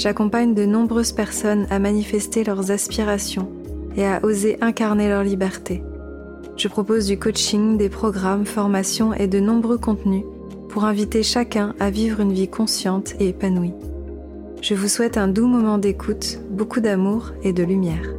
j'accompagne 0.00 0.54
de 0.54 0.64
nombreuses 0.64 1.12
personnes 1.12 1.66
à 1.68 1.78
manifester 1.78 2.42
leurs 2.42 2.70
aspirations 2.70 3.50
et 3.96 4.06
à 4.06 4.24
oser 4.24 4.56
incarner 4.62 5.10
leur 5.10 5.22
liberté. 5.22 5.82
Je 6.56 6.68
propose 6.68 7.06
du 7.06 7.18
coaching, 7.18 7.76
des 7.76 7.90
programmes, 7.90 8.46
formations 8.46 9.12
et 9.12 9.26
de 9.26 9.40
nombreux 9.40 9.76
contenus 9.76 10.24
pour 10.70 10.84
inviter 10.84 11.22
chacun 11.22 11.74
à 11.80 11.90
vivre 11.90 12.20
une 12.20 12.32
vie 12.32 12.48
consciente 12.48 13.14
et 13.20 13.28
épanouie. 13.28 13.74
Je 14.62 14.74
vous 14.74 14.88
souhaite 14.88 15.18
un 15.18 15.28
doux 15.28 15.46
moment 15.46 15.76
d'écoute, 15.76 16.40
beaucoup 16.50 16.80
d'amour 16.80 17.32
et 17.42 17.52
de 17.52 17.62
lumière. 17.62 18.14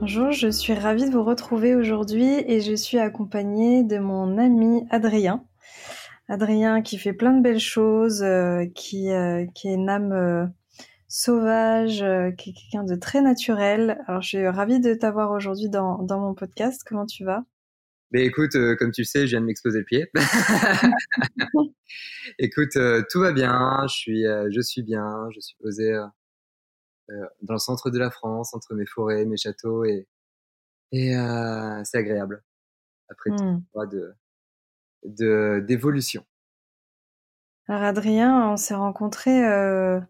Bonjour, 0.00 0.30
je 0.32 0.48
suis 0.48 0.74
ravie 0.74 1.08
de 1.08 1.14
vous 1.14 1.24
retrouver 1.24 1.74
aujourd'hui 1.74 2.44
et 2.46 2.60
je 2.60 2.74
suis 2.74 2.98
accompagnée 2.98 3.82
de 3.82 3.98
mon 3.98 4.36
ami 4.36 4.84
Adrien. 4.90 5.42
Adrien 6.32 6.80
qui 6.80 6.96
fait 6.96 7.12
plein 7.12 7.36
de 7.36 7.42
belles 7.42 7.60
choses, 7.60 8.22
euh, 8.22 8.64
qui, 8.74 9.10
euh, 9.10 9.44
qui 9.54 9.68
est 9.68 9.74
une 9.74 9.90
âme 9.90 10.12
euh, 10.12 10.46
sauvage, 11.06 11.98
qui 12.38 12.50
est 12.50 12.52
quelqu'un 12.54 12.84
de 12.84 12.94
très 12.94 13.20
naturel. 13.20 14.02
Alors 14.08 14.22
je 14.22 14.28
suis 14.28 14.48
ravie 14.48 14.80
de 14.80 14.94
t'avoir 14.94 15.32
aujourd'hui 15.32 15.68
dans, 15.68 16.02
dans 16.02 16.18
mon 16.18 16.34
podcast. 16.34 16.84
Comment 16.86 17.04
tu 17.04 17.26
vas? 17.26 17.44
Ben 18.12 18.22
écoute, 18.22 18.52
comme 18.78 18.92
tu 18.92 19.02
le 19.02 19.06
sais, 19.06 19.26
je 19.26 19.32
viens 19.32 19.42
de 19.42 19.46
m'exploser 19.46 19.80
le 19.80 19.84
pied. 19.84 20.10
écoute, 22.38 22.78
tout 23.10 23.20
va 23.20 23.32
bien. 23.32 23.84
Je 23.88 23.94
suis, 23.94 24.22
je 24.22 24.60
suis 24.62 24.82
bien. 24.82 25.28
Je 25.34 25.40
suis 25.40 25.56
posé 25.60 25.92
dans 27.42 27.54
le 27.54 27.58
centre 27.58 27.90
de 27.90 27.98
la 27.98 28.10
France, 28.10 28.54
entre 28.54 28.74
mes 28.74 28.86
forêts, 28.86 29.26
mes 29.26 29.36
châteaux, 29.36 29.84
et, 29.84 30.08
et 30.92 31.12
c'est 31.84 31.98
agréable. 31.98 32.42
Après 33.10 33.30
tout 33.36 33.44
hmm. 33.44 33.62
mois 33.74 33.86
de, 33.86 34.14
d'évolution. 35.04 36.24
Alors 37.68 37.82
Adrien, 37.82 38.50
on 38.50 38.56
s'est 38.56 38.74
rencontrés, 38.74 39.46
euh, 39.46 40.00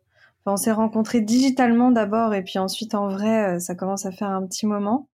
on 0.46 0.56
s'est 0.56 0.72
rencontrés 0.72 1.20
digitalement 1.20 1.90
d'abord 1.90 2.34
et 2.34 2.42
puis 2.42 2.58
ensuite 2.58 2.94
en 2.94 3.08
vrai, 3.08 3.56
euh, 3.56 3.58
ça 3.58 3.74
commence 3.74 4.06
à 4.06 4.12
faire 4.12 4.30
un 4.30 4.46
petit 4.46 4.66
moment. 4.66 5.08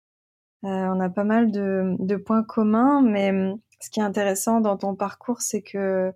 Euh, 0.64 0.68
on 0.68 1.00
a 1.00 1.10
pas 1.10 1.24
mal 1.24 1.52
de, 1.52 2.16
points 2.18 2.44
communs, 2.44 3.02
mais 3.02 3.32
hum, 3.32 3.60
ce 3.80 3.90
qui 3.90 4.00
est 4.00 4.04
intéressant 4.04 4.62
dans 4.62 4.78
ton 4.78 4.96
parcours, 4.96 5.42
c'est 5.42 5.62
que 5.62 6.14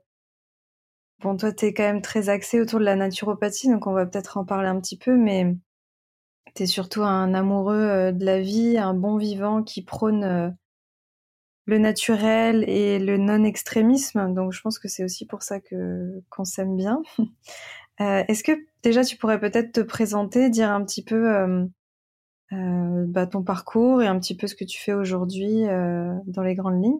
bon, 1.21 1.37
toi, 1.37 1.51
t'es 1.51 1.73
quand 1.73 1.83
même 1.83 2.01
très 2.01 2.29
axé 2.29 2.59
autour 2.59 2.79
de 2.79 2.85
la 2.85 2.95
naturopathie, 2.95 3.69
donc 3.69 3.87
on 3.87 3.93
va 3.93 4.05
peut-être 4.05 4.37
en 4.37 4.45
parler 4.45 4.67
un 4.67 4.79
petit 4.79 4.97
peu, 4.97 5.15
mais 5.15 5.55
t'es 6.55 6.65
surtout 6.65 7.03
un 7.03 7.33
amoureux 7.33 8.11
de 8.13 8.25
la 8.25 8.41
vie, 8.41 8.77
un 8.77 8.93
bon 8.93 9.17
vivant 9.17 9.63
qui 9.63 9.83
prône 9.83 10.55
le 11.65 11.77
naturel 11.77 12.63
et 12.67 12.99
le 12.99 13.17
non-extrémisme. 13.17 14.33
Donc 14.33 14.51
je 14.51 14.61
pense 14.61 14.79
que 14.79 14.87
c'est 14.87 15.03
aussi 15.03 15.25
pour 15.25 15.43
ça 15.43 15.59
que 15.59 16.21
qu'on 16.29 16.45
s'aime 16.45 16.75
bien. 16.75 17.01
Euh, 17.99 18.23
est-ce 18.27 18.43
que 18.43 18.53
déjà 18.81 19.03
tu 19.03 19.15
pourrais 19.15 19.39
peut-être 19.39 19.73
te 19.73 19.81
présenter, 19.81 20.49
dire 20.49 20.71
un 20.71 20.83
petit 20.83 21.03
peu 21.03 21.35
euh, 21.35 21.65
euh, 22.51 23.05
bah, 23.05 23.27
ton 23.27 23.43
parcours 23.43 24.01
et 24.01 24.07
un 24.07 24.17
petit 24.17 24.35
peu 24.35 24.47
ce 24.47 24.55
que 24.55 24.63
tu 24.63 24.81
fais 24.81 24.93
aujourd'hui 24.93 25.65
dans 26.25 26.41
les 26.41 26.55
grandes 26.55 26.81
lignes? 26.81 26.99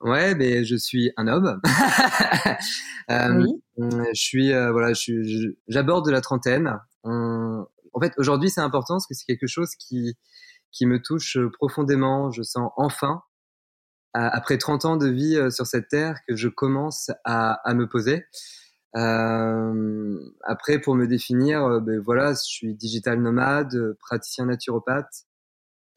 Ouais, 0.00 0.34
ben 0.34 0.64
je 0.64 0.76
suis 0.76 1.12
un 1.18 1.28
homme. 1.28 1.60
oui. 3.10 3.62
Je 3.76 4.14
suis 4.14 4.50
voilà, 4.50 4.94
j'aborde 5.68 6.08
la 6.08 6.22
trentaine. 6.22 6.78
En 7.02 8.00
fait, 8.00 8.12
aujourd'hui 8.16 8.48
c'est 8.48 8.62
important 8.62 8.94
parce 8.94 9.06
que 9.06 9.14
c'est 9.14 9.26
quelque 9.26 9.48
chose 9.48 9.74
qui 9.74 10.16
qui 10.72 10.86
me 10.86 11.02
touche 11.02 11.36
profondément. 11.58 12.30
Je 12.30 12.42
sens 12.42 12.70
enfin 12.76 13.22
après 14.14 14.58
30 14.58 14.84
ans 14.84 14.96
de 14.96 15.08
vie 15.08 15.36
euh, 15.36 15.50
sur 15.50 15.66
cette 15.66 15.88
terre 15.88 16.18
que 16.26 16.36
je 16.36 16.48
commence 16.48 17.10
à, 17.24 17.54
à 17.68 17.74
me 17.74 17.88
poser. 17.88 18.24
Euh, 18.96 20.20
après, 20.44 20.78
pour 20.80 20.94
me 20.94 21.06
définir, 21.06 21.64
euh, 21.64 21.80
ben 21.80 22.00
voilà, 22.00 22.32
je 22.32 22.42
suis 22.44 22.74
digital 22.74 23.20
nomade, 23.20 23.96
praticien 23.98 24.46
naturopathe. 24.46 25.26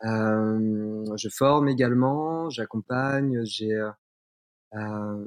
Euh, 0.03 1.05
je 1.15 1.29
forme 1.29 1.69
également, 1.69 2.49
j'accompagne, 2.49 3.43
j'ai 3.45 3.73
euh, 4.75 5.25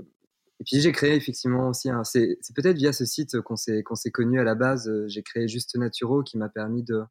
et 0.60 0.64
puis 0.64 0.80
j'ai 0.80 0.92
créé 0.92 1.14
effectivement 1.14 1.68
aussi. 1.68 1.90
c'est, 2.04 2.38
peut-être 2.54 2.76
via 2.76 2.92
ce 2.92 3.04
site 3.04 3.40
qu'on 3.40 3.56
s'est 3.56 3.82
qu'on 3.82 3.94
connu 4.12 4.40
à 4.40 4.44
la 4.44 4.54
base. 4.54 4.90
J'ai 5.06 5.22
créé 5.22 5.48
Juste 5.48 5.76
Naturo 5.76 6.22
qui 6.22 6.38
m'a 6.38 6.48
permis 6.48 6.82
de 6.82 7.02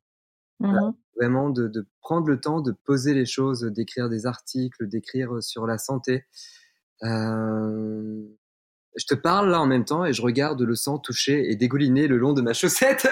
Mmh 0.59 0.91
vraiment 1.19 1.49
de, 1.49 1.67
de, 1.67 1.85
prendre 2.01 2.27
le 2.27 2.39
temps 2.39 2.61
de 2.61 2.71
poser 2.71 3.13
les 3.13 3.25
choses, 3.25 3.63
d'écrire 3.63 4.09
des 4.09 4.25
articles, 4.25 4.87
d'écrire 4.87 5.43
sur 5.43 5.67
la 5.67 5.77
santé. 5.77 6.23
Euh, 7.03 8.23
je 8.95 9.05
te 9.05 9.15
parle 9.15 9.49
là 9.49 9.61
en 9.61 9.65
même 9.65 9.85
temps 9.85 10.05
et 10.05 10.13
je 10.13 10.21
regarde 10.21 10.61
le 10.61 10.75
sang 10.75 10.97
toucher 10.97 11.51
et 11.51 11.55
dégouliner 11.55 12.07
le 12.07 12.17
long 12.17 12.33
de 12.33 12.41
ma 12.41 12.53
chaussette. 12.53 13.07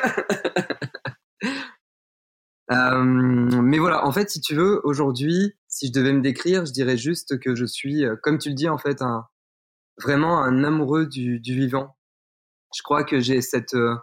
euh, 2.71 3.03
mais 3.03 3.77
voilà, 3.77 4.05
en 4.05 4.11
fait, 4.11 4.29
si 4.29 4.41
tu 4.41 4.55
veux, 4.55 4.81
aujourd'hui, 4.85 5.53
si 5.67 5.87
je 5.87 5.93
devais 5.93 6.13
me 6.13 6.21
décrire, 6.21 6.65
je 6.65 6.71
dirais 6.71 6.97
juste 6.97 7.39
que 7.39 7.55
je 7.55 7.65
suis, 7.65 8.05
euh, 8.05 8.15
comme 8.21 8.37
tu 8.37 8.49
le 8.49 8.55
dis, 8.55 8.69
en 8.69 8.77
fait, 8.77 9.01
un, 9.01 9.27
vraiment 10.01 10.41
un 10.41 10.63
amoureux 10.63 11.05
du, 11.05 11.39
du 11.39 11.55
vivant. 11.55 11.97
Je 12.75 12.81
crois 12.83 13.03
que 13.03 13.19
j'ai 13.19 13.41
cette, 13.41 13.73
euh, 13.75 13.95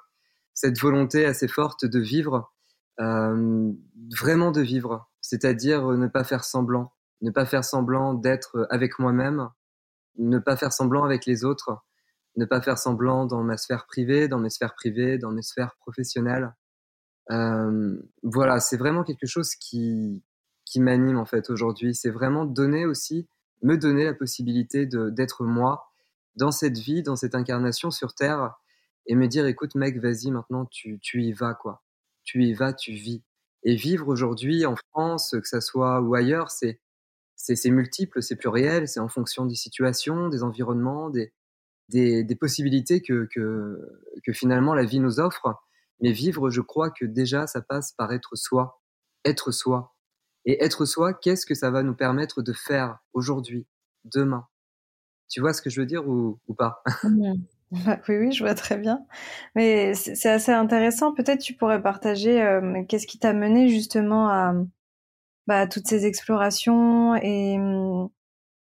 cette 0.54 0.78
volonté 0.78 1.26
assez 1.26 1.48
forte 1.48 1.84
de 1.84 1.98
vivre 2.00 2.34
euh, 2.36 2.53
vraiment 2.98 4.50
de 4.50 4.60
vivre, 4.60 5.10
c'est-à-dire 5.20 5.86
ne 5.88 6.06
pas 6.06 6.24
faire 6.24 6.44
semblant, 6.44 6.92
ne 7.22 7.30
pas 7.30 7.46
faire 7.46 7.64
semblant 7.64 8.14
d'être 8.14 8.66
avec 8.70 8.98
moi-même, 8.98 9.48
ne 10.18 10.38
pas 10.38 10.56
faire 10.56 10.72
semblant 10.72 11.04
avec 11.04 11.26
les 11.26 11.44
autres, 11.44 11.78
ne 12.36 12.44
pas 12.44 12.60
faire 12.60 12.78
semblant 12.78 13.26
dans 13.26 13.42
ma 13.42 13.56
sphère 13.56 13.86
privée, 13.86 14.28
dans 14.28 14.38
mes 14.38 14.50
sphères 14.50 14.74
privées, 14.74 15.18
dans 15.18 15.30
mes 15.30 15.42
sphères 15.42 15.76
professionnelles. 15.76 16.54
Euh, 17.30 17.96
voilà, 18.22 18.60
c'est 18.60 18.76
vraiment 18.76 19.04
quelque 19.04 19.26
chose 19.26 19.54
qui, 19.54 20.22
qui 20.64 20.80
m'anime 20.80 21.18
en 21.18 21.24
fait 21.24 21.50
aujourd'hui. 21.50 21.94
C'est 21.94 22.10
vraiment 22.10 22.44
donner 22.44 22.86
aussi, 22.86 23.28
me 23.62 23.76
donner 23.76 24.04
la 24.04 24.14
possibilité 24.14 24.86
d'être 24.86 25.44
moi 25.44 25.86
dans 26.36 26.50
cette 26.50 26.78
vie, 26.78 27.02
dans 27.02 27.16
cette 27.16 27.34
incarnation 27.34 27.90
sur 27.90 28.14
Terre, 28.14 28.54
et 29.06 29.14
me 29.14 29.28
dire, 29.28 29.46
écoute 29.46 29.74
mec, 29.74 29.98
vas-y 29.98 30.30
maintenant, 30.30 30.66
tu, 30.66 30.98
tu 31.00 31.22
y 31.22 31.32
vas 31.32 31.54
quoi 31.54 31.83
tu 32.24 32.44
y 32.44 32.54
vas, 32.54 32.72
tu 32.72 32.92
vis. 32.92 33.22
Et 33.62 33.76
vivre 33.76 34.08
aujourd'hui 34.08 34.66
en 34.66 34.76
France, 34.90 35.30
que 35.40 35.48
ça 35.48 35.60
soit 35.60 36.00
ou 36.00 36.14
ailleurs, 36.14 36.50
c'est 36.50 36.80
c'est 37.36 37.70
multiple, 37.70 38.22
c'est 38.22 38.36
pluriel, 38.36 38.88
c'est 38.88 39.00
en 39.00 39.08
fonction 39.08 39.44
des 39.44 39.54
situations, 39.54 40.28
des 40.28 40.42
environnements, 40.42 41.10
des, 41.10 41.32
des, 41.88 42.24
des 42.24 42.36
possibilités 42.36 43.02
que, 43.02 43.28
que, 43.34 43.78
que 44.24 44.32
finalement 44.32 44.74
la 44.74 44.84
vie 44.84 45.00
nous 45.00 45.20
offre. 45.20 45.54
Mais 46.00 46.12
vivre, 46.12 46.50
je 46.50 46.60
crois 46.60 46.90
que 46.90 47.04
déjà, 47.04 47.46
ça 47.46 47.60
passe 47.60 47.92
par 47.92 48.12
être 48.12 48.36
soi, 48.36 48.80
être 49.24 49.52
soi. 49.52 49.94
Et 50.46 50.62
être 50.62 50.84
soi, 50.84 51.14
qu'est-ce 51.14 51.46
que 51.46 51.54
ça 51.54 51.70
va 51.70 51.82
nous 51.82 51.94
permettre 51.94 52.42
de 52.42 52.52
faire 52.52 52.98
aujourd'hui, 53.12 53.66
demain? 54.04 54.46
Tu 55.28 55.40
vois 55.40 55.54
ce 55.54 55.62
que 55.62 55.70
je 55.70 55.80
veux 55.80 55.86
dire 55.86 56.06
ou, 56.08 56.38
ou 56.46 56.54
pas? 56.54 56.82
Mmh. 57.02 57.34
oui, 58.08 58.16
oui, 58.16 58.32
je 58.32 58.44
vois 58.44 58.54
très 58.54 58.76
bien. 58.76 59.04
Mais 59.54 59.94
c'est 59.94 60.30
assez 60.30 60.52
intéressant. 60.52 61.12
Peut-être 61.12 61.40
tu 61.40 61.54
pourrais 61.54 61.82
partager 61.82 62.40
euh, 62.42 62.82
qu'est-ce 62.88 63.06
qui 63.06 63.18
t'a 63.18 63.32
mené 63.32 63.68
justement 63.68 64.28
à, 64.28 64.54
bah, 65.46 65.66
toutes 65.66 65.86
ces 65.86 66.06
explorations 66.06 67.16
et 67.16 67.58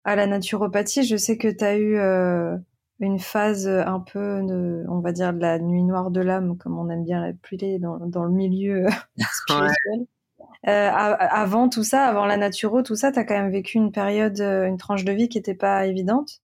à 0.05 0.17
la 0.17 0.27
naturopathie? 0.27 1.05
Je 1.05 1.17
sais 1.17 1.39
que 1.39 1.49
tu 1.49 1.65
as 1.65 1.77
eu 1.77 1.97
euh, 1.97 2.57
une 3.01 3.19
phase 3.19 3.69
un 3.69 4.01
peu, 4.01 4.43
de, 4.43 4.85
on 4.89 5.01
va 5.01 5.13
dire, 5.13 5.33
de 5.33 5.41
la 5.41 5.59
nuit 5.59 5.85
noire 5.85 6.11
de 6.11 6.21
l'âme, 6.21 6.57
comme 6.59 6.79
on 6.79 6.91
aime 6.91 7.05
bien 7.05 7.25
l'appeler 7.25 7.79
dans, 7.79 7.99
dans 7.99 8.25
le 8.25 8.33
milieu 8.33 8.87
spirituel. 9.33 10.07
Euh, 10.67 10.91
avant 10.91 11.69
tout 11.69 11.85
ça, 11.85 12.07
avant 12.07 12.27
la 12.27 12.37
naturo, 12.37 12.83
tout 12.83 12.97
ça, 12.97 13.13
tu 13.13 13.19
as 13.19 13.25
quand 13.25 13.37
même 13.37 13.53
vécu 13.53 13.79
une 13.79 13.93
période, 13.93 14.41
une 14.41 14.77
tranche 14.79 15.05
de 15.05 15.13
vie 15.13 15.29
qui 15.29 15.39
n'était 15.39 15.55
pas 15.55 15.87
évidente? 15.87 16.43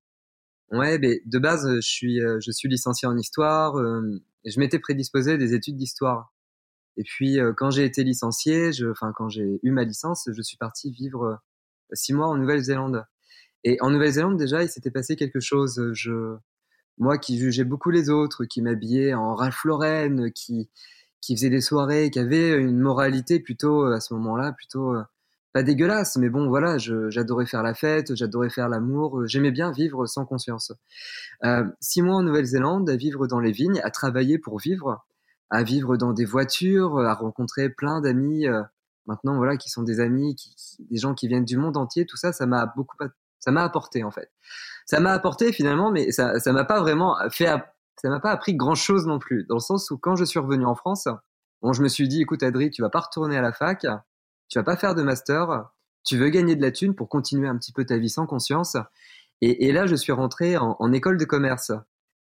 Ouais, 0.75 0.99
mais 0.99 1.21
de 1.25 1.39
base, 1.39 1.69
je 1.77 1.81
suis, 1.81 2.21
euh, 2.21 2.39
je 2.41 2.51
suis 2.51 2.69
licencié 2.69 3.07
en 3.07 3.17
histoire. 3.17 3.77
Euh, 3.77 4.21
et 4.45 4.51
je 4.51 4.59
m'étais 4.61 4.79
prédisposé 4.79 5.39
des 5.39 5.55
études 5.55 5.77
d'histoire. 5.77 6.35
Et 6.97 7.05
puis, 7.05 7.41
euh, 7.41 7.53
quand 7.57 7.71
j'ai 7.71 7.85
été 7.85 8.05
licencié, 8.05 8.71
enfin, 8.91 9.13
quand 9.17 9.29
j'ai 9.29 9.61
eu 9.63 9.71
ma 9.71 9.85
licence, 9.85 10.29
je 10.33 10.43
suis 10.43 10.57
parti 10.57 10.91
vivre 10.91 11.39
six 11.93 12.13
mois 12.13 12.29
en 12.29 12.37
Nouvelle-Zélande. 12.37 13.05
Et 13.65 13.79
en 13.81 13.91
Nouvelle-Zélande, 13.91 14.37
déjà, 14.39 14.63
il 14.63 14.69
s'était 14.69 14.91
passé 14.91 15.17
quelque 15.17 15.41
chose. 15.41 15.93
Je, 15.95 16.37
moi 16.99 17.19
qui 17.19 17.39
jugeais 17.39 17.65
beaucoup 17.65 17.91
les 17.91 18.11
autres, 18.11 18.45
qui 18.45 18.63
m'habillais 18.63 19.15
en 19.15 19.35
Ralph 19.35 19.65
Lauren, 19.65 20.31
qui, 20.35 20.71
qui 21.21 21.37
faisait 21.37 21.51
des 21.51 21.61
soirées, 21.61 22.11
qui 22.11 22.19
avait 22.19 22.51
une 22.59 22.79
moralité 22.79 23.41
plutôt 23.41 23.85
à 23.87 24.01
ce 24.01 24.15
moment-là 24.15 24.53
plutôt 24.53 24.95
pas 25.55 25.63
dégueulasse, 25.63 26.17
mais 26.17 26.29
bon, 26.29 26.49
voilà, 26.49 26.79
j'adorais 26.79 27.47
faire 27.47 27.63
la 27.63 27.75
fête, 27.75 28.17
j'adorais 28.17 28.51
faire 28.51 28.69
l'amour, 28.69 29.21
euh, 29.21 29.27
j'aimais 29.29 29.53
bien 29.53 29.71
vivre 29.71 30.05
sans 30.07 30.27
conscience. 30.27 30.73
Euh, 31.45 31.65
six 31.81 32.03
mois 32.03 32.17
en 32.17 32.23
Nouvelle-Zélande, 32.25 32.91
à 32.91 32.97
vivre 32.97 33.29
dans 33.29 33.39
les 33.39 33.53
vignes, 33.53 33.81
à 33.85 33.93
travailler 33.93 34.37
pour 34.37 34.59
vivre, 34.59 35.07
à 35.51 35.63
vivre 35.63 35.97
dans 35.97 36.13
des 36.13 36.25
voitures, 36.25 36.99
à 36.99 37.15
rencontrer 37.15 37.71
plein 37.71 38.01
d'amis, 38.01 38.49
euh, 38.49 38.63
maintenant 39.07 39.37
voilà, 39.37 39.57
qui 39.57 39.71
sont 39.71 39.85
des 39.85 40.01
amis, 40.01 40.35
qui, 40.35 40.57
des 40.91 40.99
gens 40.99 41.15
qui 41.15 41.29
viennent 41.29 41.45
du 41.45 41.57
monde 41.57 41.77
entier, 41.77 42.05
tout 42.05 42.17
ça, 42.17 42.33
ça 42.33 42.47
m'a 42.47 42.67
beaucoup, 42.75 42.97
ça 43.39 43.53
m'a 43.53 43.63
apporté 43.63 44.03
en 44.03 44.11
fait. 44.11 44.33
Ça 44.87 44.99
m'a 44.99 45.13
apporté 45.13 45.53
finalement, 45.53 45.93
mais 45.93 46.11
ça, 46.11 46.41
ça 46.41 46.53
m'a 46.53 46.65
pas 46.65 46.81
vraiment 46.81 47.17
fait, 47.31 47.47
ça 48.03 48.09
m'a 48.09 48.19
pas 48.19 48.33
appris 48.33 48.57
grand 48.57 48.75
chose 48.75 49.07
non 49.07 49.21
plus, 49.21 49.45
dans 49.45 49.55
le 49.55 49.61
sens 49.61 49.89
où 49.93 49.99
quand 49.99 50.17
je 50.17 50.25
suis 50.25 50.41
revenu 50.41 50.67
en 50.67 50.75
France, 50.75 51.07
bon, 51.63 51.73
je 51.73 51.81
me 51.81 51.89
suis 51.89 52.09
dit, 52.09 52.23
écoute 52.23 52.43
Adri, 52.43 52.71
tu 52.71 52.83
vas 52.83 52.91
pas 52.91 53.01
retourner 53.01 53.37
à 53.37 53.41
la 53.41 53.53
fac, 53.53 53.87
tu 54.49 54.59
vas 54.59 54.65
pas 54.65 54.77
faire 54.77 54.95
de 54.95 55.03
master, 55.03 55.71
tu 56.05 56.17
veux 56.17 56.29
gagner 56.29 56.57
de 56.57 56.63
la 56.63 56.71
thune 56.71 56.95
pour 56.95 57.09
continuer 57.09 57.49
un 57.49 57.57
petit 57.57 57.73
peu 57.73 57.85
ta 57.85 57.97
vie 57.97 58.11
sans 58.11 58.27
conscience. 58.27 58.77
Et, 59.41 59.73
là, 59.73 59.87
je 59.87 59.95
suis 59.95 60.13
rentré 60.13 60.57
en, 60.57 60.93
école 60.93 61.19
de 61.19 61.25
commerce. 61.25 61.73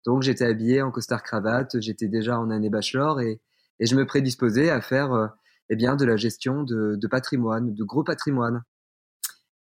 Donc, 0.06 0.22
j'étais 0.22 0.46
habillé 0.46 0.82
en 0.82 0.92
costard 0.92 1.24
cravate, 1.24 1.80
j'étais 1.80 2.08
déjà 2.08 2.40
en 2.40 2.52
année 2.52 2.70
bachelor 2.70 3.22
et, 3.22 3.42
je 3.80 3.96
me 3.96 4.06
prédisposais 4.06 4.72
à 4.72 4.82
faire 4.82 5.14
euh, 5.14 5.28
eh 5.70 5.76
bien, 5.76 5.96
de 5.96 6.04
la 6.04 6.16
gestion 6.16 6.64
de, 6.64 7.08
patrimoine, 7.10 7.74
de 7.74 7.84
gros 7.84 8.04
patrimoine. 8.04 8.64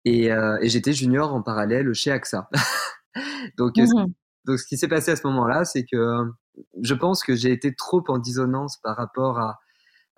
Euh, 0.08 0.58
et, 0.62 0.70
j'étais 0.70 0.94
junior 0.94 1.34
en 1.34 1.42
parallèle 1.42 1.94
chez 1.94 2.12
AXA. 2.12 2.50
donc, 3.58 3.78
mmh 3.78 4.06
donc, 4.46 4.58
ce 4.58 4.66
qui 4.66 4.78
s'est 4.78 4.88
passé 4.88 5.12
à 5.12 5.16
ce 5.16 5.28
moment-là, 5.28 5.66
c'est 5.66 5.86
que 5.86 6.24
je 6.82 6.94
pense 6.96 7.24
que 7.24 7.36
j'ai 7.36 7.52
été 7.52 7.76
trop 7.76 8.04
en 8.08 8.18
dissonance 8.18 8.78
par 8.78 8.96
rapport 8.96 9.38
à, 9.38 9.60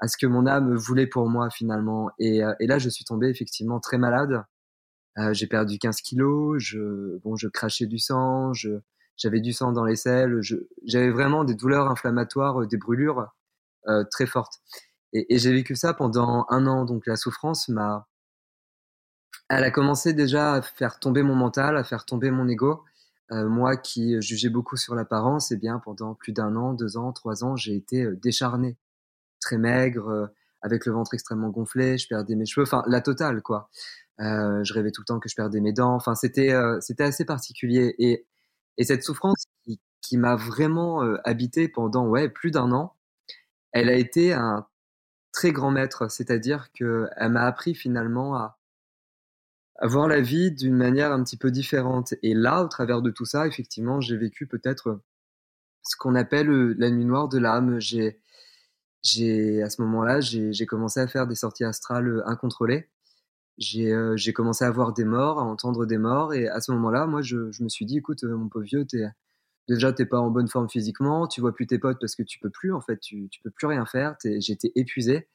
à 0.02 0.08
ce 0.08 0.18
que 0.18 0.26
mon 0.28 0.48
âme 0.48 0.76
voulait 0.76 1.08
pour 1.08 1.30
moi 1.30 1.50
finalement. 1.50 2.12
Et, 2.20 2.44
euh, 2.44 2.54
et 2.60 2.68
là, 2.68 2.80
je 2.80 2.90
suis 2.90 3.06
tombé 3.06 3.28
effectivement 3.30 3.80
très 3.80 3.98
malade. 3.98 4.44
Euh, 5.18 5.34
j'ai 5.34 5.48
perdu 5.48 5.78
15 5.78 6.02
kilos, 6.02 6.58
je, 6.60 7.18
bon, 7.20 7.36
je 7.36 7.48
crachais 7.48 7.86
du 7.86 8.00
sang, 8.00 8.54
je, 8.54 8.72
j'avais 9.18 9.42
du 9.42 9.54
sang 9.54 9.72
dans 9.74 9.86
les 9.86 9.96
selles, 9.98 10.40
j'avais 10.86 11.12
vraiment 11.12 11.44
des 11.44 11.54
douleurs 11.54 11.90
inflammatoires, 11.90 12.62
euh, 12.62 12.68
des 12.68 12.78
brûlures 12.78 13.28
euh, 13.88 14.04
très 14.10 14.26
fortes. 14.26 14.62
Et, 15.14 15.36
et 15.36 15.40
j'ai 15.40 15.52
vécu 15.52 15.76
ça 15.76 15.94
pendant 15.94 16.46
un 16.50 16.66
an. 16.68 16.86
Donc 16.86 17.06
la 17.08 17.16
souffrance 17.16 17.70
m'a, 17.70 18.08
elle 19.50 19.64
a 19.64 19.72
commencé 19.72 20.14
déjà 20.14 20.54
à 20.54 20.62
faire 20.62 21.00
tomber 21.00 21.24
mon 21.24 21.36
mental, 21.36 21.78
à 21.78 21.84
faire 21.84 22.06
tomber 22.06 22.32
mon 22.32 22.48
ego. 22.48 22.84
Euh, 23.32 23.48
moi 23.48 23.78
qui 23.78 24.22
jugeais 24.22 24.50
beaucoup 24.50 24.78
sur 24.78 24.96
l'apparence, 24.96 25.52
eh 25.52 25.58
bien 25.58 25.80
pendant 25.80 26.16
plus 26.16 26.34
d'un 26.34 26.56
an, 26.56 26.74
deux 26.74 26.98
ans, 26.98 27.12
trois 27.14 27.44
ans, 27.44 27.56
j'ai 27.56 27.76
été 27.76 28.08
décharné 28.22 28.78
très 29.42 29.58
maigre, 29.58 30.10
euh, 30.10 30.28
avec 30.62 30.86
le 30.86 30.94
ventre 30.94 31.14
extrêmement 31.14 31.50
gonflé, 31.50 31.98
je 31.98 32.08
perdais 32.08 32.36
mes 32.36 32.46
cheveux, 32.46 32.66
enfin 32.66 32.84
la 32.88 33.02
totale 33.02 33.42
quoi. 33.42 33.70
Euh, 34.22 34.64
je 34.64 34.74
rêvais 34.74 34.92
tout 34.92 35.02
le 35.02 35.06
temps 35.06 35.20
que 35.20 35.30
je 35.30 35.36
perdais 35.36 35.60
mes 35.62 35.74
dents. 35.74 35.96
Enfin, 35.96 36.16
c'était 36.16 36.54
euh, 36.54 36.80
c'était 36.82 37.04
assez 37.04 37.26
particulier 37.26 37.96
et 38.00 38.28
et 38.78 38.86
cette 38.86 39.04
souffrance 39.04 39.46
qui, 39.66 40.18
m'a 40.18 40.36
vraiment 40.36 41.02
habité 41.24 41.70
pendant 41.70 42.08
ouais 42.08 42.30
plus 42.30 42.52
d'un 42.52 42.72
an, 42.74 42.96
elle 43.72 43.90
a 43.90 43.96
été 43.96 44.34
un 44.34 44.68
très 45.32 45.52
grand 45.52 45.72
maître. 45.72 46.10
C'est-à-dire 46.12 46.72
que 46.74 47.08
elle 47.18 47.32
m'a 47.32 47.44
appris 47.46 47.76
finalement 47.76 48.36
à, 48.36 48.60
à 49.78 49.88
voir 49.88 50.08
la 50.08 50.22
vie 50.22 50.52
d'une 50.52 50.76
manière 50.76 51.12
un 51.12 51.24
petit 51.24 51.38
peu 51.38 51.52
différente. 51.52 52.14
Et 52.24 52.34
là, 52.34 52.64
au 52.64 52.68
travers 52.68 53.02
de 53.02 53.12
tout 53.12 53.26
ça, 53.26 53.48
effectivement, 53.48 54.02
j'ai 54.02 54.18
vécu 54.18 54.48
peut-être 54.48 55.02
ce 55.84 55.96
qu'on 55.98 56.16
appelle 56.16 56.50
la 56.78 56.90
nuit 56.90 57.06
noire 57.06 57.30
de 57.30 57.40
l'âme. 57.40 57.80
J'ai 57.80 58.22
j'ai 59.04 59.62
à 59.64 59.70
ce 59.70 59.82
moment-là, 59.82 60.20
j'ai 60.22 60.66
commencé 60.66 61.00
à 61.00 61.08
faire 61.08 61.28
des 61.28 61.36
sorties 61.36 61.64
astrales 61.64 62.08
euh, 62.08 62.28
incontrôlées. 62.28 62.88
Euh, 63.76 64.18
j'ai 64.18 64.34
commencé 64.34 64.66
à 64.66 64.72
voir 64.72 64.94
des 64.94 65.06
morts, 65.06 65.40
à 65.40 65.44
entendre 65.44 65.86
des 65.86 65.98
morts, 65.98 66.34
et 66.34 66.48
à 66.48 66.62
ce 66.62 66.72
moment-là, 66.72 67.06
moi, 67.06 67.22
je, 67.22 67.52
je, 67.52 67.64
me 67.64 67.70
suis 67.70 67.86
dit, 67.86 67.98
écoute, 67.98 68.24
euh, 68.24 68.36
mon 68.36 68.50
pauvre 68.50 68.66
vieux, 68.66 68.86
es, 68.94 69.06
déjà, 69.68 69.94
t'es 69.94 70.06
pas 70.06 70.20
en 70.20 70.30
bonne 70.30 70.48
forme 70.48 70.70
physiquement, 70.70 71.28
tu 71.28 71.42
vois 71.42 71.54
plus 71.54 71.68
tes 71.68 71.80
potes 71.80 71.98
parce 72.00 72.16
que 72.16 72.24
tu 72.24 72.40
peux 72.40 72.50
plus, 72.50 72.74
en 72.74 72.82
fait, 72.82 73.00
tu, 73.00 73.28
tu 73.30 73.42
peux 73.42 73.52
plus 73.52 73.68
rien 73.68 73.86
faire. 73.86 74.16
J'étais 74.24 74.72
épuisé. 74.76 75.28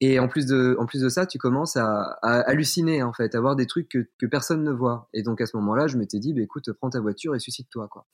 Et 0.00 0.18
en 0.18 0.28
plus 0.28 0.46
de, 0.46 0.76
en 0.78 0.86
plus 0.86 1.00
de 1.00 1.08
ça, 1.08 1.26
tu 1.26 1.38
commences 1.38 1.76
à, 1.76 2.18
à 2.22 2.40
halluciner, 2.40 3.02
en 3.02 3.12
fait, 3.12 3.34
à 3.34 3.40
voir 3.40 3.56
des 3.56 3.66
trucs 3.66 3.88
que, 3.88 4.08
que 4.18 4.26
personne 4.26 4.64
ne 4.64 4.72
voit. 4.72 5.08
Et 5.14 5.22
donc 5.22 5.40
à 5.40 5.46
ce 5.46 5.56
moment-là, 5.56 5.86
je 5.86 5.96
m'étais 5.96 6.18
dit, 6.18 6.34
bah, 6.34 6.42
écoute, 6.42 6.72
prends 6.72 6.90
ta 6.90 7.00
voiture 7.00 7.34
et 7.34 7.38
suicide-toi, 7.38 7.88
quoi. 7.88 8.06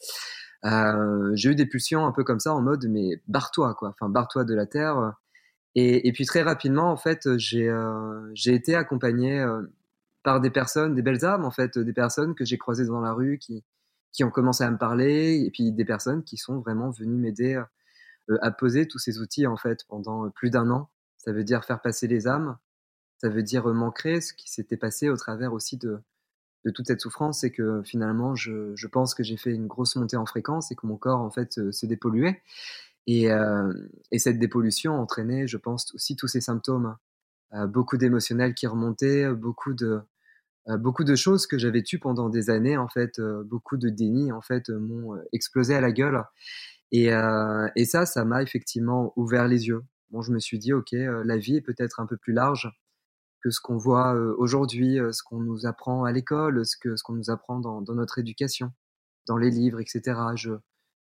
Euh, 0.66 1.30
j'ai 1.34 1.50
eu 1.50 1.54
des 1.54 1.66
pulsions 1.66 2.06
un 2.06 2.12
peu 2.12 2.22
comme 2.22 2.40
ça 2.40 2.54
en 2.54 2.60
mode 2.60 2.86
mais 2.86 3.22
barre-toi 3.28 3.74
quoi, 3.74 3.90
enfin 3.90 4.08
barre-toi 4.08 4.44
de 4.44 4.54
la 4.54 4.66
terre. 4.66 5.14
Et, 5.76 6.12
puis 6.12 6.26
très 6.26 6.42
rapidement 6.42 6.90
en 6.90 6.96
fait 6.96 7.36
j'ai 7.38 7.68
euh, 7.68 8.34
été 8.46 8.74
accompagné 8.74 9.40
euh, 9.40 9.62
par 10.22 10.40
des 10.40 10.50
personnes, 10.50 10.94
des 10.94 11.02
belles 11.02 11.24
âmes 11.24 11.44
en 11.44 11.50
fait, 11.50 11.78
des 11.78 11.92
personnes 11.92 12.34
que 12.34 12.44
j'ai 12.44 12.58
croisées 12.58 12.86
dans 12.86 13.00
la 13.00 13.12
rue 13.12 13.38
qui 13.38 13.64
qui 14.12 14.24
ont 14.24 14.30
commencé 14.30 14.64
à 14.64 14.70
me 14.70 14.78
parler 14.78 15.40
et 15.46 15.50
puis 15.52 15.72
des 15.72 15.84
personnes 15.84 16.24
qui 16.24 16.36
sont 16.36 16.58
vraiment 16.60 16.90
venues 16.90 17.16
m'aider 17.16 17.62
à 18.42 18.50
poser 18.50 18.88
tous 18.88 18.98
ces 18.98 19.20
outils 19.20 19.46
en 19.46 19.56
fait 19.56 19.84
pendant 19.88 20.28
plus 20.30 20.50
d'un 20.50 20.70
an. 20.70 20.90
Ça 21.18 21.32
veut 21.32 21.44
dire 21.44 21.64
faire 21.64 21.80
passer 21.80 22.08
les 22.08 22.26
âmes, 22.26 22.58
ça 23.18 23.28
veut 23.28 23.42
dire 23.44 23.66
m'ancrer 23.68 24.20
ce 24.20 24.34
qui 24.34 24.50
s'était 24.50 24.76
passé 24.76 25.10
au 25.10 25.16
travers 25.16 25.52
aussi 25.52 25.76
de 25.76 26.00
de 26.64 26.70
toute 26.70 26.86
cette 26.86 27.00
souffrance, 27.00 27.40
c'est 27.40 27.50
que 27.50 27.82
finalement, 27.84 28.34
je, 28.34 28.86
pense 28.86 29.14
que 29.14 29.22
j'ai 29.22 29.36
fait 29.36 29.52
une 29.52 29.66
grosse 29.66 29.96
montée 29.96 30.16
en 30.16 30.26
fréquence 30.26 30.70
et 30.70 30.74
que 30.74 30.86
mon 30.86 30.96
corps, 30.96 31.20
en 31.20 31.30
fait, 31.30 31.72
se, 31.72 31.86
dépolluait. 31.86 32.42
Et, 33.06 33.30
euh, 33.30 33.72
et, 34.12 34.18
cette 34.18 34.38
dépollution 34.38 35.00
entraînait, 35.00 35.46
je 35.46 35.56
pense, 35.56 35.94
aussi 35.94 36.16
tous 36.16 36.28
ces 36.28 36.40
symptômes. 36.40 36.96
Euh, 37.54 37.66
beaucoup 37.66 37.96
d'émotionnels 37.96 38.54
qui 38.54 38.66
remontaient, 38.66 39.28
beaucoup 39.32 39.74
de, 39.74 40.00
euh, 40.68 40.76
beaucoup 40.76 41.02
de 41.04 41.16
choses 41.16 41.46
que 41.46 41.58
j'avais 41.58 41.82
tues 41.82 41.98
pendant 41.98 42.28
des 42.28 42.50
années, 42.50 42.76
en 42.76 42.88
fait, 42.88 43.18
euh, 43.18 43.42
beaucoup 43.44 43.76
de 43.76 43.88
déni, 43.88 44.30
en 44.32 44.40
fait, 44.40 44.68
m'ont 44.68 45.16
explosé 45.32 45.74
à 45.74 45.80
la 45.80 45.92
gueule. 45.92 46.22
Et, 46.92 47.10
et 47.76 47.84
ça, 47.84 48.04
ça 48.04 48.24
m'a 48.24 48.42
effectivement 48.42 49.12
ouvert 49.14 49.46
les 49.46 49.68
yeux. 49.68 49.82
Bon, 50.10 50.22
je 50.22 50.32
me 50.32 50.40
suis 50.40 50.58
dit, 50.58 50.72
OK, 50.72 50.90
la 50.92 51.36
vie 51.38 51.56
est 51.56 51.60
peut-être 51.60 52.00
un 52.00 52.06
peu 52.06 52.16
plus 52.16 52.32
large 52.32 52.68
que 53.40 53.50
ce 53.50 53.60
qu'on 53.60 53.76
voit 53.76 54.12
aujourd'hui, 54.38 54.98
ce 55.12 55.22
qu'on 55.22 55.40
nous 55.40 55.66
apprend 55.66 56.04
à 56.04 56.12
l'école, 56.12 56.64
ce 56.66 56.76
que 56.76 56.96
ce 56.96 57.02
qu'on 57.02 57.14
nous 57.14 57.30
apprend 57.30 57.58
dans, 57.58 57.82
notre 57.94 58.18
éducation, 58.18 58.72
dans 59.26 59.36
les 59.36 59.50
livres, 59.50 59.80
etc. 59.80 60.18
Je, 60.36 60.50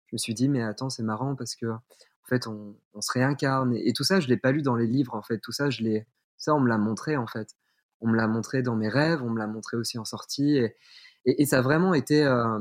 je 0.07 0.15
me 0.15 0.19
suis 0.19 0.35
dit 0.35 0.49
mais 0.49 0.63
attends 0.63 0.91
c'est 0.91 1.03
marrant 1.03 1.35
parce 1.35 1.55
que 1.55 1.67
en 1.67 1.81
fait 2.29 2.47
on, 2.47 2.77
on 2.95 3.01
se 3.01 3.13
réincarne. 3.13 3.75
Et, 3.75 3.93
tout 3.93 4.05
ça 4.05 4.21
je 4.21 4.29
l'ai 4.29 4.37
pas 4.37 4.53
lu 4.53 4.63
dans 4.63 4.77
les 4.77 4.87
livres 4.87 5.15
en 5.15 5.23
fait. 5.23 5.39
Tout 5.39 5.53
ça 5.53 5.71
je 5.71 5.83
l'ai 5.83 6.07
ça 6.37 6.55
on 6.55 6.61
me 6.61 6.69
l'a 6.69 6.79
montré 6.79 7.17
en 7.17 7.27
fait. 7.27 7.57
On 8.01 8.09
me 8.09 8.17
l'a 8.17 8.27
montré 8.27 8.63
dans 8.63 8.77
mes 8.77 8.89
rêves 8.89 9.23
on 9.23 9.31
me 9.31 9.39
l'a 9.39 9.47
montré 9.47 9.77
aussi 9.77 9.99
en 9.99 10.05
sortie 10.05 10.57
et, 10.57 10.77
et, 11.25 11.47
ça 11.47 11.59
a 11.59 11.63
vraiment 11.63 11.95
été 11.95 12.25
euh... 12.25 12.59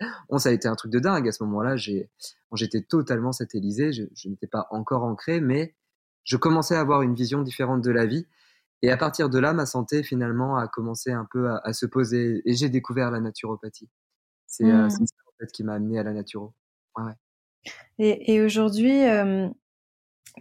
ça 0.38 0.48
a 0.48 0.52
été 0.52 0.66
un 0.66 0.74
truc 0.74 0.90
de 0.90 0.98
dingue 0.98 1.28
à 1.28 1.32
ce 1.32 1.44
moment-là. 1.44 1.76
J'ai 1.76 2.10
j'étais 2.54 2.82
totalement 2.82 3.32
satellisé 3.32 3.92
je, 3.92 4.04
je 4.14 4.28
n'étais 4.28 4.46
pas 4.46 4.66
encore 4.70 5.04
ancré 5.04 5.40
mais 5.40 5.74
je 6.24 6.36
commençais 6.36 6.76
à 6.76 6.80
avoir 6.80 7.02
une 7.02 7.14
vision 7.14 7.42
différente 7.42 7.82
de 7.82 7.90
la 7.90 8.06
vie 8.06 8.26
et 8.82 8.90
à 8.90 8.96
partir 8.96 9.30
de 9.30 9.38
là, 9.38 9.52
ma 9.52 9.64
santé 9.64 10.02
finalement 10.02 10.56
a 10.56 10.66
commencé 10.66 11.12
un 11.12 11.26
peu 11.30 11.50
à, 11.62 11.72
se 11.72 11.86
poser 11.86 12.42
et 12.44 12.54
j'ai 12.54 12.68
découvert 12.68 13.12
la 13.12 13.20
naturopathie. 13.20 13.88
C'est 14.48 14.64
euh, 14.64 14.86
mmh. 14.86 14.90
ça 14.90 14.98
en 14.98 15.32
fait 15.38 15.52
qui 15.52 15.62
m'a 15.62 15.74
amené 15.74 16.00
à 16.00 16.02
la 16.02 16.12
naturo. 16.12 16.52
Ouais, 16.96 17.12
Et, 17.98 18.34
et 18.34 18.42
aujourd'hui, 18.42 19.04
euh, 19.04 19.48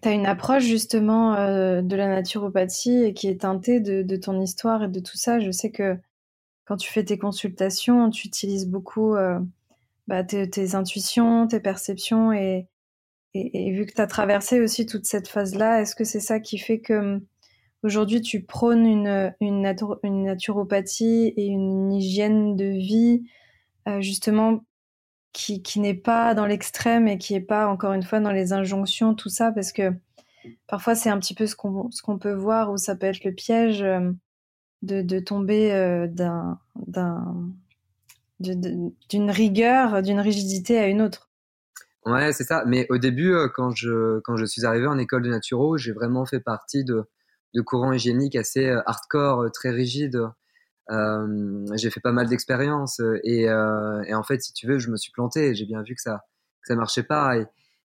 tu 0.02 0.10
as 0.10 0.12
une 0.12 0.26
approche 0.26 0.64
justement 0.64 1.36
euh, 1.36 1.84
de 1.84 1.96
la 1.96 2.08
naturopathie 2.08 3.14
qui 3.14 3.28
est 3.28 3.42
teintée 3.42 3.80
de, 3.80 4.02
de, 4.02 4.16
ton 4.16 4.42
histoire 4.42 4.84
et 4.84 4.90
de 4.90 5.00
tout 5.00 5.18
ça. 5.18 5.40
Je 5.40 5.52
sais 5.52 5.72
que 5.72 5.98
quand 6.66 6.78
tu 6.78 6.92
fais 6.92 7.06
tes 7.06 7.20
consultations, 7.20 8.10
tu 8.10 8.28
utilises 8.28 8.68
beaucoup 8.68 9.16
bah, 10.08 10.24
tes, 10.24 10.50
tes, 10.50 10.74
intuitions, 10.74 11.48
tes 11.48 11.60
perceptions 11.60 12.34
et, 12.34 12.68
et, 13.34 13.68
et 13.68 13.72
vu 13.72 13.86
que 13.86 13.94
tu 13.94 14.02
as 14.02 14.08
traversé 14.08 14.62
aussi 14.62 14.86
toute 14.86 15.06
cette 15.06 15.28
phase-là, 15.28 15.82
est-ce 15.82 15.96
que 15.96 16.06
c'est 16.06 16.20
ça 16.20 16.40
qui 16.40 16.58
fait 16.58 16.80
que 16.80 17.22
Aujourd'hui, 17.84 18.22
tu 18.22 18.44
prônes 18.44 18.86
une, 18.86 19.34
une, 19.42 19.62
naturopathie 20.24 21.34
et 21.36 21.48
une 21.48 21.92
hygiène 21.92 22.56
de 22.56 22.66
vie, 22.66 23.24
euh, 23.88 24.02
justement, 24.02 24.64
qui, 25.34 25.64
qui 25.64 25.80
n'est 25.80 25.96
pas 25.96 26.36
dans 26.36 26.46
l'extrême 26.46 27.08
et 27.08 27.18
qui 27.18 27.34
n'est 27.34 27.42
pas, 27.42 27.68
encore 27.68 27.94
une 27.94 28.04
fois, 28.04 28.20
dans 28.20 28.32
les 28.32 28.54
injonctions, 28.54 29.16
tout 29.16 29.30
ça, 29.30 29.52
parce 29.52 29.72
que 29.72 29.94
parfois, 30.68 30.94
c'est 30.94 31.10
un 31.10 31.18
petit 31.20 31.34
peu 31.34 31.48
ce 31.48 31.56
qu'on 31.56 31.90
qu'on 32.04 32.20
peut 32.20 32.34
voir, 32.34 32.72
où 32.72 32.78
ça 32.78 32.96
peut 32.96 33.08
être 33.08 33.24
le 33.24 33.34
piège 33.34 33.82
euh, 33.82 34.12
de, 34.84 35.02
de 35.02 35.20
tomber 35.20 35.72
euh, 35.72 36.08
d'un 36.08 36.60
d'une 38.40 39.30
rigueur, 39.30 40.02
d'une 40.02 40.20
rigidité 40.20 40.80
à 40.80 40.88
une 40.88 41.02
autre. 41.02 41.30
Ouais, 42.08 42.34
c'est 42.34 42.44
ça. 42.44 42.64
Mais 42.66 42.88
au 42.90 42.98
début, 42.98 43.36
quand 43.54 43.76
je, 43.76 44.20
quand 44.22 44.36
je 44.36 44.46
suis 44.46 44.66
arrivé 44.66 44.88
en 44.88 44.98
école 44.98 45.22
de 45.22 45.30
naturo, 45.30 45.78
j'ai 45.78 45.92
vraiment 45.92 46.26
fait 46.26 46.40
partie 46.40 46.84
de, 46.84 47.06
de 47.54 47.62
courant 47.62 47.92
hygiénique 47.94 48.36
assez 48.36 48.68
euh, 48.68 48.82
hardcore, 48.86 49.44
euh, 49.44 49.50
très 49.50 49.72
rigide. 49.72 50.20
Euh, 50.90 51.66
j'ai 51.76 51.90
fait 51.90 52.00
pas 52.00 52.12
mal 52.12 52.28
d'expériences 52.28 53.00
et, 53.24 53.44
et, 53.44 54.14
en 54.14 54.24
fait, 54.24 54.42
si 54.42 54.52
tu 54.52 54.68
veux, 54.68 54.78
je 54.78 54.90
me 54.90 54.98
suis 54.98 55.12
planté. 55.12 55.56
J'ai 55.56 55.66
bien 55.66 55.84
vu 55.84 55.96
que 55.96 56.02
ça 56.02 56.26
que 56.62 56.68
ça 56.68 56.76
marchait 56.76 57.04
pas 57.04 57.38
et, 57.38 57.48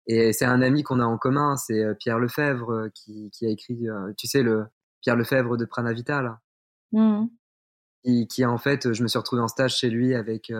Et 0.07 0.33
c'est 0.33 0.45
un 0.45 0.61
ami 0.61 0.83
qu'on 0.83 1.01
a 1.01 1.05
en 1.05 1.17
commun, 1.17 1.57
c'est 1.57 1.83
Pierre 1.99 2.19
Lefebvre 2.19 2.89
qui, 2.95 3.31
qui 3.31 3.47
a 3.47 3.49
écrit, 3.49 3.87
tu 4.19 4.27
sais, 4.27 4.43
le 4.43 4.67
Pierre 5.01 5.17
Lefebvre 5.17 5.57
de 5.57 5.65
Pranavital. 5.65 6.39
Mmh. 6.93 7.27
Qui, 8.05 8.27
qui, 8.27 8.45
en 8.45 8.59
fait, 8.59 8.93
je 8.93 9.03
me 9.03 9.09
suis 9.09 9.19
retrouvé 9.19 9.41
en 9.41 9.49
stage 9.49 9.77
chez 9.77 9.89
lui 9.89 10.15
avec 10.15 10.53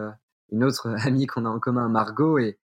une 0.51 0.65
autre 0.65 0.89
amie 1.07 1.27
qu'on 1.27 1.45
a 1.45 1.49
en 1.51 1.59
commun, 1.59 1.89
Margot, 1.89 2.39
et, 2.39 2.59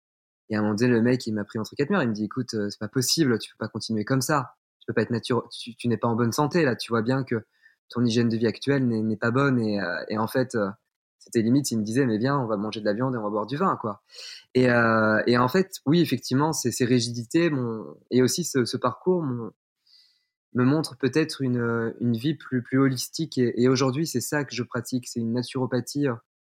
et 0.49 0.55
à 0.55 0.59
un 0.59 0.61
moment 0.61 0.75
donné, 0.75 0.91
le 0.91 1.01
mec, 1.01 1.25
il 1.25 1.33
m'a 1.33 1.45
pris 1.45 1.57
entre 1.57 1.73
quatre 1.75 1.89
murs, 1.89 2.03
il 2.03 2.09
me 2.09 2.13
dit, 2.13 2.25
écoute, 2.25 2.51
c'est 2.51 2.79
pas 2.79 2.89
possible, 2.89 3.39
tu 3.39 3.49
peux 3.51 3.65
pas 3.65 3.69
continuer 3.69 4.05
comme 4.05 4.21
ça, 4.21 4.55
tu 4.83 4.87
peux 4.87 4.93
pas 4.93 5.03
être 5.03 5.11
nature, 5.11 5.47
tu, 5.49 5.87
n'es 5.87 5.97
pas 5.97 6.09
en 6.09 6.15
bonne 6.15 6.33
santé, 6.33 6.65
là, 6.65 6.75
tu 6.75 6.91
vois 6.91 7.01
bien 7.01 7.23
que 7.23 7.45
ton 7.89 8.03
hygiène 8.03 8.27
de 8.27 8.35
vie 8.35 8.47
actuelle 8.47 8.85
n'est 8.87 9.17
pas 9.17 9.31
bonne, 9.31 9.59
et, 9.59 9.79
et 10.09 10.17
en 10.17 10.27
fait, 10.27 10.57
c'était 11.23 11.41
limite 11.41 11.67
s'il 11.67 11.79
me 11.79 11.83
disait 11.83 12.05
mais 12.05 12.17
viens 12.17 12.37
on 12.37 12.45
va 12.45 12.57
manger 12.57 12.81
de 12.81 12.85
la 12.85 12.93
viande 12.93 13.15
et 13.15 13.17
on 13.17 13.23
va 13.23 13.29
boire 13.29 13.45
du 13.45 13.55
vin 13.55 13.77
quoi. 13.77 14.03
Et, 14.53 14.69
euh, 14.69 15.21
en 15.37 15.47
fait 15.47 15.79
oui 15.85 16.01
effectivement 16.01 16.53
ces, 16.53 16.85
rigidités 16.85 17.51
et 18.11 18.21
aussi 18.21 18.43
ce, 18.43 18.77
parcours 18.77 19.23
me 19.23 19.53
montre 20.63 20.97
peut-être 20.97 21.41
une, 21.41 21.93
vie 22.01 22.35
plus 22.35 22.77
holistique 22.77 23.37
et, 23.37 23.67
aujourd'hui 23.69 24.05
c'est 24.05 24.21
ça 24.21 24.43
que 24.43 24.53
je 24.53 24.63
pratique 24.63 25.07
c'est 25.07 25.19
une 25.19 25.33
naturopathie 25.33 26.07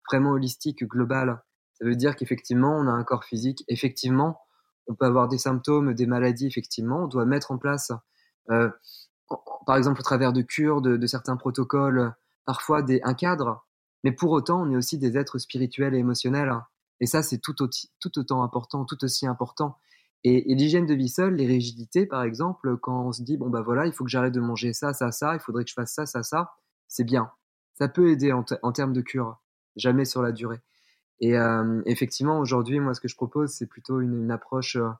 vraiment 0.09 0.31
holistique 0.31 0.83
globale. 0.85 1.41
Ça 1.73 1.85
veut 1.85 1.95
dire 1.95 2.15
qu'effectivement 2.15 2.77
on 2.77 2.87
a 2.87 2.91
un 2.91 3.03
corps 3.03 3.23
physique. 3.23 3.63
Effectivement 3.67 4.39
on 4.87 4.95
peut 4.95 5.05
avoir 5.05 5.27
des 5.27 5.37
symptômes 5.37 5.93
des 5.93 6.05
maladies 6.05 6.47
effectivement 6.47 7.05
on 7.05 7.07
doit 7.07 7.25
mettre 7.25 7.51
en 7.51 7.57
place 7.57 7.91
euh, 7.91 7.95
par 8.47 9.77
exemple 9.77 9.99
au 9.99 10.03
travers 10.03 10.33
de 10.33 10.41
cures 10.41 10.81
de, 10.81 10.97
de 10.97 11.07
certains 11.07 11.35
protocoles 11.35 12.13
parfois 12.45 12.81
des, 12.81 13.01
un 13.03 13.13
cadre 13.13 13.65
mais 14.05 14.11
pour 14.11 14.29
autant, 14.33 14.61
on 14.61 14.69
est 14.69 14.75
aussi 14.75 14.99
des 14.99 15.17
êtres 15.17 15.39
spirituels 15.39 15.95
et 15.95 15.97
émotionnels. 15.97 16.49
Hein. 16.49 16.67
Et 16.99 17.07
ça, 17.07 17.23
c'est 17.23 17.39
tout, 17.39 17.55
tout, 17.55 18.19
autant 18.19 18.43
important, 18.43 18.85
tout 18.85 19.03
aussi 19.03 19.25
important. 19.25 19.79
Et, 20.23 20.53
l'hygiène 20.53 20.85
de 20.85 20.93
vie 20.93 21.09
seule, 21.09 21.33
les 21.33 21.47
rigidités, 21.47 22.05
par 22.05 22.21
exemple, 22.21 22.77
quand 22.77 23.07
on 23.07 23.11
se 23.11 23.23
dit, 23.23 23.35
bon, 23.35 23.49
bah 23.49 23.63
voilà, 23.63 23.87
il 23.87 23.93
faut 23.93 24.03
que 24.03 24.11
j'arrête 24.11 24.33
de 24.33 24.39
manger 24.39 24.73
ça, 24.73 24.93
ça, 24.93 25.11
ça, 25.11 25.33
il 25.33 25.39
faudrait 25.39 25.63
que 25.63 25.71
je 25.71 25.73
fasse 25.73 25.91
ça, 25.91 26.05
ça, 26.05 26.21
ça, 26.21 26.51
c'est 26.87 27.03
bien. 27.03 27.31
Ça 27.73 27.87
peut 27.87 28.11
aider 28.11 28.31
en, 28.31 28.43
termes 28.43 28.93
de 28.93 29.01
cure, 29.01 29.41
jamais 29.75 30.05
sur 30.05 30.21
la 30.21 30.31
durée. 30.31 30.61
Et 31.19 31.35
euh, 31.35 31.81
effectivement, 31.87 32.37
aujourd'hui, 32.37 32.79
moi, 32.79 32.93
ce 32.93 33.01
que 33.01 33.07
je 33.07 33.15
propose, 33.15 33.53
c'est 33.53 33.65
plutôt 33.65 34.01
une, 34.01 34.29
approche 34.29 34.75
euh, 34.75 34.91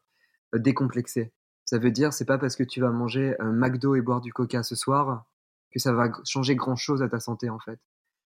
décomplexée. 0.55 1.31
Ça 1.65 1.79
veut 1.79 1.91
dire, 1.91 2.13
c'est 2.13 2.25
pas 2.25 2.37
parce 2.37 2.55
que 2.55 2.63
tu 2.63 2.79
vas 2.79 2.91
manger 2.91 3.35
un 3.39 3.51
McDo 3.51 3.95
et 3.95 4.01
boire 4.01 4.21
du 4.21 4.31
coca 4.31 4.63
ce 4.63 4.75
soir 4.75 5.25
que 5.71 5.79
ça 5.79 5.91
va 5.91 6.11
changer 6.23 6.55
grand 6.55 6.75
chose 6.75 7.01
à 7.01 7.09
ta 7.09 7.19
santé, 7.19 7.49
en 7.49 7.59
fait. 7.59 7.79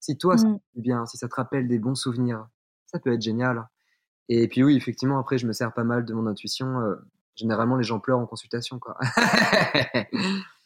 Si 0.00 0.16
toi, 0.16 0.38
ça 0.38 0.49
mmh. 0.49 0.61
bien, 0.76 1.06
si 1.06 1.18
ça 1.18 1.28
te 1.28 1.35
rappelle 1.35 1.68
des 1.68 1.78
bons 1.78 1.94
souvenirs, 1.94 2.49
ça 2.87 2.99
peut 2.99 3.12
être 3.12 3.23
génial. 3.23 3.68
Et 4.28 4.49
puis 4.49 4.62
oui, 4.64 4.76
effectivement, 4.76 5.18
après, 5.18 5.38
je 5.38 5.47
me 5.47 5.52
sers 5.52 5.73
pas 5.73 5.85
mal 5.85 6.04
de 6.04 6.14
mon 6.14 6.26
intuition. 6.26 6.80
Euh, 6.80 6.97
généralement, 7.37 7.76
les 7.76 7.85
gens 7.85 8.00
pleurent 8.00 8.18
en 8.18 8.26
consultation, 8.26 8.78
quoi. 8.78 8.97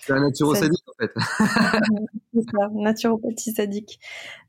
C'est 0.00 0.12
un 0.12 0.20
naturo-sadique, 0.20 0.84
en 0.86 0.92
fait. 0.98 1.12
c'est 2.34 2.42
ça, 2.50 2.68
naturopathie 2.72 3.52
sadique. 3.52 4.00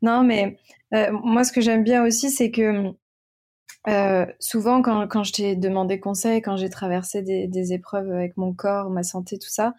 Non, 0.01 0.24
mais 0.24 0.58
euh, 0.94 1.12
moi, 1.12 1.44
ce 1.44 1.51
que 1.51 1.62
j'aime 1.62 1.84
bien 1.84 2.06
aussi, 2.06 2.30
c'est 2.30 2.51
que 2.51 2.94
euh, 3.88 4.25
souvent, 4.39 4.82
quand, 4.82 5.08
quand 5.08 5.24
je 5.24 5.34
t'ai 5.34 5.56
demandé 5.56 6.00
conseil, 6.00 6.42
quand 6.42 6.58
j'ai 6.58 6.70
traversé 6.70 7.22
des, 7.22 7.48
des, 7.48 7.74
épreuves 7.74 8.12
avec 8.12 8.36
mon 8.38 8.54
corps, 8.54 8.89
ma 8.89 9.04
santé, 9.04 9.38
tout 9.38 9.50
ça, 9.50 9.74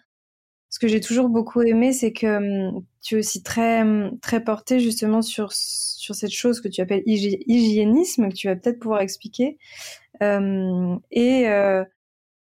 ce 0.69 0.79
que 0.79 0.87
j'ai 0.87 1.01
toujours 1.01 1.29
beaucoup 1.29 1.61
aimé, 1.61 1.93
c'est 1.93 2.13
que 2.13 2.37
hum, 2.75 2.83
tu 3.01 3.15
es 3.15 3.19
aussi 3.19 3.43
très, 3.43 3.81
hum, 3.81 4.17
très 4.21 4.43
porté 4.43 4.79
justement 4.79 5.21
sur, 5.21 5.51
sur 5.53 6.15
cette 6.15 6.31
chose 6.31 6.61
que 6.61 6.67
tu 6.67 6.81
appelles 6.81 7.03
hygiénisme, 7.05 8.29
que 8.29 8.33
tu 8.33 8.47
vas 8.47 8.55
peut-être 8.55 8.79
pouvoir 8.79 9.01
expliquer, 9.01 9.57
euh, 10.21 10.95
et 11.11 11.47
euh, 11.47 11.83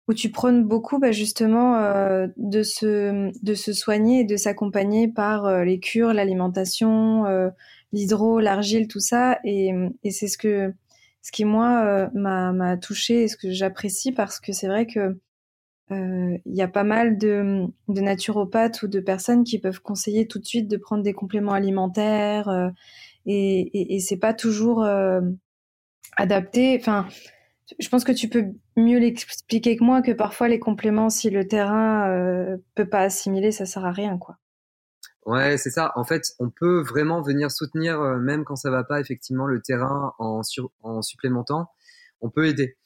où 0.09 0.15
tu 0.15 0.31
prônes 0.31 0.65
beaucoup 0.65 0.99
bah, 0.99 1.13
justement 1.13 1.77
euh, 1.77 2.27
de, 2.37 2.63
se, 2.63 3.31
de 3.45 3.55
se 3.55 3.73
soigner 3.73 4.21
et 4.21 4.25
de 4.25 4.37
s'accompagner 4.37 5.09
par 5.09 5.47
euh, 5.47 5.65
les 5.65 5.81
cures, 5.81 6.13
l'alimentation, 6.13 7.25
l'hydro, 7.93 8.41
l'argile, 8.41 8.89
tout 8.89 9.01
ça. 9.01 9.39
Et, 9.45 9.71
et 10.03 10.11
c'est 10.11 10.29
ce 10.29 10.39
que 10.39 10.75
ce 11.25 11.33
qui 11.33 11.45
moi 11.45 12.11
m'a 12.13 12.77
touché 12.77 13.25
et 13.25 13.29
ce 13.29 13.37
que 13.37 13.51
j'apprécie 13.51 14.13
parce 14.13 14.39
que 14.39 14.53
c'est 14.53 14.69
vrai 14.69 14.87
que 14.87 15.19
il 15.91 16.41
y 16.47 16.63
a 16.63 16.69
pas 16.69 16.85
mal 16.85 17.19
de, 17.19 17.67
de, 17.89 18.01
naturopathes 18.01 18.83
ou 18.83 18.89
de 18.89 19.01
personnes 19.01 19.45
qui 19.45 19.59
peuvent 19.59 19.81
conseiller 19.81 20.27
tout 20.27 20.39
de 20.39 20.45
suite 20.45 20.69
de 20.69 20.77
prendre 20.77 21.03
des 21.03 21.13
compléments 21.13 21.53
alimentaires 21.53 22.49
euh, 22.49 22.71
et, 23.27 23.61
et, 23.61 23.95
et 23.95 24.01
c'est 24.01 24.17
pas 24.17 24.35
toujours 24.35 24.83
euh, 24.83 25.21
adapté. 26.17 26.77
Enfin, 26.81 27.07
je 27.79 27.89
pense 27.89 28.05
que 28.05 28.13
tu 28.13 28.29
peux 28.29 28.53
mieux 28.77 28.99
l'expliquer 28.99 29.77
que 29.77 29.85
moi 29.85 30.03
que 30.03 30.13
parfois 30.13 30.49
les 30.49 30.59
compléments, 30.59 31.11
si 31.11 31.31
le 31.31 31.47
terrain 31.47 32.09
euh, 32.11 32.57
peut 32.75 32.89
pas 32.89 33.01
assimiler, 33.01 33.53
ça 33.53 33.67
sert 33.67 33.85
à 33.85 33.93
rien, 33.93 34.19
quoi. 34.19 34.39
Ouais, 35.27 35.57
c'est 35.57 35.71
ça. 35.71 35.93
En 35.97 36.05
fait, 36.05 36.33
on 36.39 36.51
peut 36.51 36.83
vraiment 36.83 37.23
venir 37.23 37.51
soutenir, 37.51 37.99
même 38.19 38.45
quand 38.45 38.57
ça 38.57 38.71
va 38.71 38.85
pas, 38.85 39.01
effectivement, 39.01 39.47
le 39.47 39.63
terrain 39.63 40.15
en, 40.19 40.43
en 40.83 41.03
supplémentant. 41.03 41.71
On 42.21 42.31
peut 42.31 42.47
aider. 42.47 42.77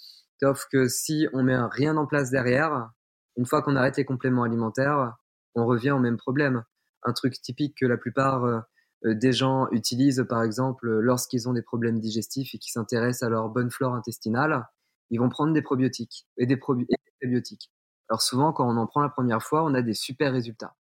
Sauf 0.41 0.67
que 0.71 0.89
si 0.89 1.27
on 1.33 1.43
met 1.43 1.57
rien 1.57 1.97
en 1.97 2.07
place 2.07 2.31
derrière, 2.31 2.91
une 3.37 3.47
fois 3.47 3.63
qu'on 3.63 3.77
arrête 3.77 3.97
les 3.97 4.05
compléments 4.05 4.45
alimentaires, 4.45 5.17
on 5.55 5.67
revient 5.67 5.91
au 5.91 5.99
même 5.99 6.17
problème. 6.17 6.65
Un 7.05 7.13
truc 7.13 7.41
typique 7.41 7.77
que 7.79 7.87
la 7.87 7.97
plupart 7.97 8.45
euh, 8.45 8.61
des 9.05 9.33
gens 9.33 9.69
utilisent, 9.71 10.25
par 10.29 10.43
exemple, 10.43 10.89
lorsqu'ils 10.89 11.49
ont 11.49 11.53
des 11.53 11.63
problèmes 11.63 12.01
digestifs 12.01 12.55
et 12.55 12.59
qui 12.59 12.71
s'intéressent 12.71 13.27
à 13.27 13.31
leur 13.31 13.49
bonne 13.49 13.71
flore 13.71 13.95
intestinale, 13.95 14.67
ils 15.11 15.19
vont 15.19 15.29
prendre 15.29 15.53
des 15.53 15.63
probiotiques 15.63 16.27
et 16.37 16.47
des, 16.47 16.57
probiotiques. 16.57 17.71
Alors 18.09 18.23
souvent, 18.23 18.53
quand 18.53 18.69
on 18.69 18.77
en 18.77 18.87
prend 18.87 19.01
la 19.01 19.09
première 19.09 19.43
fois, 19.43 19.65
on 19.65 19.75
a 19.75 19.83
des 19.83 19.95
super 19.95 20.33
résultats. 20.33 20.75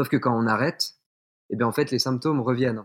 Sauf 0.00 0.08
que 0.08 0.16
quand 0.16 0.34
on 0.34 0.46
arrête, 0.46 0.94
eh 1.50 1.56
bien 1.56 1.66
en 1.66 1.72
fait, 1.72 1.90
les 1.90 1.98
symptômes 1.98 2.40
reviennent. 2.40 2.84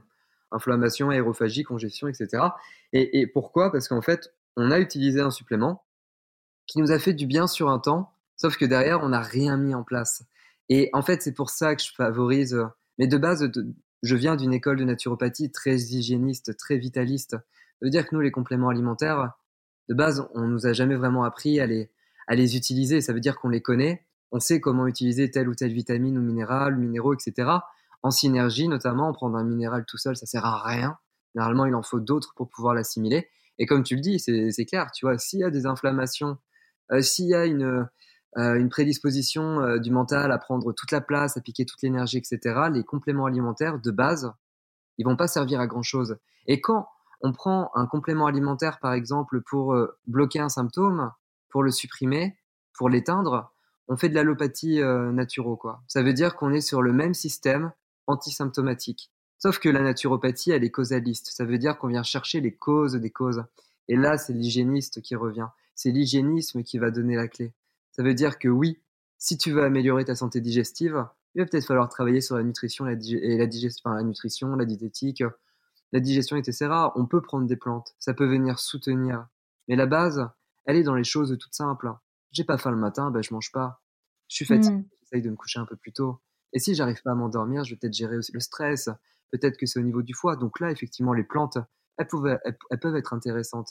Inflammation, 0.52 1.12
aérophagie, 1.12 1.64
congestion, 1.64 2.10
etc. 2.10 2.44
Et, 2.92 3.26
pourquoi? 3.26 3.72
Parce 3.72 3.88
qu'en 3.88 4.02
fait, 4.02 4.34
on 4.58 4.70
a 4.70 4.80
utilisé 4.80 5.22
un 5.22 5.32
supplément 5.32 5.86
qui 6.68 6.80
nous 6.80 6.92
a 6.92 7.00
fait 7.00 7.14
du 7.14 7.26
bien 7.26 7.48
sur 7.48 7.70
un 7.70 7.80
temps, 7.80 8.12
sauf 8.36 8.58
que 8.58 8.66
derrière, 8.66 9.02
on 9.02 9.08
n'a 9.08 9.22
rien 9.22 9.56
mis 9.56 9.74
en 9.74 9.82
place. 9.82 10.26
Et 10.68 10.90
en 10.92 11.02
fait, 11.02 11.22
c'est 11.22 11.32
pour 11.32 11.52
ça 11.52 11.74
que 11.78 11.82
je 11.82 11.94
favorise. 11.94 12.62
Mais 12.98 13.08
de 13.08 13.18
base, 13.18 13.50
je 14.04 14.16
viens 14.18 14.36
d'une 14.36 14.52
école 14.52 14.76
de 14.76 14.84
naturopathie 14.84 15.54
très 15.54 15.78
hygiéniste, 15.78 16.58
très 16.58 16.78
vitaliste. 16.78 17.38
Ça 17.38 17.82
veut 17.82 17.92
dire 17.92 18.06
que 18.06 18.14
nous, 18.14 18.20
les 18.20 18.32
compléments 18.32 18.68
alimentaires, 18.68 19.32
de 19.88 19.94
base, 19.94 20.28
on 20.34 20.48
nous 20.48 20.68
a 20.68 20.74
jamais 20.74 20.96
vraiment 20.96 21.24
appris 21.24 21.62
à 21.62 21.66
les, 21.66 21.90
à 22.28 22.36
les 22.36 22.58
utiliser. 22.58 23.00
Ça 23.00 23.14
veut 23.14 23.22
dire 23.22 23.38
qu'on 23.38 23.48
les 23.48 23.62
connaît, 23.62 24.06
on 24.36 24.40
sait 24.42 24.60
comment 24.60 24.86
utiliser 24.86 25.32
telle 25.32 25.48
ou 25.48 25.56
telle 25.56 25.72
vitamine 25.72 26.18
ou 26.18 26.22
minéral, 26.22 26.76
minéraux, 26.76 27.14
etc. 27.14 27.50
En 28.04 28.12
synergie, 28.12 28.68
notamment, 28.68 29.14
prendre 29.14 29.38
un 29.38 29.46
minéral 29.46 29.86
tout 29.88 29.98
seul, 29.98 30.18
ça 30.18 30.26
sert 30.26 30.44
à 30.44 30.62
rien. 30.62 30.98
Généralement, 31.34 31.66
il 31.66 31.74
en 31.74 31.82
faut 31.82 32.02
d'autres 32.02 32.34
pour 32.36 32.50
pouvoir 32.50 32.74
l'assimiler. 32.74 33.30
Et 33.60 33.66
comme 33.66 33.84
tu 33.84 33.96
le 33.96 34.02
dis, 34.02 34.20
c'est 34.20 34.66
clair, 34.66 34.92
tu 34.92 35.06
vois, 35.06 35.18
s'il 35.18 35.40
y 35.40 35.46
a 35.46 35.50
des 35.50 35.66
inflammations 35.66 36.38
euh, 36.92 37.02
s'il 37.02 37.28
y 37.28 37.34
a 37.34 37.46
une, 37.46 37.88
euh, 38.38 38.56
une 38.56 38.68
prédisposition 38.68 39.62
euh, 39.62 39.80
du 39.80 39.90
mental 39.90 40.34
à 40.34 40.38
prendre 40.38 40.74
toute 40.74 40.92
la 40.92 41.00
place, 41.00 41.38
à 41.38 41.42
piquer 41.42 41.66
toute 41.66 41.82
l'énergie, 41.82 42.18
etc., 42.18 42.68
les 42.72 42.84
compléments 42.84 43.26
alimentaires 43.26 43.80
de 43.80 43.92
base, 43.92 44.34
ils 44.98 45.06
vont 45.06 45.16
pas 45.16 45.28
servir 45.28 45.62
à 45.62 45.68
grand 45.68 45.82
chose. 45.82 46.18
Et 46.48 46.60
quand 46.60 46.90
on 47.22 47.32
prend 47.32 47.72
un 47.74 47.88
complément 47.88 48.28
alimentaire, 48.28 48.80
par 48.80 48.94
exemple, 48.94 49.42
pour 49.42 49.76
bloquer 50.06 50.40
un 50.40 50.50
symptôme, 50.50 51.12
pour 51.50 51.64
le 51.64 51.72
supprimer, 51.72 52.38
pour 52.78 52.90
l'éteindre, 52.90 53.55
on 53.88 53.98
fait 53.98 54.10
de 54.10 54.16
l'allopathie 54.16 54.82
euh, 54.82 55.12
naturo, 55.12 55.56
quoi. 55.56 55.84
Ça 55.88 56.02
veut 56.02 56.14
dire 56.14 56.36
qu'on 56.36 56.52
est 56.52 56.62
sur 56.62 56.82
le 56.82 56.94
même 56.94 57.14
système 57.14 57.72
antisymptomatique. 58.08 59.12
Sauf 59.38 59.60
que 59.60 59.70
la 59.70 59.82
naturopathie, 59.82 60.52
elle 60.52 60.64
est 60.64 60.72
causaliste. 60.72 61.30
Ça 61.32 61.46
veut 61.46 61.58
dire 61.58 61.78
qu'on 61.78 61.88
vient 61.88 62.04
chercher 62.04 62.42
les 62.42 62.54
causes 62.56 62.94
des 62.96 63.12
causes. 63.12 63.44
Et 63.88 63.96
là, 63.96 64.18
c'est 64.18 64.34
l'hygiéniste 64.34 65.02
qui 65.02 65.16
revient 65.16 65.48
c'est 65.76 65.92
l'hygiénisme 65.92 66.64
qui 66.64 66.80
va 66.80 66.90
donner 66.90 67.16
la 67.16 67.28
clé. 67.28 67.54
Ça 67.92 68.02
veut 68.02 68.14
dire 68.14 68.40
que 68.40 68.48
oui, 68.48 68.80
si 69.18 69.38
tu 69.38 69.52
veux 69.52 69.64
améliorer 69.64 70.06
ta 70.06 70.16
santé 70.16 70.42
digestive, 70.42 71.06
il 71.36 71.42
va 71.42 71.46
peut-être 71.46 71.66
falloir 71.66 71.90
travailler 71.90 72.22
sur 72.22 72.38
la 72.38 72.44
nutrition, 72.44 72.86
la, 72.86 72.94
et 72.94 73.38
la, 73.38 73.46
digestion, 73.46 73.90
la 73.92 74.04
nutrition, 74.04 74.56
la 74.56 74.66
diététique, 74.66 75.24
la 75.92 76.00
digestion, 76.00 76.38
etc. 76.38 76.70
On 76.96 77.06
peut 77.06 77.22
prendre 77.22 77.46
des 77.46 77.58
plantes, 77.58 77.94
ça 78.00 78.14
peut 78.14 78.26
venir 78.26 78.60
soutenir. 78.60 79.28
Mais 79.68 79.76
la 79.76 79.86
base, 79.86 80.28
elle 80.66 80.78
est 80.78 80.84
dans 80.84 80.96
les 80.96 81.04
choses 81.04 81.38
toutes 81.38 81.54
simples. 81.54 81.92
J'ai 82.36 82.44
pas 82.44 82.58
faim 82.58 82.72
le 82.72 82.78
matin, 82.78 83.12
ben 83.12 83.24
je 83.24 83.34
mange 83.34 83.52
pas. 83.54 83.82
Je 84.28 84.36
suis 84.36 84.46
fatigué, 84.46 84.76
mmh. 84.76 84.86
j'essaye 85.02 85.22
de 85.22 85.30
me 85.30 85.36
coucher 85.36 85.60
un 85.60 85.66
peu 85.66 85.78
plus 85.78 85.94
tôt. 85.94 86.20
Et 86.52 86.60
si 86.60 86.76
j'arrive 86.76 87.02
pas 87.02 87.12
à 87.12 87.16
m'endormir, 87.16 87.64
je 87.64 87.74
vais 87.74 87.78
peut-être 87.78 87.94
gérer 87.94 88.18
aussi 88.18 88.34
le 88.34 88.42
stress. 88.42 88.90
Peut-être 89.32 89.58
que 89.58 89.66
c'est 89.66 89.80
au 89.80 89.84
niveau 89.84 90.02
du 90.02 90.14
foie. 90.14 90.36
Donc 90.36 90.60
là, 90.60 90.70
effectivement, 90.70 91.14
les 91.14 91.24
plantes, 91.24 91.58
elles, 91.98 92.08
elles 92.70 92.80
peuvent 92.80 92.96
être 92.96 93.14
intéressantes. 93.14 93.70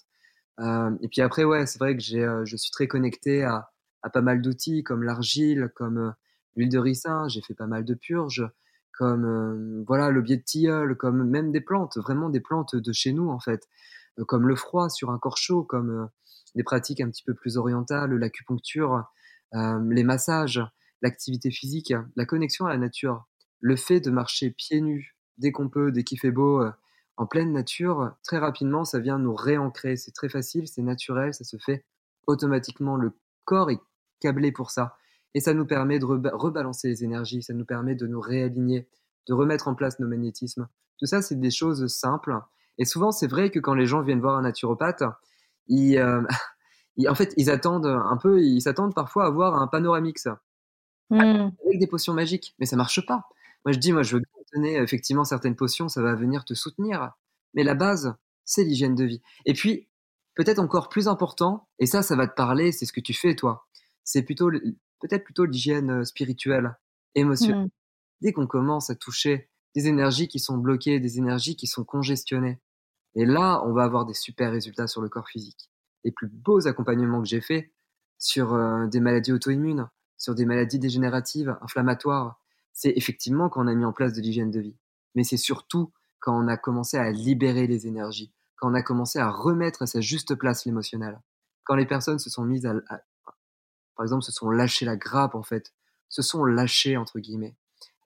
Euh, 0.60 0.96
et 1.02 1.08
puis 1.08 1.20
après, 1.20 1.44
ouais, 1.44 1.66
c'est 1.66 1.78
vrai 1.78 1.94
que 1.94 2.02
j'ai, 2.02 2.22
euh, 2.22 2.44
je 2.44 2.56
suis 2.56 2.70
très 2.70 2.86
connecté 2.86 3.42
à, 3.42 3.70
à 4.02 4.10
pas 4.10 4.22
mal 4.22 4.40
d'outils 4.40 4.82
comme 4.82 5.02
l'argile, 5.02 5.70
comme 5.74 5.98
euh, 5.98 6.10
l'huile 6.56 6.70
de 6.70 6.78
ricin. 6.78 7.28
J'ai 7.28 7.42
fait 7.42 7.54
pas 7.54 7.66
mal 7.66 7.84
de 7.84 7.94
purges, 7.94 8.48
comme 8.92 9.84
voilà 9.86 10.10
le 10.10 10.22
biais 10.22 10.36
de 10.36 10.42
tilleul, 10.42 10.96
comme 10.96 11.28
même 11.28 11.52
des 11.52 11.60
plantes, 11.60 11.98
vraiment 11.98 12.30
des 12.30 12.40
plantes 12.40 12.76
de 12.76 12.92
chez 12.92 13.12
nous 13.12 13.28
en 13.28 13.40
fait. 13.40 13.68
Comme 14.26 14.48
le 14.48 14.56
froid 14.56 14.88
sur 14.88 15.10
un 15.10 15.18
corps 15.18 15.38
chaud, 15.38 15.64
comme 15.64 16.08
des 16.54 16.62
pratiques 16.62 17.00
un 17.00 17.10
petit 17.10 17.24
peu 17.24 17.34
plus 17.34 17.56
orientales, 17.56 18.14
l'acupuncture, 18.14 19.04
les 19.52 20.04
massages, 20.04 20.62
l'activité 21.02 21.50
physique, 21.50 21.92
la 22.16 22.24
connexion 22.26 22.66
à 22.66 22.70
la 22.70 22.78
nature, 22.78 23.26
le 23.60 23.76
fait 23.76 24.00
de 24.00 24.10
marcher 24.10 24.50
pieds 24.50 24.80
nus 24.80 25.16
dès 25.38 25.52
qu'on 25.52 25.68
peut, 25.68 25.90
dès 25.92 26.04
qu'il 26.04 26.18
fait 26.18 26.30
beau, 26.30 26.64
en 27.16 27.26
pleine 27.26 27.52
nature, 27.52 28.12
très 28.24 28.38
rapidement, 28.38 28.84
ça 28.84 28.98
vient 28.98 29.18
nous 29.18 29.34
réancrer. 29.34 29.96
C'est 29.96 30.12
très 30.12 30.28
facile, 30.28 30.66
c'est 30.66 30.82
naturel, 30.82 31.32
ça 31.32 31.44
se 31.44 31.56
fait 31.58 31.84
automatiquement. 32.26 32.96
Le 32.96 33.12
corps 33.44 33.70
est 33.70 33.80
câblé 34.20 34.50
pour 34.50 34.70
ça. 34.70 34.96
Et 35.34 35.40
ça 35.40 35.54
nous 35.54 35.66
permet 35.66 35.98
de 35.98 36.04
rebalancer 36.04 36.88
les 36.88 37.04
énergies, 37.04 37.42
ça 37.42 37.54
nous 37.54 37.64
permet 37.64 37.94
de 37.94 38.06
nous 38.06 38.20
réaligner, 38.20 38.88
de 39.28 39.34
remettre 39.34 39.68
en 39.68 39.74
place 39.74 39.98
nos 39.98 40.08
magnétismes. 40.08 40.68
Tout 40.98 41.06
ça, 41.06 41.22
c'est 41.22 41.38
des 41.38 41.50
choses 41.50 41.86
simples. 41.88 42.36
Et 42.78 42.84
souvent, 42.84 43.12
c'est 43.12 43.26
vrai 43.26 43.50
que 43.50 43.58
quand 43.58 43.74
les 43.74 43.86
gens 43.86 44.02
viennent 44.02 44.20
voir 44.20 44.36
un 44.36 44.42
naturopathe, 44.42 45.02
ils, 45.68 45.98
euh, 45.98 46.22
en 47.08 47.14
fait, 47.14 47.32
ils 47.36 47.50
attendent 47.50 47.86
un 47.86 48.16
peu, 48.16 48.42
ils 48.42 48.60
s'attendent 48.60 48.94
parfois 48.94 49.26
à 49.26 49.30
voir 49.30 49.54
un 49.60 49.66
panoramix 49.66 50.26
mmh. 51.10 51.18
avec 51.20 51.78
des 51.78 51.86
potions 51.86 52.14
magiques, 52.14 52.54
mais 52.58 52.66
ça 52.66 52.76
marche 52.76 53.04
pas. 53.06 53.24
Moi, 53.64 53.72
je 53.72 53.78
dis, 53.78 53.92
moi, 53.92 54.02
je 54.02 54.16
veux 54.16 54.20
bien 54.20 54.42
donner 54.54 54.76
effectivement 54.76 55.24
certaines 55.24 55.56
potions, 55.56 55.88
ça 55.88 56.02
va 56.02 56.14
venir 56.14 56.44
te 56.44 56.54
soutenir, 56.54 57.12
mais 57.54 57.64
la 57.64 57.74
base, 57.74 58.14
c'est 58.44 58.64
l'hygiène 58.64 58.94
de 58.94 59.04
vie. 59.04 59.22
Et 59.46 59.54
puis, 59.54 59.88
peut-être 60.34 60.58
encore 60.58 60.88
plus 60.88 61.08
important, 61.08 61.68
et 61.78 61.86
ça, 61.86 62.02
ça 62.02 62.16
va 62.16 62.26
te 62.26 62.34
parler, 62.34 62.72
c'est 62.72 62.86
ce 62.86 62.92
que 62.92 63.00
tu 63.00 63.14
fais 63.14 63.34
toi. 63.34 63.66
C'est 64.04 64.22
plutôt 64.22 64.50
peut-être 65.00 65.24
plutôt 65.24 65.44
l'hygiène 65.44 65.90
euh, 65.90 66.04
spirituelle, 66.04 66.76
émotionnelle. 67.14 67.66
Mmh. 67.66 67.70
Dès 68.20 68.32
qu'on 68.32 68.46
commence 68.46 68.90
à 68.90 68.94
toucher 68.94 69.50
des 69.74 69.86
énergies 69.86 70.28
qui 70.28 70.38
sont 70.38 70.56
bloquées, 70.56 71.00
des 71.00 71.18
énergies 71.18 71.56
qui 71.56 71.66
sont 71.66 71.84
congestionnées, 71.84 72.60
et 73.14 73.24
là, 73.24 73.62
on 73.64 73.72
va 73.72 73.84
avoir 73.84 74.06
des 74.06 74.14
super 74.14 74.50
résultats 74.50 74.86
sur 74.86 75.00
le 75.00 75.08
corps 75.08 75.28
physique. 75.28 75.70
Les 76.04 76.10
plus 76.10 76.28
beaux 76.28 76.66
accompagnements 76.66 77.22
que 77.22 77.28
j'ai 77.28 77.40
faits 77.40 77.70
sur 78.18 78.54
euh, 78.54 78.86
des 78.86 79.00
maladies 79.00 79.32
auto-immunes, 79.32 79.88
sur 80.16 80.34
des 80.34 80.44
maladies 80.44 80.78
dégénératives, 80.78 81.56
inflammatoires, 81.60 82.40
c'est 82.72 82.92
effectivement 82.96 83.48
quand 83.48 83.64
on 83.64 83.68
a 83.68 83.74
mis 83.74 83.84
en 83.84 83.92
place 83.92 84.12
de 84.12 84.20
l'hygiène 84.20 84.50
de 84.50 84.60
vie. 84.60 84.76
Mais 85.14 85.24
c'est 85.24 85.36
surtout 85.36 85.92
quand 86.18 86.36
on 86.36 86.48
a 86.48 86.56
commencé 86.56 86.96
à 86.96 87.10
libérer 87.10 87.66
les 87.66 87.86
énergies, 87.86 88.32
quand 88.56 88.70
on 88.70 88.74
a 88.74 88.82
commencé 88.82 89.18
à 89.18 89.30
remettre 89.30 89.82
à 89.82 89.86
sa 89.86 90.00
juste 90.00 90.34
place 90.34 90.64
l'émotionnel, 90.64 91.20
quand 91.64 91.76
les 91.76 91.86
personnes 91.86 92.18
se 92.18 92.30
sont 92.30 92.44
mises 92.44 92.66
à, 92.66 92.74
par 93.96 94.04
exemple, 94.04 94.22
se 94.22 94.32
sont 94.32 94.50
lâchés 94.50 94.84
la 94.84 94.96
grappe, 94.96 95.34
en 95.34 95.42
fait, 95.42 95.72
se 96.08 96.22
sont 96.22 96.44
lâchés, 96.44 96.96
entre 96.96 97.18
guillemets. 97.20 97.56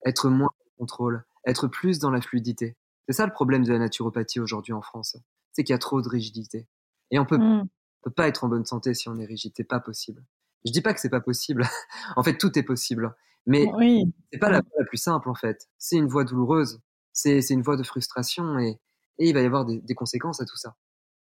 Être 0.04 0.28
moins 0.28 0.48
en 0.48 0.78
contrôle, 0.78 1.24
être 1.46 1.66
plus 1.66 1.98
dans 1.98 2.10
la 2.10 2.20
fluidité. 2.20 2.76
C'est 3.08 3.14
ça 3.14 3.26
le 3.26 3.32
problème 3.32 3.64
de 3.64 3.72
la 3.72 3.78
naturopathie 3.78 4.40
aujourd'hui 4.40 4.72
en 4.72 4.82
France. 4.82 5.16
C'est 5.52 5.64
qu'il 5.64 5.72
y 5.72 5.74
a 5.74 5.78
trop 5.78 6.02
de 6.02 6.08
rigidité. 6.08 6.66
Et 7.10 7.18
on 7.18 7.24
peut, 7.24 7.38
mmh. 7.38 7.68
peut 8.02 8.10
pas 8.10 8.28
être 8.28 8.44
en 8.44 8.48
bonne 8.48 8.66
santé 8.66 8.92
si 8.94 9.08
on 9.08 9.18
est 9.18 9.24
rigide. 9.24 9.52
C'est 9.56 9.64
pas 9.64 9.80
possible. 9.80 10.24
Je 10.66 10.72
dis 10.72 10.82
pas 10.82 10.92
que 10.92 11.00
c'est 11.00 11.08
pas 11.08 11.20
possible. 11.20 11.64
en 12.16 12.22
fait, 12.22 12.36
tout 12.36 12.58
est 12.58 12.62
possible. 12.62 13.14
Mais 13.46 13.66
oui. 13.74 14.12
c'est 14.30 14.38
pas 14.38 14.50
la 14.50 14.60
voie 14.60 14.80
la 14.80 14.84
plus 14.84 14.98
simple, 14.98 15.30
en 15.30 15.34
fait. 15.34 15.68
C'est 15.78 15.96
une 15.96 16.08
voie 16.08 16.24
douloureuse. 16.24 16.80
C'est 17.12 17.40
une 17.48 17.62
voie 17.62 17.76
de 17.76 17.82
frustration 17.82 18.58
et, 18.58 18.78
et 19.18 19.28
il 19.28 19.34
va 19.34 19.40
y 19.40 19.46
avoir 19.46 19.64
des 19.64 19.94
conséquences 19.94 20.40
à 20.40 20.44
tout 20.44 20.56
ça. 20.56 20.76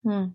Mmh. 0.04 0.28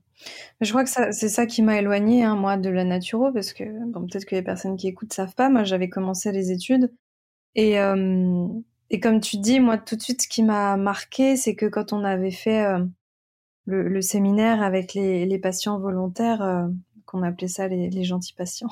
Je 0.61 0.71
crois 0.71 0.85
que 0.85 0.91
c'est 0.91 1.29
ça 1.29 1.47
qui 1.47 1.63
m'a 1.63 1.79
éloignée, 1.79 2.23
hein, 2.23 2.37
moi, 2.37 2.57
de 2.57 2.69
la 2.69 2.85
naturo, 2.85 3.33
parce 3.33 3.53
que 3.53 3.65
bon, 3.91 4.07
peut-être 4.07 4.27
que 4.27 4.35
les 4.35 4.43
personnes 4.43 4.77
qui 4.77 4.89
écoutent 4.89 5.13
savent 5.13 5.35
pas. 5.35 5.49
Moi, 5.49 5.65
j'avais 5.65 5.89
commencé 5.89 6.33
les 6.33 6.51
études 6.51 6.93
et 7.55 7.79
et 8.91 9.01
comme 9.01 9.21
tu 9.21 9.39
dis, 9.39 9.61
moi, 9.61 9.79
tout 9.79 9.97
de 9.97 10.03
suite, 10.03 10.23
ce 10.23 10.29
qui 10.29 10.43
m'a 10.43 10.77
marqué, 10.77 11.37
c'est 11.37 11.55
que 11.55 11.67
quand 11.67 11.93
on 11.93 12.05
avait 12.05 12.31
fait 12.31 12.65
le, 13.67 13.89
le, 13.89 14.01
séminaire 14.03 14.63
avec 14.63 14.95
les, 14.95 15.39
patients 15.39 15.79
volontaires, 15.79 16.69
qu'on 17.07 17.23
appelait 17.23 17.49
ça 17.49 17.69
les, 17.69 18.05
gentils 18.05 18.35
patients, 18.35 18.69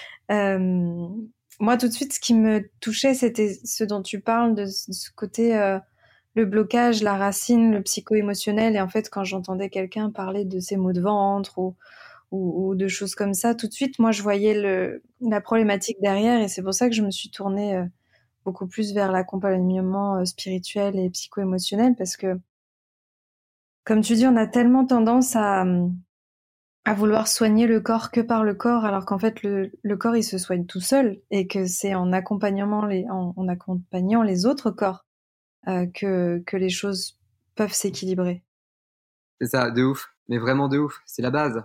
moi, 0.28 1.76
tout 1.76 1.88
de 1.88 1.92
suite, 1.92 2.14
ce 2.14 2.20
qui 2.20 2.34
me 2.34 2.70
touchait, 2.80 3.14
c'était 3.14 3.54
ce 3.64 3.84
dont 3.84 4.02
tu 4.02 4.20
parles, 4.20 4.54
de, 4.54 4.66
ce 4.66 5.10
côté 5.14 5.78
le 6.34 6.44
blocage, 6.44 7.02
la 7.02 7.16
racine, 7.16 7.72
le 7.72 7.82
psycho-émotionnel. 7.82 8.76
Et 8.76 8.80
en 8.80 8.88
fait, 8.88 9.10
quand 9.10 9.24
j'entendais 9.24 9.68
quelqu'un 9.68 10.10
parler 10.10 10.44
de 10.44 10.60
ses 10.60 10.76
maux 10.76 10.92
de 10.92 11.00
ventre 11.00 11.58
ou, 12.30 12.74
de 12.76 12.88
choses 12.88 13.14
comme 13.14 13.34
ça, 13.34 13.54
tout 13.54 13.66
de 13.66 13.72
suite, 13.72 13.98
moi, 13.98 14.12
je 14.12 14.22
voyais 14.22 15.00
la 15.20 15.40
problématique 15.40 15.98
derrière. 16.00 16.40
Et 16.40 16.48
c'est 16.48 16.62
pour 16.62 16.74
ça 16.74 16.88
que 16.88 16.94
je 16.94 17.02
me 17.02 17.10
suis 17.10 17.30
tournée 17.30 17.76
euh, 17.76 17.84
beaucoup 18.44 18.66
plus 18.66 18.92
vers 18.92 19.12
l'accompagnement 19.12 20.16
euh, 20.16 20.24
spirituel 20.24 20.98
et 20.98 21.10
psycho-émotionnel 21.10 21.94
parce 21.96 22.16
que, 22.16 22.38
comme 23.84 24.00
tu 24.02 24.14
dis, 24.14 24.26
on 24.26 24.36
a 24.36 24.46
tellement 24.46 24.86
tendance 24.86 25.36
à, 25.36 25.64
à 26.84 26.94
vouloir 26.94 27.28
soigner 27.28 27.66
le 27.66 27.80
corps 27.80 28.10
que 28.10 28.20
par 28.20 28.44
le 28.44 28.54
corps, 28.54 28.84
alors 28.84 29.04
qu'en 29.04 29.18
fait, 29.18 29.42
le, 29.42 29.72
le, 29.82 29.96
corps, 29.96 30.16
il 30.16 30.24
se 30.24 30.38
soigne 30.38 30.66
tout 30.66 30.80
seul 30.80 31.20
et 31.30 31.46
que 31.46 31.66
c'est 31.66 31.94
en 31.94 32.12
accompagnement 32.12 32.86
les, 32.86 33.06
en 33.08 33.48
accompagnant 33.48 34.22
les 34.22 34.46
autres 34.46 34.70
corps 34.70 35.04
euh, 35.68 35.86
que, 35.86 36.42
que 36.46 36.56
les 36.56 36.70
choses 36.70 37.18
peuvent 37.54 37.72
s'équilibrer. 37.72 38.42
C'est 39.40 39.48
ça, 39.48 39.70
de 39.70 39.82
ouf, 39.82 40.14
mais 40.28 40.38
vraiment 40.38 40.68
de 40.68 40.78
ouf, 40.78 41.02
c'est 41.04 41.22
la 41.22 41.30
base. 41.30 41.62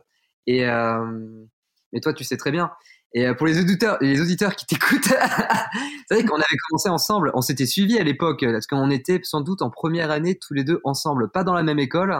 Et 0.47 0.65
euh, 0.67 1.45
mais 1.93 2.01
toi, 2.01 2.13
tu 2.13 2.25
sais 2.25 2.35
très 2.35 2.51
bien. 2.51 2.71
Et 3.15 3.25
euh, 3.25 3.33
pour 3.33 3.47
les 3.47 3.59
auditeurs, 3.59 3.97
les 4.01 4.21
auditeurs 4.21 4.55
qui 4.55 4.67
t'écoutent, 4.67 5.05
c'est 6.07 6.13
vrai 6.13 6.25
qu'on 6.25 6.35
avait 6.35 6.57
commencé 6.69 6.89
ensemble, 6.89 7.31
on 7.33 7.41
s'était 7.41 7.65
suivis 7.65 7.97
à 7.97 8.03
l'époque, 8.03 8.41
parce 8.41 8.67
qu'on 8.67 8.91
était 8.91 9.19
sans 9.23 9.41
doute 9.41 9.61
en 9.61 9.71
première 9.71 10.11
année 10.11 10.37
tous 10.37 10.53
les 10.53 10.63
deux 10.63 10.81
ensemble, 10.83 11.31
pas 11.31 11.43
dans 11.43 11.53
la 11.53 11.63
même 11.63 11.79
école, 11.79 12.15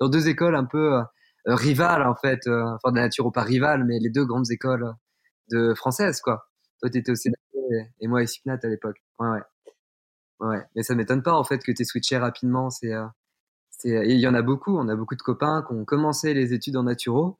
dans 0.00 0.08
deux 0.08 0.28
écoles 0.28 0.56
un 0.56 0.64
peu 0.64 0.96
euh, 0.96 1.02
rivales 1.46 2.06
en 2.06 2.16
fait, 2.16 2.40
enfin 2.48 2.90
de 2.90 2.96
la 2.96 3.02
nature 3.02 3.26
ou 3.26 3.30
pas 3.30 3.44
rivales, 3.44 3.84
mais 3.84 3.98
les 4.00 4.10
deux 4.10 4.26
grandes 4.26 4.50
écoles 4.50 4.92
de 5.50 5.72
françaises 5.74 6.20
quoi. 6.20 6.48
Toi, 6.80 6.90
t'étais 6.90 7.12
au 7.12 7.14
CNAP 7.14 7.38
et 8.00 8.08
moi 8.08 8.20
à 8.20 8.26
Cipnat 8.26 8.58
à 8.62 8.66
l'époque. 8.66 8.96
Ouais, 9.18 9.28
ouais. 9.28 9.40
Ouais, 10.40 10.64
mais 10.74 10.82
ça 10.82 10.94
m'étonne 10.94 11.22
pas 11.22 11.34
en 11.34 11.44
fait 11.44 11.58
que 11.62 11.72
tu 11.72 11.84
switché 11.84 12.16
rapidement. 12.16 12.70
C'est, 12.70 12.92
euh, 12.92 13.06
c'est, 13.70 13.90
il 14.08 14.18
y 14.18 14.26
en 14.26 14.34
a 14.34 14.42
beaucoup. 14.42 14.76
On 14.78 14.88
a 14.88 14.96
beaucoup 14.96 15.16
de 15.16 15.22
copains 15.22 15.62
qui 15.66 15.74
ont 15.74 15.84
commencé 15.84 16.34
les 16.34 16.54
études 16.54 16.76
en 16.76 16.84
naturo 16.84 17.38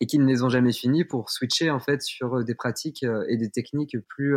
et 0.00 0.06
qui 0.06 0.18
ne 0.18 0.26
les 0.26 0.42
ont 0.42 0.48
jamais 0.48 0.72
finies 0.72 1.04
pour 1.04 1.30
switcher 1.30 1.70
en 1.70 1.80
fait 1.80 2.02
sur 2.02 2.36
euh, 2.36 2.44
des 2.44 2.54
pratiques 2.54 3.02
euh, 3.02 3.24
et 3.28 3.36
des 3.36 3.50
techniques 3.50 3.96
plus, 4.08 4.36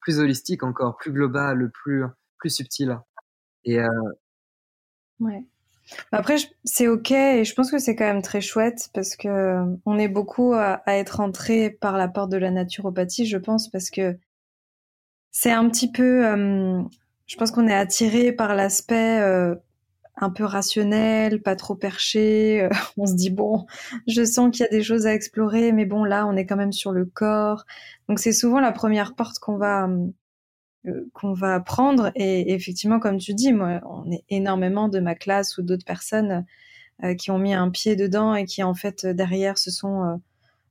plus 0.00 0.18
holistiques 0.18 0.62
encore, 0.62 0.96
plus 0.96 1.12
globales, 1.12 1.70
plus, 1.72 2.04
plus 2.38 2.50
subtiles. 2.50 2.98
Et 3.64 3.78
ouais. 5.20 5.44
Après, 6.10 6.36
c'est 6.64 6.88
ok 6.88 7.10
et 7.12 7.44
je 7.44 7.54
pense 7.54 7.70
que 7.70 7.78
c'est 7.78 7.94
quand 7.94 8.06
même 8.06 8.22
très 8.22 8.40
chouette 8.40 8.90
parce 8.92 9.14
que 9.14 9.62
on 9.86 9.98
est 9.98 10.08
beaucoup 10.08 10.52
à, 10.54 10.82
être 10.86 11.20
entré 11.20 11.70
par 11.70 11.96
la 11.96 12.08
porte 12.08 12.30
de 12.30 12.36
la 12.36 12.50
naturopathie, 12.50 13.26
je 13.26 13.38
pense, 13.38 13.68
parce 13.70 13.90
que 13.90 14.16
c'est 15.30 15.52
un 15.52 15.68
petit 15.68 15.90
peu 15.90 16.24
je 17.32 17.38
pense 17.38 17.50
qu'on 17.50 17.66
est 17.66 17.74
attiré 17.74 18.30
par 18.30 18.54
l'aspect 18.54 19.20
euh, 19.20 19.54
un 20.16 20.30
peu 20.30 20.44
rationnel, 20.44 21.42
pas 21.42 21.56
trop 21.56 21.74
perché. 21.74 22.62
Euh, 22.62 22.68
on 22.96 23.06
se 23.06 23.14
dit 23.14 23.30
bon, 23.30 23.66
je 24.06 24.24
sens 24.24 24.50
qu'il 24.50 24.64
y 24.64 24.66
a 24.66 24.70
des 24.70 24.82
choses 24.82 25.06
à 25.06 25.14
explorer, 25.14 25.72
mais 25.72 25.86
bon 25.86 26.04
là, 26.04 26.26
on 26.26 26.36
est 26.36 26.46
quand 26.46 26.56
même 26.56 26.72
sur 26.72 26.92
le 26.92 27.04
corps. 27.04 27.64
Donc 28.08 28.18
c'est 28.18 28.32
souvent 28.32 28.60
la 28.60 28.72
première 28.72 29.14
porte 29.14 29.38
qu'on 29.38 29.56
va 29.56 29.88
euh, 30.86 31.10
qu'on 31.14 31.32
va 31.32 31.60
prendre. 31.60 32.12
Et 32.14 32.52
effectivement, 32.52 33.00
comme 33.00 33.18
tu 33.18 33.34
dis, 33.34 33.52
moi, 33.52 33.80
on 33.88 34.10
est 34.10 34.24
énormément 34.28 34.88
de 34.88 35.00
ma 35.00 35.14
classe 35.14 35.58
ou 35.58 35.62
d'autres 35.62 35.84
personnes 35.84 36.44
qui 37.18 37.32
ont 37.32 37.38
mis 37.38 37.52
un 37.52 37.68
pied 37.70 37.96
dedans 37.96 38.34
et 38.34 38.44
qui 38.44 38.62
en 38.62 38.74
fait 38.74 39.06
derrière 39.06 39.58
se 39.58 39.72
sont 39.72 40.20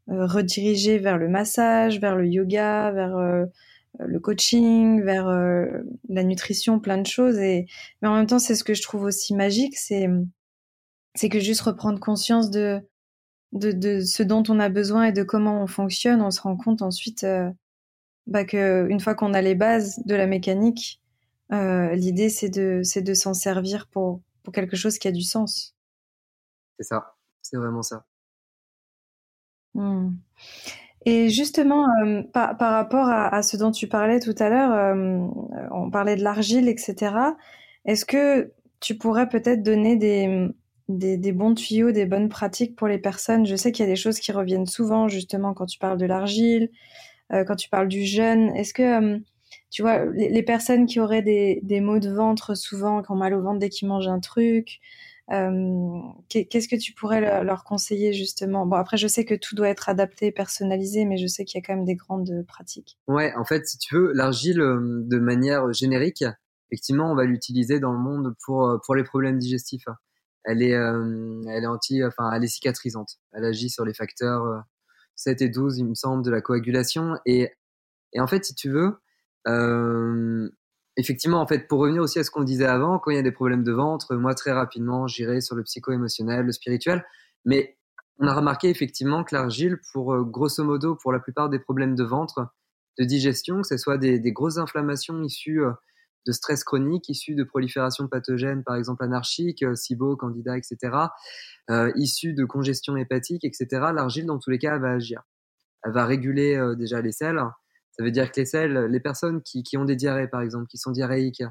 redirigés 0.07 0.97
vers 0.97 1.17
le 1.17 1.27
massage, 1.27 1.99
vers 1.99 2.15
le 2.15 2.27
yoga, 2.27 2.91
vers 2.91 3.17
euh, 3.17 3.45
le 3.99 4.19
coaching, 4.19 5.01
vers 5.01 5.27
euh, 5.27 5.65
la 6.09 6.23
nutrition, 6.23 6.79
plein 6.79 6.97
de 6.97 7.07
choses. 7.07 7.37
Et 7.37 7.67
mais 8.01 8.07
en 8.07 8.15
même 8.15 8.27
temps, 8.27 8.39
c'est 8.39 8.55
ce 8.55 8.63
que 8.63 8.73
je 8.73 8.81
trouve 8.81 9.03
aussi 9.03 9.33
magique, 9.33 9.77
c'est 9.77 10.07
c'est 11.15 11.29
que 11.29 11.39
juste 11.39 11.61
reprendre 11.61 11.99
conscience 11.99 12.49
de, 12.51 12.81
de, 13.51 13.71
de 13.71 13.99
ce 13.99 14.23
dont 14.23 14.43
on 14.47 14.59
a 14.59 14.69
besoin 14.69 15.05
et 15.05 15.11
de 15.11 15.23
comment 15.23 15.61
on 15.61 15.67
fonctionne, 15.67 16.21
on 16.21 16.31
se 16.31 16.41
rend 16.41 16.55
compte 16.55 16.81
ensuite 16.81 17.23
euh, 17.25 17.49
bah 18.27 18.45
que 18.45 18.87
une 18.89 18.99
fois 18.99 19.15
qu'on 19.15 19.33
a 19.33 19.41
les 19.41 19.55
bases 19.55 19.99
de 20.05 20.15
la 20.15 20.27
mécanique, 20.27 21.01
euh, 21.51 21.93
l'idée 21.95 22.29
c'est 22.29 22.49
de 22.49 22.81
c'est 22.83 23.01
de 23.01 23.13
s'en 23.13 23.33
servir 23.33 23.87
pour 23.87 24.21
pour 24.43 24.53
quelque 24.53 24.77
chose 24.77 24.97
qui 24.97 25.07
a 25.07 25.11
du 25.11 25.23
sens. 25.23 25.75
C'est 26.79 26.85
ça, 26.87 27.15
c'est 27.41 27.57
vraiment 27.57 27.83
ça. 27.83 28.05
Mmh. 29.73 30.11
Et 31.05 31.29
justement, 31.29 31.87
euh, 32.05 32.21
par, 32.31 32.57
rapport 32.59 33.07
à, 33.09 33.41
ce 33.41 33.57
dont 33.57 33.71
tu 33.71 33.87
parlais 33.87 34.19
tout 34.19 34.35
à 34.37 34.49
l'heure, 34.49 34.71
euh, 34.71 35.25
on 35.71 35.89
parlait 35.89 36.15
de 36.15 36.23
l'argile, 36.23 36.67
etc. 36.67 37.15
Est-ce 37.85 38.05
que 38.05 38.51
tu 38.79 38.95
pourrais 38.97 39.27
peut-être 39.27 39.63
donner 39.63 39.95
des, 39.95 41.31
bons 41.33 41.55
tuyaux, 41.55 41.91
des 41.91 42.05
bonnes 42.05 42.29
pratiques 42.29 42.75
pour 42.75 42.87
les 42.87 42.99
personnes? 42.99 43.47
Je 43.47 43.55
sais 43.55 43.71
qu'il 43.71 43.83
y 43.83 43.87
a 43.87 43.91
des 43.91 43.95
choses 43.95 44.19
qui 44.19 44.31
reviennent 44.31 44.67
souvent, 44.67 45.07
justement, 45.07 45.55
quand 45.55 45.65
tu 45.65 45.79
parles 45.79 45.97
de 45.97 46.05
l'argile, 46.05 46.69
euh, 47.33 47.43
quand 47.45 47.55
tu 47.55 47.69
parles 47.69 47.87
du 47.87 48.05
jeûne. 48.05 48.55
Est-ce 48.55 48.73
que, 48.73 49.19
tu 49.71 49.81
vois, 49.81 50.05
les, 50.05 50.29
les, 50.29 50.43
personnes 50.43 50.85
qui 50.85 50.99
auraient 50.99 51.23
des, 51.23 51.61
des 51.63 51.81
maux 51.81 51.99
de 51.99 52.11
ventre 52.11 52.55
souvent, 52.55 53.01
qui 53.01 53.09
ont 53.09 53.15
mal 53.15 53.33
au 53.33 53.41
ventre 53.41 53.57
dès 53.57 53.69
qu'ils 53.69 53.87
mangent 53.87 54.07
un 54.07 54.19
truc, 54.19 54.79
Qu'est-ce 56.29 56.67
que 56.67 56.75
tu 56.75 56.93
pourrais 56.93 57.43
leur 57.43 57.63
conseiller 57.63 58.13
justement? 58.13 58.65
Bon, 58.65 58.75
après, 58.75 58.97
je 58.97 59.07
sais 59.07 59.25
que 59.25 59.35
tout 59.35 59.55
doit 59.55 59.69
être 59.69 59.87
adapté, 59.89 60.31
personnalisé, 60.31 61.05
mais 61.05 61.17
je 61.17 61.27
sais 61.27 61.45
qu'il 61.45 61.59
y 61.59 61.63
a 61.63 61.65
quand 61.65 61.75
même 61.75 61.85
des 61.85 61.95
grandes 61.95 62.45
pratiques. 62.47 62.97
Ouais, 63.07 63.33
en 63.35 63.45
fait, 63.45 63.65
si 63.67 63.77
tu 63.77 63.95
veux, 63.95 64.11
l'argile, 64.13 64.57
de 64.57 65.19
manière 65.19 65.71
générique, 65.71 66.25
effectivement, 66.69 67.11
on 67.11 67.15
va 67.15 67.25
l'utiliser 67.25 67.79
dans 67.79 67.93
le 67.93 67.99
monde 67.99 68.35
pour, 68.45 68.79
pour 68.85 68.95
les 68.95 69.03
problèmes 69.03 69.37
digestifs. 69.37 69.85
Elle 70.43 70.61
est, 70.61 70.71
elle 70.71 71.63
est 71.63 71.67
anti, 71.67 72.03
enfin, 72.03 72.31
elle 72.33 72.43
est 72.43 72.47
cicatrisante. 72.47 73.19
Elle 73.31 73.45
agit 73.45 73.69
sur 73.69 73.85
les 73.85 73.93
facteurs 73.93 74.63
7 75.15 75.41
et 75.41 75.49
12, 75.49 75.77
il 75.77 75.85
me 75.85 75.95
semble, 75.95 76.23
de 76.23 76.31
la 76.31 76.41
coagulation. 76.41 77.17
Et, 77.25 77.49
et 78.13 78.19
en 78.19 78.27
fait, 78.27 78.43
si 78.43 78.55
tu 78.55 78.69
veux, 78.69 78.97
euh, 79.47 80.49
effectivement, 80.97 81.41
en 81.41 81.47
fait, 81.47 81.67
pour 81.67 81.79
revenir 81.79 82.01
aussi 82.01 82.19
à 82.19 82.23
ce 82.23 82.31
qu'on 82.31 82.43
disait 82.43 82.65
avant, 82.65 82.99
quand 82.99 83.11
il 83.11 83.15
y 83.15 83.19
a 83.19 83.23
des 83.23 83.31
problèmes 83.31 83.63
de 83.63 83.71
ventre, 83.71 84.15
moi, 84.15 84.35
très 84.35 84.51
rapidement, 84.51 85.07
j'irai 85.07 85.41
sur 85.41 85.55
le 85.55 85.63
psycho-émotionnel, 85.63 86.45
le 86.45 86.51
spirituel. 86.51 87.05
Mais 87.45 87.77
on 88.19 88.27
a 88.27 88.33
remarqué 88.33 88.69
effectivement 88.69 89.23
que 89.23 89.35
l'argile, 89.35 89.79
pour 89.91 90.13
euh, 90.13 90.23
grosso 90.23 90.63
modo, 90.63 90.95
pour 90.95 91.11
la 91.11 91.19
plupart 91.19 91.49
des 91.49 91.59
problèmes 91.59 91.95
de 91.95 92.03
ventre, 92.03 92.47
de 92.99 93.05
digestion, 93.05 93.61
que 93.61 93.67
ce 93.67 93.77
soit 93.77 93.97
des, 93.97 94.19
des 94.19 94.31
grosses 94.31 94.57
inflammations 94.57 95.23
issues 95.23 95.63
euh, 95.63 95.71
de 96.27 96.31
stress 96.31 96.63
chronique, 96.63 97.09
issues 97.09 97.33
de 97.33 97.43
prolifération 97.43 98.07
pathogène, 98.07 98.63
par 98.63 98.75
exemple 98.75 99.03
anarchique, 99.03 99.65
SIBO, 99.73 100.17
candida, 100.17 100.55
etc., 100.55 100.77
euh, 101.71 101.91
issues 101.95 102.33
de 102.33 102.45
congestion 102.45 102.95
hépatique, 102.95 103.43
etc., 103.43 103.67
l'argile, 103.93 104.27
dans 104.27 104.37
tous 104.37 104.51
les 104.51 104.59
cas, 104.59 104.75
elle 104.75 104.81
va 104.81 104.91
agir. 104.91 105.23
Elle 105.83 105.93
va 105.93 106.05
réguler 106.05 106.75
déjà 106.77 107.01
les 107.01 107.11
selles, 107.11 107.41
ça 107.91 108.03
veut 108.03 108.11
dire 108.11 108.31
que 108.31 108.39
les 108.39 108.45
selles, 108.45 108.85
les 108.89 108.99
personnes 108.99 109.41
qui, 109.41 109.63
qui 109.63 109.77
ont 109.77 109.85
des 109.85 109.95
diarrhées, 109.95 110.27
par 110.27 110.41
exemple, 110.41 110.67
qui 110.67 110.77
sont 110.77 110.91
diarrhéiques, 110.91 111.43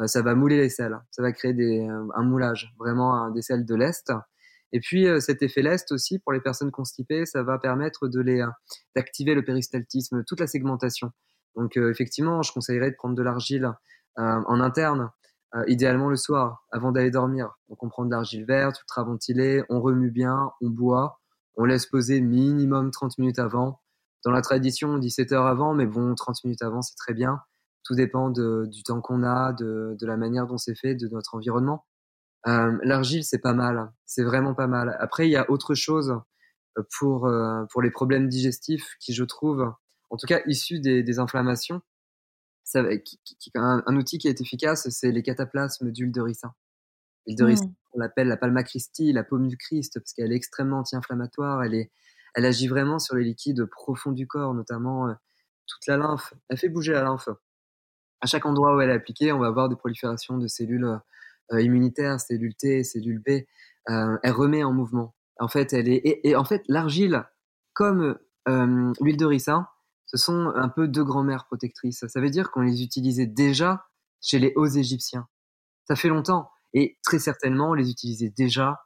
euh, 0.00 0.06
ça 0.06 0.22
va 0.22 0.34
mouler 0.34 0.56
les 0.56 0.68
selles. 0.68 0.98
Ça 1.10 1.22
va 1.22 1.32
créer 1.32 1.52
des, 1.52 1.80
euh, 1.80 2.06
un 2.14 2.22
moulage, 2.22 2.72
vraiment 2.78 3.30
des 3.30 3.42
selles 3.42 3.64
de 3.64 3.74
l'est. 3.74 4.12
Et 4.72 4.80
puis 4.80 5.06
euh, 5.06 5.20
cet 5.20 5.42
effet 5.42 5.60
lest 5.60 5.92
aussi 5.92 6.18
pour 6.18 6.32
les 6.32 6.40
personnes 6.40 6.70
constipées, 6.70 7.26
ça 7.26 7.42
va 7.42 7.58
permettre 7.58 8.08
de 8.08 8.22
d'activer 8.96 9.34
le 9.34 9.44
péristaltisme, 9.44 10.24
toute 10.26 10.40
la 10.40 10.46
segmentation. 10.46 11.10
Donc 11.56 11.76
effectivement, 11.76 12.40
je 12.40 12.50
conseillerais 12.52 12.90
de 12.90 12.96
prendre 12.96 13.14
de 13.14 13.22
l'argile 13.22 13.70
en 14.16 14.60
interne, 14.60 15.10
idéalement 15.66 16.08
le 16.08 16.16
soir, 16.16 16.64
avant 16.70 16.92
d'aller 16.92 17.10
dormir. 17.10 17.50
Donc 17.68 17.82
on 17.82 17.90
prend 17.90 18.06
de 18.06 18.10
l'argile 18.10 18.46
verte, 18.46 18.80
ultra 18.80 19.04
ventilée, 19.04 19.62
on 19.68 19.82
remue 19.82 20.10
bien, 20.10 20.50
on 20.62 20.70
boit, 20.70 21.20
on 21.56 21.66
laisse 21.66 21.84
poser 21.84 22.22
minimum 22.22 22.90
30 22.90 23.18
minutes 23.18 23.38
avant 23.38 23.82
dans 24.24 24.30
la 24.30 24.42
tradition, 24.42 24.90
on 24.90 24.98
dit 24.98 25.10
7 25.10 25.32
heures 25.32 25.46
avant, 25.46 25.74
mais 25.74 25.86
bon, 25.86 26.14
30 26.14 26.44
minutes 26.44 26.62
avant, 26.62 26.82
c'est 26.82 26.96
très 26.96 27.14
bien. 27.14 27.40
Tout 27.84 27.94
dépend 27.94 28.30
de, 28.30 28.66
du 28.70 28.82
temps 28.84 29.00
qu'on 29.00 29.24
a, 29.24 29.52
de, 29.52 29.96
de, 29.98 30.06
la 30.06 30.16
manière 30.16 30.46
dont 30.46 30.58
c'est 30.58 30.76
fait, 30.76 30.94
de 30.94 31.08
notre 31.08 31.34
environnement. 31.34 31.84
Euh, 32.46 32.78
L'argile, 32.82 33.24
c'est 33.24 33.40
pas 33.40 33.54
mal. 33.54 33.92
C'est 34.06 34.22
vraiment 34.22 34.54
pas 34.54 34.68
mal. 34.68 34.96
Après, 35.00 35.26
il 35.26 35.32
y 35.32 35.36
a 35.36 35.50
autre 35.50 35.74
chose 35.74 36.20
pour, 36.98 37.26
euh, 37.26 37.64
pour 37.70 37.82
les 37.82 37.90
problèmes 37.90 38.28
digestifs 38.28 38.94
qui, 39.00 39.12
je 39.12 39.24
trouve, 39.24 39.72
en 40.10 40.16
tout 40.16 40.26
cas 40.26 40.40
issus 40.46 40.78
des, 40.78 41.02
des 41.02 41.18
inflammations. 41.18 41.80
Ça, 42.64 42.96
qui, 42.98 43.18
qui, 43.24 43.50
un, 43.56 43.82
un, 43.86 43.96
outil 43.96 44.18
qui 44.18 44.28
est 44.28 44.40
efficace, 44.40 44.88
c'est 44.88 45.10
les 45.10 45.22
cataplasmes 45.24 45.90
d'huile 45.90 46.12
de 46.12 46.20
ricin. 46.20 46.54
L'huile 47.26 47.36
de 47.36 47.44
ricin, 47.44 47.66
mmh. 47.66 47.74
on 47.94 47.98
l'appelle 47.98 48.28
la 48.28 48.36
palma 48.36 48.62
Christi, 48.62 49.12
la 49.12 49.24
paume 49.24 49.48
du 49.48 49.56
Christ, 49.56 49.98
parce 49.98 50.12
qu'elle 50.12 50.32
est 50.32 50.36
extrêmement 50.36 50.78
anti-inflammatoire. 50.78 51.64
Elle 51.64 51.74
est, 51.74 51.90
elle 52.34 52.46
agit 52.46 52.68
vraiment 52.68 52.98
sur 52.98 53.16
les 53.16 53.24
liquides 53.24 53.64
profonds 53.66 54.12
du 54.12 54.26
corps, 54.26 54.54
notamment 54.54 55.08
euh, 55.08 55.12
toute 55.66 55.86
la 55.86 55.96
lymphe. 55.96 56.34
Elle 56.48 56.58
fait 56.58 56.68
bouger 56.68 56.92
la 56.92 57.02
lymphe. 57.02 57.28
À 58.20 58.26
chaque 58.26 58.46
endroit 58.46 58.76
où 58.76 58.80
elle 58.80 58.90
est 58.90 58.94
appliquée, 58.94 59.32
on 59.32 59.38
va 59.38 59.48
avoir 59.48 59.68
des 59.68 59.76
proliférations 59.76 60.38
de 60.38 60.46
cellules 60.46 61.00
euh, 61.52 61.60
immunitaires, 61.60 62.20
cellules 62.20 62.54
T, 62.54 62.84
cellules 62.84 63.20
B. 63.20 63.42
Euh, 63.90 64.18
elle 64.22 64.32
remet 64.32 64.64
en 64.64 64.72
mouvement. 64.72 65.14
En 65.40 65.48
fait, 65.48 65.72
elle 65.72 65.88
est 65.88 66.00
et, 66.04 66.36
en 66.36 66.44
fait 66.44 66.62
l'argile, 66.68 67.24
comme 67.72 68.16
l'huile 68.46 69.16
de 69.16 69.24
ricin, 69.24 69.66
ce 70.06 70.16
sont 70.16 70.52
un 70.54 70.68
peu 70.68 70.86
deux 70.86 71.04
grand-mères 71.04 71.46
protectrices. 71.46 72.06
Ça 72.06 72.20
veut 72.20 72.30
dire 72.30 72.50
qu'on 72.50 72.60
les 72.60 72.82
utilisait 72.82 73.26
déjà 73.26 73.86
chez 74.20 74.38
les 74.38 74.52
hauts 74.56 74.66
égyptiens. 74.66 75.26
Ça 75.88 75.96
fait 75.96 76.08
longtemps 76.08 76.50
et 76.74 76.98
très 77.02 77.18
certainement 77.18 77.70
on 77.70 77.74
les 77.74 77.90
utilisait 77.90 78.30
déjà 78.30 78.84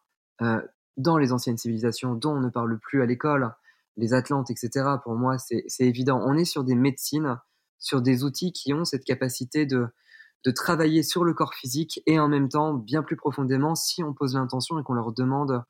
dans 0.97 1.19
les 1.19 1.33
anciennes 1.33 1.59
civilisations 1.59 2.15
dont 2.15 2.37
on 2.37 2.41
ne 2.41 2.49
parle 2.49 2.79
plus 2.79 3.03
à 3.03 3.07
l'école, 3.07 3.55
les 3.97 4.15
Atlantes, 4.15 4.51
etc. 4.51 4.87
Pour 5.03 5.15
moi, 5.15 5.37
c'est 5.39 5.65
évident. 5.81 6.21
On 6.25 6.37
est 6.37 6.45
sur 6.45 6.65
des 6.65 6.75
médecines, 6.75 7.39
sur 7.79 8.03
des 8.03 8.25
outils 8.25 8.53
qui 8.53 8.73
ont 8.75 8.85
cette 8.85 9.05
capacité 9.05 9.67
de, 9.67 9.87
de 10.45 10.51
travailler 10.51 11.03
sur 11.03 11.25
le 11.25 11.35
corps 11.35 11.55
physique 11.55 12.01
et 12.07 12.19
en 12.19 12.29
même 12.29 12.49
temps, 12.49 12.75
bien 12.75 13.03
plus 13.03 13.17
profondément, 13.17 13.75
si 13.75 14.05
on 14.05 14.15
pose 14.15 14.35
l'intention 14.35 14.79
et 14.79 14.83
qu'on 14.83 14.95
leur 14.95 15.13
demande 15.13 15.65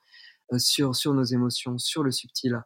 euh, 0.52 0.58
sur, 0.58 0.94
sur 0.94 1.14
nos 1.14 1.24
émotions, 1.24 1.78
sur 1.78 2.02
le 2.02 2.10
subtil. 2.10 2.62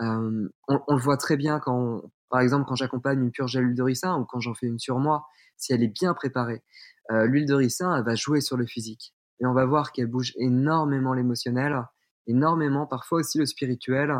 Euh, 0.00 0.48
on, 0.68 0.94
le 0.94 1.00
voit 1.00 1.16
très 1.16 1.36
bien 1.36 1.58
quand, 1.58 2.02
par 2.30 2.40
exemple, 2.40 2.66
quand 2.68 2.76
j'accompagne 2.76 3.20
une 3.20 3.32
purge 3.32 3.56
à 3.56 3.60
l'huile 3.60 3.74
de 3.74 3.82
ricin 3.82 4.16
ou 4.18 4.24
quand 4.24 4.40
j'en 4.40 4.54
fais 4.54 4.66
une 4.66 4.78
sur 4.78 4.98
moi, 4.98 5.26
si 5.56 5.72
elle 5.72 5.82
est 5.82 5.92
bien 5.92 6.14
préparée. 6.14 6.62
Euh, 7.10 7.26
l'huile 7.26 7.46
de 7.46 7.54
ricin, 7.54 8.00
va 8.02 8.14
jouer 8.14 8.40
sur 8.40 8.56
le 8.56 8.66
physique. 8.66 9.14
Et 9.40 9.46
on 9.46 9.52
va 9.52 9.64
voir 9.64 9.92
qu'elle 9.92 10.06
bouge 10.06 10.34
énormément 10.36 11.14
l'émotionnel 11.14 11.82
énormément, 12.28 12.86
parfois 12.86 13.20
aussi 13.20 13.38
le 13.38 13.46
spirituel, 13.46 14.14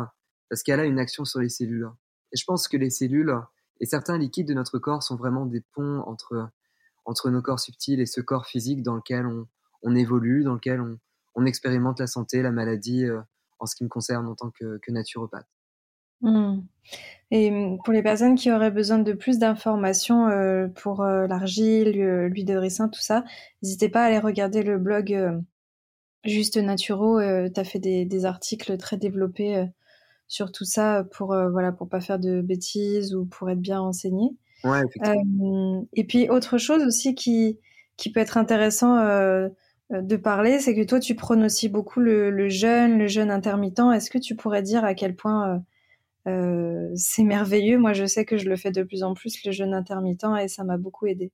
parce 0.49 0.63
qu'elle 0.63 0.79
a 0.79 0.85
une 0.85 0.99
action 0.99 1.23
sur 1.23 1.39
les 1.39 1.49
cellules. 1.49 1.89
Et 2.33 2.37
je 2.37 2.43
pense 2.45 2.67
que 2.67 2.75
les 2.75 2.89
cellules 2.89 3.33
et 3.79 3.85
certains 3.85 4.17
liquides 4.17 4.47
de 4.47 4.53
notre 4.53 4.79
corps 4.79 5.03
sont 5.03 5.15
vraiment 5.15 5.45
des 5.45 5.61
ponts 5.73 6.01
entre, 6.01 6.49
entre 7.05 7.29
nos 7.29 7.41
corps 7.41 7.59
subtils 7.59 7.99
et 7.99 8.05
ce 8.05 8.19
corps 8.19 8.45
physique 8.45 8.83
dans 8.83 8.95
lequel 8.95 9.25
on, 9.83 9.95
évolue, 9.95 10.43
dans 10.43 10.55
lequel 10.55 10.81
on, 10.81 11.45
expérimente 11.45 12.01
la 12.01 12.07
santé, 12.07 12.41
la 12.41 12.51
maladie, 12.51 13.05
euh, 13.05 13.21
en 13.59 13.65
ce 13.65 13.73
qui 13.73 13.85
me 13.85 13.89
concerne 13.89 14.27
en 14.27 14.35
tant 14.35 14.51
que, 14.51 14.79
naturopathe. 14.89 15.47
Mmh. 16.19 16.59
Et 17.31 17.49
mmh, 17.49 17.77
pour 17.85 17.93
les 17.93 18.03
personnes 18.03 18.35
qui 18.35 18.51
auraient 18.51 18.71
besoin 18.71 18.99
de 18.99 19.13
plus 19.13 19.39
d'informations 19.39 20.27
euh, 20.27 20.67
pour 20.67 21.01
euh, 21.01 21.27
l'argile, 21.27 21.91
l'huile 22.27 22.45
de 22.45 22.57
ricin, 22.57 22.89
tout 22.89 22.99
ça, 22.99 23.23
n'hésitez 23.63 23.87
pas 23.87 24.01
à 24.01 24.07
aller 24.07 24.19
regarder 24.19 24.63
le 24.63 24.77
blog 24.77 25.41
Juste 26.25 26.57
Naturo, 26.57 27.17
euh, 27.17 27.49
tu 27.53 27.59
as 27.59 27.63
fait 27.63 27.79
des, 27.79 28.03
des, 28.03 28.25
articles 28.25 28.75
très 28.77 28.97
développés 28.97 29.55
euh, 29.55 29.65
sur 30.27 30.51
tout 30.51 30.65
ça 30.65 31.05
pour 31.11 31.31
euh, 31.33 31.49
voilà 31.49 31.71
pour 31.71 31.87
pas 31.87 32.01
faire 32.01 32.19
de 32.19 32.41
bêtises 32.41 33.15
ou 33.15 33.25
pour 33.25 33.49
être 33.49 33.61
bien 33.61 33.79
renseigné. 33.79 34.31
Ouais, 34.65 34.81
et 35.93 36.03
puis 36.03 36.29
autre 36.29 36.57
chose 36.57 36.83
aussi 36.83 37.15
qui 37.15 37.57
qui 37.95 38.11
peut 38.11 38.19
être 38.19 38.37
intéressant 38.37 38.97
de 39.89 40.15
parler, 40.17 40.59
c'est 40.59 40.75
que 40.75 40.83
toi 40.83 40.99
tu 40.99 41.15
prônes 41.15 41.43
aussi 41.43 41.69
beaucoup 41.69 42.01
le, 42.01 42.29
le 42.29 42.49
jeûne, 42.49 42.97
le 42.97 43.07
jeûne 43.07 43.31
intermittent. 43.31 43.79
Est-ce 43.93 44.09
que 44.09 44.17
tu 44.17 44.35
pourrais 44.35 44.61
dire 44.61 44.83
à 44.83 44.95
quel 44.95 45.15
point 45.15 45.63
c'est 46.25 47.23
merveilleux? 47.23 47.77
Moi, 47.77 47.93
je 47.93 48.05
sais 48.05 48.25
que 48.25 48.37
je 48.37 48.49
le 48.49 48.57
fais 48.57 48.71
de 48.71 48.83
plus 48.83 49.03
en 49.03 49.13
plus 49.13 49.43
le 49.45 49.53
jeûne 49.53 49.73
intermittent 49.73 50.27
et 50.41 50.49
ça 50.49 50.65
m'a 50.65 50.77
beaucoup 50.77 51.07
aidé. 51.07 51.31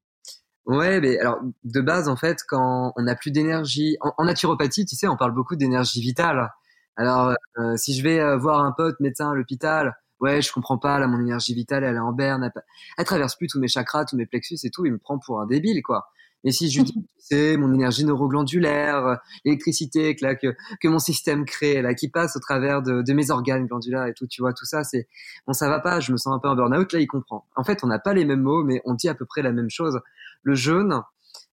Ouais, 0.66 1.00
mais 1.00 1.20
alors 1.20 1.40
de 1.64 1.82
base 1.82 2.10
en 2.10 2.16
fait, 2.16 2.40
quand 2.48 2.92
on 2.96 3.04
n'a 3.04 3.16
plus 3.16 3.30
d'énergie, 3.30 3.98
en, 4.02 4.24
naturopathie, 4.26 4.86
tu 4.86 4.96
sais, 4.96 5.08
on 5.08 5.16
parle 5.16 5.34
beaucoup 5.34 5.56
d'énergie 5.56 6.02
vitale. 6.02 6.52
Alors 6.96 7.36
euh, 7.60 7.78
si 7.78 7.94
je 7.96 8.02
vais 8.02 8.20
euh, 8.20 8.38
voir 8.38 8.62
un 8.62 8.72
pote 8.72 9.00
médecin 9.00 9.32
à 9.32 9.36
l'hôpital, 9.36 9.96
ouais, 10.22 10.42
je 10.42 10.52
comprends 10.52 10.80
pas, 10.80 10.98
là 10.98 11.08
mon 11.08 11.20
énergie 11.20 11.54
vitale, 11.54 11.84
elle 11.84 11.98
est 11.98 12.00
en 12.00 12.14
berne, 12.14 12.52
elle, 12.98 13.06
traverse 13.06 13.36
plus 13.36 13.48
tous 13.48 13.60
mes 13.60 13.68
chakras, 13.68 14.06
tous 14.06 14.16
mes 14.16 14.26
plexus 14.26 14.58
et 14.64 14.72
tout, 14.72 14.86
il 14.88 14.94
me 14.94 14.98
prend 14.98 15.20
pour 15.20 15.40
un 15.40 15.46
débile 15.46 15.84
quoi. 15.84 16.08
Mais 16.44 16.52
si 16.52 16.70
je 16.70 16.80
lui 16.80 16.86
dis, 16.86 17.58
mon 17.58 17.74
énergie 17.74 18.06
neuroglandulaire, 18.06 19.20
l'électricité 19.46 20.16
que, 20.16 20.34
que, 20.36 20.56
que, 20.80 20.88
mon 20.88 21.00
système 21.00 21.44
crée, 21.44 21.82
là, 21.82 21.96
qui 21.96 22.08
passe 22.08 22.36
au 22.36 22.40
travers 22.40 22.84
de, 22.84 23.02
de, 23.02 23.14
mes 23.14 23.32
organes 23.32 23.66
glandulaires 23.66 24.06
et 24.06 24.14
tout, 24.14 24.28
tu 24.28 24.44
vois, 24.44 24.54
tout 24.54 24.66
ça, 24.66 24.84
c'est, 24.84 25.08
bon, 25.48 25.54
ça 25.54 25.68
va 25.70 25.80
pas, 25.80 26.00
je 26.00 26.12
me 26.12 26.18
sens 26.18 26.36
un 26.36 26.40
peu 26.40 26.48
en 26.48 26.56
burn-out, 26.56 26.94
là, 26.94 27.00
il 27.00 27.08
comprend. 27.08 27.48
En 27.56 27.64
fait, 27.64 27.84
on 27.84 27.88
n'a 27.88 27.98
pas 27.98 28.14
les 28.14 28.26
mêmes 28.26 28.44
mots, 28.44 28.64
mais 28.64 28.80
on 28.86 28.94
dit 28.94 29.10
à 29.10 29.16
peu 29.16 29.26
près 29.26 29.42
la 29.42 29.52
même 29.52 29.72
chose 29.72 30.00
le 30.44 30.56
jeûne, 30.56 31.02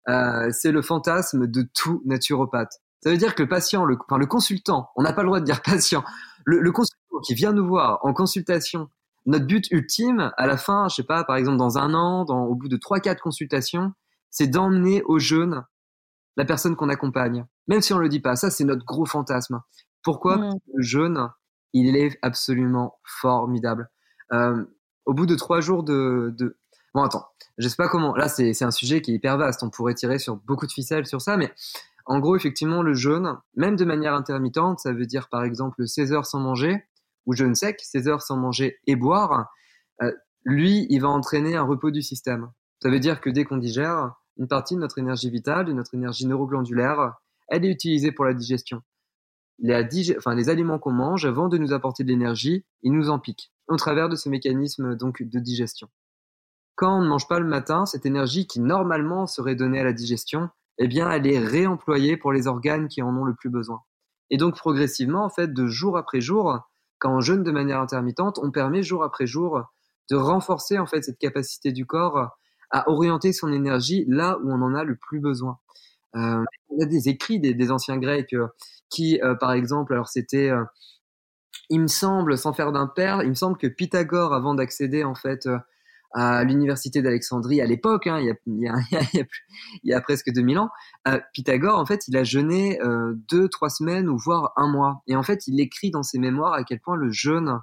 euh, 0.09 0.49
c'est 0.53 0.73
le 0.73 0.83
fantasme 0.83 1.47
de 1.47 1.69
tout 1.75 2.03
naturopathe. 2.05 2.73
Ça 3.03 3.11
veut 3.11 3.17
dire 3.17 3.35
que 3.35 3.43
le 3.43 3.49
patient, 3.49 3.85
le, 3.85 3.97
enfin 4.07 4.19
le 4.19 4.27
consultant, 4.27 4.91
on 4.97 5.03
n'a 5.03 5.13
pas 5.13 5.23
le 5.23 5.29
droit 5.29 5.41
de 5.41 5.45
dire 5.45 5.63
patient, 5.63 6.05
le, 6.45 6.71
consultant 6.73 7.21
qui 7.27 7.35
vient 7.35 7.53
nous 7.53 7.67
voir 7.67 7.99
en 8.03 8.13
consultation, 8.13 8.89
notre 9.27 9.47
but 9.47 9.71
ultime, 9.71 10.33
à 10.37 10.47
la 10.47 10.57
fin, 10.57 10.89
je 10.89 10.97
sais 10.97 11.03
pas, 11.03 11.25
par 11.25 11.37
exemple 11.37 11.59
dans 11.59 11.79
un 11.79 11.95
an, 11.95 12.25
dans, 12.25 12.45
au 12.45 12.55
bout 12.55 12.69
de 12.69 12.77
trois 12.77 13.01
quatre 13.01 13.23
consultations, 13.23 13.93
c'est 14.31 14.47
d'emmener 14.47 15.03
au 15.05 15.19
jeûne 15.19 15.65
la 16.37 16.45
personne 16.45 16.77
qu'on 16.77 16.89
accompagne, 16.89 17.45
même 17.69 17.83
si 17.83 17.93
on 17.93 17.99
le 17.99 18.09
dit 18.09 18.21
pas. 18.21 18.37
Ça, 18.37 18.51
c'est 18.51 18.65
notre 18.65 18.85
gros 18.85 19.07
fantasme. 19.07 19.61
Pourquoi? 20.03 20.37
Mmh. 20.39 20.55
Le 20.75 20.83
jeûne, 20.83 21.29
il 21.73 21.97
est 21.97 22.19
absolument 22.23 22.99
formidable. 23.05 23.91
Euh, 24.33 24.65
au 25.07 25.15
bout 25.15 25.27
de 25.27 25.35
trois 25.35 25.61
jours 25.61 25.83
de, 25.83 26.35
de... 26.39 26.59
bon 26.95 27.03
attends, 27.03 27.27
je 27.59 27.69
sais 27.69 27.77
pas 27.77 27.89
comment. 27.89 28.15
Là, 28.15 28.29
c'est 28.29 28.63
un 28.63 28.71
sujet 28.71 29.03
qui 29.03 29.13
est 29.13 29.15
hyper 29.15 29.37
vaste. 29.37 29.63
On 29.63 29.71
pourrait 29.71 29.95
tirer 29.95 30.19
sur 30.19 30.37
beaucoup 30.37 30.67
de 30.67 30.73
ficelles 30.73 31.07
sur 31.07 31.21
ça, 31.21 31.37
mais 31.37 31.53
en 32.07 32.19
gros, 32.19 32.37
effectivement, 32.37 32.83
le 32.83 32.95
jeûne, 32.95 33.37
même 33.55 33.77
de 33.77 33.85
manière 33.85 34.15
intermittente, 34.15 34.81
ça 34.81 34.93
veut 34.93 35.07
dire 35.07 35.29
par 35.29 35.45
exemple 35.45 35.87
16 35.87 36.13
heures 36.13 36.27
sans 36.27 36.41
manger 36.41 36.85
ou 37.27 37.35
jeûne 37.35 37.55
sec, 37.55 37.81
16 37.83 38.09
heures 38.09 38.23
sans 38.23 38.37
manger 38.37 38.79
et 38.87 38.97
boire. 38.97 39.53
Euh, 40.03 40.13
lui, 40.45 40.87
il 40.91 41.01
va 41.01 41.09
entraîner 41.09 41.57
un 41.57 41.63
repos 41.63 41.91
du 41.91 42.03
système. 42.03 42.51
Ça 42.83 42.91
veut 42.91 42.99
dire 42.99 43.21
que 43.21 43.31
dès 43.31 43.45
qu'on 43.45 43.59
digère, 43.59 44.15
une 44.39 44.49
partie 44.49 44.75
de 44.75 44.81
notre 44.81 44.99
énergie 44.99 45.31
vitale, 45.31 45.67
de 45.67 45.73
notre 45.73 45.95
énergie 45.95 46.27
neuroglandulaire, 46.27 47.15
elle 47.49 47.65
est 47.65 47.71
utilisée 47.71 48.11
pour 48.11 48.25
la 48.25 48.33
digestion. 48.33 48.83
Enfin, 50.17 50.35
les 50.35 50.49
aliments 50.49 50.79
qu'on 50.79 50.93
mange, 50.93 51.27
avant 51.27 51.49
de 51.49 51.59
nous 51.59 51.75
apporter 51.75 52.05
de 52.05 52.09
l'énergie, 52.09 52.65
ils 52.83 52.93
nous 52.93 53.11
en 53.11 53.19
piquent 53.19 53.53
au 53.69 53.77
travers 53.77 54.09
de 54.09 54.17
ce 54.17 54.29
mécanisme 54.29 54.97
donc 54.97 55.23
de 55.23 55.39
digestion. 55.39 55.89
Quand 56.81 56.97
on 56.97 57.03
ne 57.03 57.09
mange 57.09 57.29
pas 57.29 57.39
le 57.41 57.47
matin, 57.47 57.85
cette 57.85 58.07
énergie 58.07 58.47
qui 58.47 58.59
normalement 58.59 59.27
serait 59.27 59.55
donnée 59.55 59.81
à 59.81 59.85
la 59.85 59.93
digestion, 59.93 60.49
eh 60.79 60.89
bien, 60.89 61.11
elle 61.11 61.27
est 61.27 61.39
réemployée 61.39 62.17
pour 62.17 62.33
les 62.33 62.47
organes 62.47 62.89
qui 62.89 63.03
en 63.03 63.15
ont 63.15 63.27
le 63.27 63.35
plus 63.35 63.51
besoin. 63.51 63.83
Et 64.31 64.39
donc, 64.39 64.57
progressivement, 64.57 65.23
en 65.23 65.29
fait, 65.29 65.53
de 65.53 65.67
jour 65.67 65.99
après 65.99 66.23
jour, 66.23 66.59
quand 66.99 67.15
on 67.15 67.21
jeûne 67.21 67.43
de 67.43 67.51
manière 67.51 67.81
intermittente, 67.81 68.41
on 68.43 68.51
permet 68.51 68.83
jour 68.83 69.05
après 69.05 69.27
jour 69.27 69.61
de 70.11 70.17
renforcer, 70.17 70.79
en 70.79 70.87
fait, 70.87 71.03
cette 71.03 71.19
capacité 71.19 71.71
du 71.73 71.85
corps 71.85 72.31
à 72.71 72.89
orienter 72.89 73.35
son 73.35 73.53
énergie 73.53 74.07
là 74.09 74.39
où 74.43 74.51
on 74.51 74.63
en 74.63 74.75
a 74.75 74.83
le 74.83 74.97
plus 74.97 75.21
besoin. 75.21 75.59
Euh, 76.17 76.43
on 76.71 76.83
a 76.83 76.87
des 76.87 77.11
écrits 77.11 77.41
des, 77.41 77.71
anciens 77.71 77.99
Grecs 77.99 78.33
euh, 78.33 78.49
qui, 78.89 79.21
euh, 79.21 79.35
par 79.35 79.53
exemple, 79.53 79.93
alors 79.93 80.09
c'était, 80.09 80.51
il 81.69 81.83
me 81.83 81.89
semble, 81.89 82.39
sans 82.39 82.55
faire 82.55 82.73
père, 82.95 83.23
il 83.23 83.29
me 83.29 83.35
semble 83.35 83.59
que 83.59 83.67
Pythagore, 83.67 84.33
avant 84.33 84.55
d'accéder 84.55 85.05
en 85.05 85.15
fait 85.15 85.47
à 86.13 86.43
l'université 86.45 87.03
d'Alexandrie 87.03 87.61
à 87.61 87.67
l'époque, 87.67 88.07
hein, 88.07 88.19
il, 88.19 88.27
y 88.27 88.31
a, 88.31 88.35
il, 88.47 88.61
y 88.61 89.93
a, 89.93 89.99
il, 89.99 90.03
presque 90.03 90.33
2000 90.33 90.59
ans, 90.59 90.71
Pythagore, 91.33 91.79
en 91.79 91.87
fait, 91.87 92.09
il 92.09 92.17
a 92.17 92.25
jeûné 92.25 92.79
deux, 93.29 93.49
trois 93.49 93.71
semaines 93.71 94.09
ou 94.09 94.19
voire 94.19 94.53
un 94.57 94.69
mois. 94.69 95.03
Et 95.07 95.15
en 95.15 95.23
fait, 95.23 95.47
il 95.47 95.61
écrit 95.61 95.91
dans 95.91 96.03
ses 96.03 96.19
mémoires 96.19 96.55
à 96.55 96.65
quel 96.65 96.81
point 96.81 96.97
le 96.97 97.11
jeûne 97.13 97.61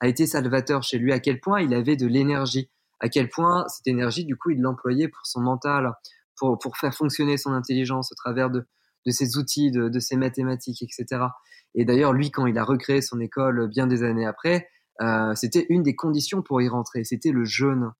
a 0.00 0.08
été 0.08 0.26
salvateur 0.26 0.82
chez 0.82 0.98
lui, 0.98 1.12
à 1.12 1.20
quel 1.20 1.40
point 1.40 1.60
il 1.60 1.72
avait 1.72 1.96
de 1.96 2.06
l'énergie 2.06 2.68
à 3.04 3.08
quel 3.08 3.28
point 3.28 3.66
cette 3.68 3.86
énergie, 3.86 4.24
du 4.24 4.36
coup, 4.36 4.50
il 4.50 4.60
l'employait 4.60 5.08
pour 5.08 5.26
son 5.26 5.40
mental, 5.40 5.92
pour, 6.36 6.58
pour 6.58 6.78
faire 6.78 6.94
fonctionner 6.94 7.36
son 7.36 7.52
intelligence 7.52 8.10
au 8.12 8.14
travers 8.14 8.50
de, 8.50 8.66
de 9.04 9.10
ses 9.10 9.36
outils, 9.36 9.70
de, 9.70 9.90
de 9.90 9.98
ses 10.00 10.16
mathématiques, 10.16 10.82
etc. 10.82 11.26
Et 11.74 11.84
d'ailleurs, 11.84 12.14
lui, 12.14 12.30
quand 12.30 12.46
il 12.46 12.56
a 12.56 12.64
recréé 12.64 13.02
son 13.02 13.20
école 13.20 13.68
bien 13.68 13.86
des 13.86 14.02
années 14.02 14.26
après, 14.26 14.68
euh, 15.00 15.34
c'était 15.34 15.66
une 15.68 15.82
des 15.82 15.96
conditions 15.96 16.42
pour 16.42 16.62
y 16.62 16.68
rentrer, 16.68 17.04
c'était 17.04 17.32
le 17.32 17.44
jeûne. 17.44 17.92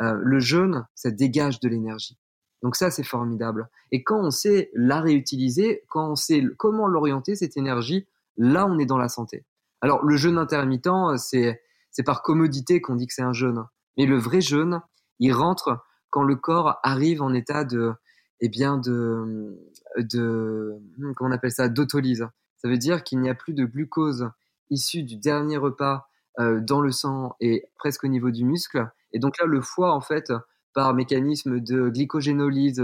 Euh, 0.00 0.14
le 0.22 0.38
jeûne, 0.40 0.86
ça 0.94 1.10
dégage 1.10 1.60
de 1.60 1.68
l'énergie. 1.68 2.18
Donc 2.62 2.76
ça, 2.76 2.90
c'est 2.90 3.02
formidable. 3.02 3.68
Et 3.90 4.02
quand 4.04 4.20
on 4.20 4.30
sait 4.30 4.70
la 4.74 5.00
réutiliser, 5.00 5.82
quand 5.88 6.10
on 6.10 6.16
sait 6.16 6.42
comment 6.58 6.86
l'orienter, 6.86 7.34
cette 7.34 7.56
énergie, 7.56 8.06
là, 8.36 8.66
on 8.66 8.78
est 8.78 8.86
dans 8.86 8.98
la 8.98 9.08
santé. 9.08 9.44
Alors, 9.80 10.04
le 10.04 10.16
jeûne 10.16 10.38
intermittent, 10.38 11.16
c'est, 11.16 11.60
c'est 11.90 12.04
par 12.04 12.22
commodité 12.22 12.80
qu'on 12.80 12.94
dit 12.94 13.06
que 13.06 13.14
c'est 13.14 13.22
un 13.22 13.32
jeûne. 13.32 13.64
Mais 13.98 14.06
le 14.06 14.16
vrai 14.16 14.40
jeûne, 14.40 14.80
il 15.18 15.32
rentre 15.32 15.84
quand 16.10 16.22
le 16.22 16.36
corps 16.36 16.78
arrive 16.84 17.20
en 17.20 17.34
état 17.34 17.64
de, 17.64 17.92
eh 18.40 18.48
bien, 18.48 18.78
de, 18.78 19.58
de, 19.98 20.78
hmm, 20.98 21.14
comment 21.14 21.30
on 21.30 21.32
appelle 21.32 21.52
ça, 21.52 21.68
d'autolyse. 21.68 22.26
Ça 22.58 22.68
veut 22.68 22.78
dire 22.78 23.02
qu'il 23.02 23.20
n'y 23.20 23.28
a 23.28 23.34
plus 23.34 23.54
de 23.54 23.64
glucose 23.64 24.30
issu 24.70 25.02
du 25.02 25.16
dernier 25.16 25.56
repas 25.56 25.94
euh, 25.94 25.98
dans 26.38 26.80
le 26.80 26.90
sang 26.90 27.36
et 27.40 27.66
presque 27.76 28.04
au 28.04 28.08
niveau 28.08 28.30
du 28.30 28.44
muscle. 28.44 28.90
Et 29.12 29.18
donc 29.18 29.38
là, 29.38 29.46
le 29.46 29.60
foie, 29.60 29.92
en 29.92 30.00
fait, 30.00 30.32
par 30.74 30.94
mécanisme 30.94 31.60
de 31.60 31.88
glycogénolyse, 31.90 32.82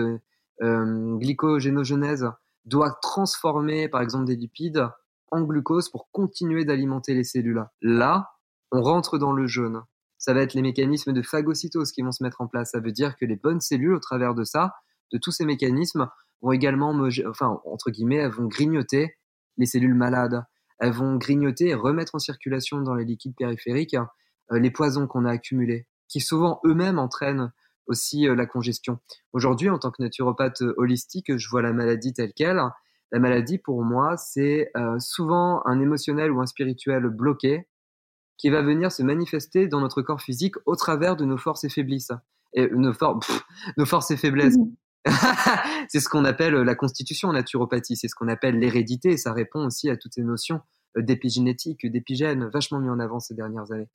euh, 0.62 1.16
glycogénogenèse, 1.16 2.26
doit 2.66 2.98
transformer, 3.00 3.88
par 3.88 4.02
exemple, 4.02 4.26
des 4.26 4.36
lipides 4.36 4.86
en 5.30 5.42
glucose 5.42 5.88
pour 5.88 6.10
continuer 6.10 6.64
d'alimenter 6.64 7.14
les 7.14 7.24
cellules. 7.24 7.64
Là, 7.80 8.30
on 8.70 8.82
rentre 8.82 9.18
dans 9.18 9.32
le 9.32 9.46
jeûne 9.46 9.82
ça 10.18 10.34
va 10.34 10.42
être 10.42 10.54
les 10.54 10.62
mécanismes 10.62 11.12
de 11.12 11.22
phagocytose 11.22 11.92
qui 11.92 12.02
vont 12.02 12.12
se 12.12 12.22
mettre 12.22 12.40
en 12.40 12.48
place. 12.48 12.72
Ça 12.72 12.80
veut 12.80 12.92
dire 12.92 13.16
que 13.16 13.24
les 13.24 13.36
bonnes 13.36 13.60
cellules, 13.60 13.94
au 13.94 14.00
travers 14.00 14.34
de 14.34 14.44
ça, 14.44 14.74
de 15.12 15.18
tous 15.18 15.30
ces 15.30 15.46
mécanismes, 15.46 16.10
vont 16.42 16.52
également, 16.52 16.90
enfin, 17.26 17.60
entre 17.64 17.90
guillemets, 17.90 18.28
vont 18.28 18.46
grignoter 18.46 19.16
les 19.56 19.66
cellules 19.66 19.94
malades. 19.94 20.44
Elles 20.78 20.92
vont 20.92 21.16
grignoter 21.16 21.68
et 21.68 21.74
remettre 21.74 22.14
en 22.14 22.18
circulation 22.18 22.80
dans 22.80 22.94
les 22.94 23.04
liquides 23.04 23.34
périphériques 23.36 23.96
euh, 24.52 24.58
les 24.58 24.70
poisons 24.70 25.06
qu'on 25.06 25.24
a 25.24 25.30
accumulés, 25.30 25.86
qui 26.08 26.20
souvent 26.20 26.60
eux-mêmes 26.64 26.98
entraînent 26.98 27.52
aussi 27.86 28.28
euh, 28.28 28.34
la 28.34 28.46
congestion. 28.46 28.98
Aujourd'hui, 29.32 29.70
en 29.70 29.78
tant 29.78 29.90
que 29.90 30.02
naturopathe 30.02 30.62
euh, 30.62 30.74
holistique, 30.76 31.36
je 31.36 31.48
vois 31.48 31.62
la 31.62 31.72
maladie 31.72 32.12
telle 32.12 32.32
qu'elle. 32.32 32.60
La 33.10 33.18
maladie, 33.18 33.58
pour 33.58 33.82
moi, 33.84 34.18
c'est 34.18 34.70
souvent 34.98 35.62
un 35.64 35.80
émotionnel 35.80 36.30
ou 36.30 36.42
un 36.42 36.46
spirituel 36.46 37.08
bloqué 37.08 37.66
qui 38.36 38.50
va 38.50 38.60
venir 38.60 38.92
se 38.92 39.02
manifester 39.02 39.66
dans 39.66 39.80
notre 39.80 40.02
corps 40.02 40.20
physique 40.20 40.56
au 40.66 40.76
travers 40.76 41.16
de 41.16 41.24
nos 41.24 41.38
forces 41.38 41.64
et 41.64 41.70
faiblesses. 41.70 42.12
Nos 42.54 42.92
forces 42.92 44.10
et 44.10 44.18
faiblesses. 44.18 44.58
Mmh. 44.58 44.74
c'est 45.88 46.00
ce 46.00 46.08
qu'on 46.08 46.24
appelle 46.24 46.54
la 46.54 46.74
constitution 46.74 47.28
en 47.28 47.32
naturopathie, 47.32 47.96
c'est 47.96 48.08
ce 48.08 48.14
qu'on 48.14 48.28
appelle 48.28 48.58
l'hérédité, 48.58 49.16
ça 49.16 49.32
répond 49.32 49.64
aussi 49.66 49.90
à 49.90 49.96
toutes 49.96 50.14
ces 50.14 50.24
notions 50.24 50.60
euh, 50.96 51.02
d'épigénétique, 51.02 51.86
d'épigène, 51.86 52.48
vachement 52.52 52.80
mis 52.80 52.90
en 52.90 52.98
avant 52.98 53.20
ces 53.20 53.34
dernières 53.34 53.72
années. 53.72 53.88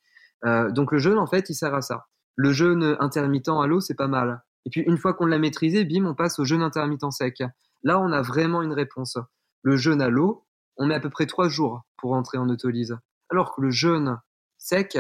Euh, 0.45 0.71
donc 0.71 0.91
le 0.91 0.97
jeûne, 0.97 1.17
en 1.17 1.27
fait, 1.27 1.49
il 1.49 1.55
sert 1.55 1.73
à 1.73 1.81
ça. 1.81 2.07
Le 2.35 2.51
jeûne 2.51 2.97
intermittent 2.99 3.49
à 3.49 3.67
l'eau, 3.67 3.79
c'est 3.79 3.95
pas 3.95 4.07
mal. 4.07 4.43
Et 4.65 4.69
puis 4.69 4.81
une 4.81 4.97
fois 4.97 5.13
qu'on 5.13 5.25
l'a 5.25 5.39
maîtrisé, 5.39 5.85
bim, 5.85 6.05
on 6.05 6.15
passe 6.15 6.39
au 6.39 6.45
jeûne 6.45 6.61
intermittent 6.61 7.11
sec. 7.11 7.43
Là, 7.83 7.99
on 7.99 8.11
a 8.11 8.21
vraiment 8.21 8.61
une 8.61 8.73
réponse. 8.73 9.17
Le 9.61 9.75
jeûne 9.75 10.01
à 10.01 10.09
l'eau, 10.09 10.45
on 10.77 10.85
met 10.85 10.95
à 10.95 10.99
peu 10.99 11.09
près 11.09 11.25
trois 11.25 11.49
jours 11.49 11.81
pour 11.97 12.13
entrer 12.13 12.37
en 12.37 12.49
autolyse. 12.49 12.97
Alors 13.29 13.55
que 13.55 13.61
le 13.61 13.69
jeûne 13.69 14.19
sec, 14.57 14.97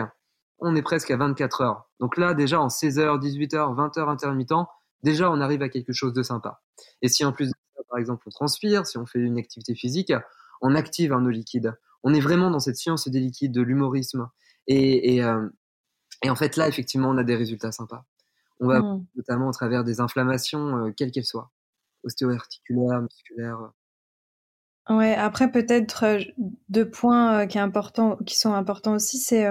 on 0.59 0.75
est 0.75 0.81
presque 0.81 1.11
à 1.11 1.17
24 1.17 1.61
heures. 1.61 1.89
Donc 1.99 2.17
là, 2.17 2.33
déjà 2.33 2.61
en 2.61 2.69
16 2.69 2.99
heures, 2.99 3.19
18 3.19 3.53
heures, 3.53 3.73
20 3.73 3.97
heures 3.97 4.09
intermittent, 4.09 4.53
déjà 5.03 5.29
on 5.31 5.41
arrive 5.41 5.61
à 5.61 5.69
quelque 5.69 5.93
chose 5.93 6.13
de 6.13 6.23
sympa. 6.23 6.61
Et 7.01 7.09
si 7.09 7.23
en 7.25 7.31
plus 7.31 7.49
de 7.49 7.53
ça, 7.75 7.83
par 7.89 7.99
exemple, 7.99 8.23
on 8.25 8.31
transpire, 8.31 8.87
si 8.87 8.97
on 8.97 9.05
fait 9.05 9.19
une 9.19 9.37
activité 9.37 9.75
physique, 9.75 10.13
on 10.61 10.75
active 10.75 11.13
un 11.13 11.23
eau 11.25 11.29
liquide. 11.29 11.77
On 12.03 12.13
est 12.13 12.19
vraiment 12.19 12.49
dans 12.49 12.59
cette 12.59 12.77
science 12.77 13.07
des 13.07 13.19
liquides, 13.19 13.51
de 13.51 13.61
l'humorisme. 13.61 14.29
Et, 14.67 15.23
euh, 15.23 15.47
en 16.27 16.35
fait, 16.35 16.55
là, 16.55 16.67
effectivement, 16.67 17.09
on 17.09 17.17
a 17.17 17.23
des 17.23 17.35
résultats 17.35 17.71
sympas. 17.71 18.05
On 18.59 18.67
va 18.67 18.79
mmh. 18.79 19.05
notamment 19.15 19.49
au 19.49 19.51
travers 19.51 19.83
des 19.83 19.99
inflammations, 19.99 20.87
euh, 20.87 20.91
quelles 20.95 21.11
qu'elles 21.11 21.25
soient, 21.25 21.51
ostéo-articulaires, 22.03 23.01
musculaires. 23.01 23.71
Ouais, 24.89 25.15
après 25.15 25.51
peut-être 25.51 26.03
euh, 26.05 26.19
deux 26.69 26.89
points 26.89 27.45
qui, 27.47 27.57
est 27.57 27.61
important, 27.61 28.17
qui 28.25 28.37
sont 28.37 28.53
importants 28.53 28.95
aussi, 28.95 29.17
c'est 29.17 29.47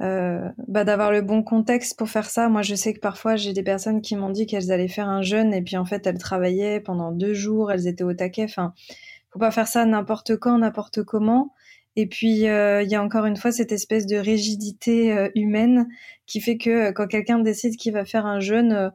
euh, 0.00 0.48
bah, 0.68 0.84
d'avoir 0.84 1.12
le 1.12 1.20
bon 1.20 1.42
contexte 1.42 1.98
pour 1.98 2.08
faire 2.08 2.30
ça. 2.30 2.48
Moi, 2.48 2.62
je 2.62 2.74
sais 2.74 2.94
que 2.94 3.00
parfois 3.00 3.36
j'ai 3.36 3.52
des 3.52 3.62
personnes 3.62 4.00
qui 4.00 4.16
m'ont 4.16 4.30
dit 4.30 4.46
qu'elles 4.46 4.72
allaient 4.72 4.88
faire 4.88 5.08
un 5.08 5.22
jeûne 5.22 5.52
et 5.52 5.62
puis 5.62 5.76
en 5.76 5.84
fait 5.84 6.06
elles 6.06 6.18
travaillaient 6.18 6.80
pendant 6.80 7.12
deux 7.12 7.34
jours, 7.34 7.70
elles 7.70 7.86
étaient 7.86 8.04
au 8.04 8.14
taquet. 8.14 8.44
Enfin, 8.44 8.72
faut 9.32 9.38
pas 9.38 9.50
faire 9.50 9.68
ça 9.68 9.84
n'importe 9.84 10.36
quand, 10.36 10.58
n'importe 10.58 11.02
comment. 11.02 11.52
Et 11.96 12.06
puis 12.06 12.30
il 12.30 12.38
y 12.38 12.48
a 12.94 13.02
encore 13.02 13.26
une 13.26 13.36
fois 13.36 13.52
cette 13.52 13.72
espèce 13.72 14.06
de 14.06 14.16
rigidité 14.16 15.28
humaine 15.34 15.88
qui 16.26 16.40
fait 16.40 16.56
que 16.56 16.90
quand 16.92 17.06
quelqu'un 17.06 17.38
décide 17.38 17.76
qu'il 17.76 17.92
va 17.92 18.06
faire 18.06 18.24
un 18.24 18.40
jeûne 18.40 18.92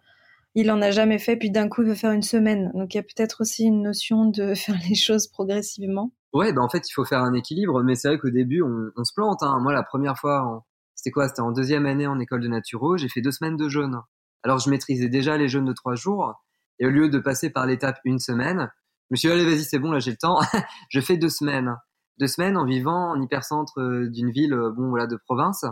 il 0.60 0.72
en 0.72 0.82
a 0.82 0.90
jamais 0.90 1.20
fait, 1.20 1.38
puis 1.38 1.52
d'un 1.52 1.70
coup 1.70 1.84
il 1.84 1.88
veut 1.88 1.94
faire 1.94 2.12
une 2.12 2.24
semaine. 2.24 2.72
Donc 2.74 2.96
il 2.96 2.98
y 2.98 3.00
a 3.00 3.04
peut-être 3.04 3.42
aussi 3.42 3.66
une 3.66 3.84
notion 3.84 4.26
de 4.26 4.54
faire 4.56 4.76
les 4.90 4.96
choses 4.96 5.28
progressivement. 5.28 6.12
Ouais, 6.34 6.52
bah 6.52 6.62
en 6.62 6.70
fait 6.70 6.90
il 6.90 6.92
faut 6.92 7.06
faire 7.06 7.22
un 7.22 7.34
équilibre, 7.34 7.84
mais 7.84 7.94
c'est 7.94 8.08
vrai 8.08 8.18
qu'au 8.18 8.32
début 8.32 8.64
on, 8.64 9.04
se 9.04 9.14
plante. 9.14 9.44
Hein. 9.44 9.60
Moi 9.62 9.72
la 9.72 9.84
première 9.84 10.18
fois, 10.18 10.66
c'était 10.98 11.12
quoi? 11.12 11.30
C'était 11.30 11.42
en 11.42 11.52
deuxième 11.52 11.86
année 11.86 12.08
en 12.08 12.20
école 12.20 12.42
de 12.42 12.48
naturo, 12.48 12.98
j'ai 12.98 13.08
fait 13.08 13.22
deux 13.22 13.32
semaines 13.32 13.56
de 13.56 13.70
jeûne. 13.70 14.02
Alors 14.44 14.60
je 14.60 14.70
maîtrisais 14.70 15.10
déjà 15.10 15.38
les 15.38 15.48
jeûnes 15.48 15.66
de 15.66 15.74
trois 15.74 15.96
jours, 15.96 16.44
et 16.80 16.88
au 16.88 16.90
lieu 16.90 17.08
de 17.08 17.20
passer 17.20 17.50
par 17.50 17.66
l'étape 17.66 18.00
une 18.04 18.20
semaine, 18.20 18.72
je 19.10 19.14
me 19.14 19.16
suis 19.16 19.30
dit 19.30 19.34
allez 19.34 19.46
vas-y 19.46 19.64
c'est 19.64 19.80
bon 19.80 19.92
là 19.92 20.00
j'ai 20.00 20.12
le 20.12 20.18
temps, 20.18 20.40
je 20.90 21.00
fais 21.00 21.18
deux 21.18 21.30
semaines. 21.30 21.78
Deux 22.20 22.28
semaines 22.28 22.58
en 22.58 22.66
vivant 22.66 23.12
en 23.12 23.22
hypercentre 23.22 23.80
euh, 23.80 24.10
d'une 24.10 24.32
ville, 24.32 24.54
euh, 24.54 24.72
bon 24.72 24.90
voilà 24.90 25.06
de 25.06 25.16
province, 25.16 25.66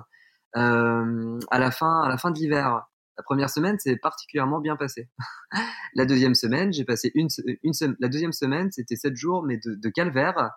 euh, 0.56 1.40
à 1.50 1.58
la 1.60 1.72
fin 1.72 2.02
à 2.02 2.10
la 2.10 2.18
fin 2.18 2.30
de 2.30 2.38
l'hiver. 2.38 2.84
La 3.18 3.24
première 3.24 3.50
semaine, 3.50 3.78
c'est 3.80 3.96
particulièrement 3.96 4.60
bien 4.60 4.76
passé. 4.76 5.10
la 5.96 6.06
deuxième 6.06 6.36
semaine, 6.36 6.72
j'ai 6.72 6.86
passé 6.86 7.12
une, 7.16 7.30
semaine. 7.30 7.96
La 8.00 8.10
deuxième 8.10 8.34
semaine, 8.34 8.72
c'était 8.72 8.96
sept 8.96 9.16
jours, 9.16 9.44
mais 9.44 9.58
de, 9.58 9.90
calvaire. 9.90 10.52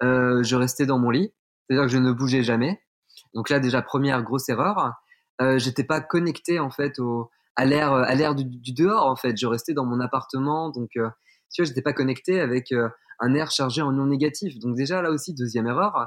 Je 0.00 0.56
restais 0.56 0.86
dans 0.86 0.98
mon 0.98 1.10
lit, 1.10 1.34
c'est-à-dire 1.68 1.86
que 1.86 1.92
je 1.92 1.98
ne 1.98 2.10
bougeais 2.12 2.42
jamais. 2.42 2.80
Donc 3.34 3.50
là, 3.50 3.60
déjà 3.60 3.82
première 3.82 4.22
grosse 4.22 4.48
erreur. 4.48 4.94
Euh, 5.40 5.58
j'étais 5.58 5.84
pas 5.84 6.00
connecté 6.00 6.58
en 6.58 6.70
fait 6.70 6.98
au, 6.98 7.30
à 7.56 7.64
l'air, 7.64 7.92
à 7.92 8.14
l'air 8.14 8.34
du, 8.34 8.72
dehors 8.72 9.06
en 9.06 9.16
fait. 9.16 9.36
Je 9.36 9.46
restais 9.46 9.74
dans 9.74 9.84
mon 9.84 10.00
appartement, 10.00 10.70
donc 10.70 10.90
euh, 10.96 11.08
tu 11.52 11.62
vois, 11.62 11.66
j'étais 11.66 11.82
pas 11.82 11.92
connecté 11.92 12.40
avec 12.40 12.72
euh, 12.72 12.88
un 13.20 13.34
air 13.34 13.50
chargé 13.50 13.82
en 13.82 13.94
ions 13.94 14.06
négatifs. 14.06 14.58
Donc 14.58 14.76
déjà 14.76 15.02
là 15.02 15.10
aussi 15.10 15.34
deuxième 15.34 15.66
erreur. 15.66 16.06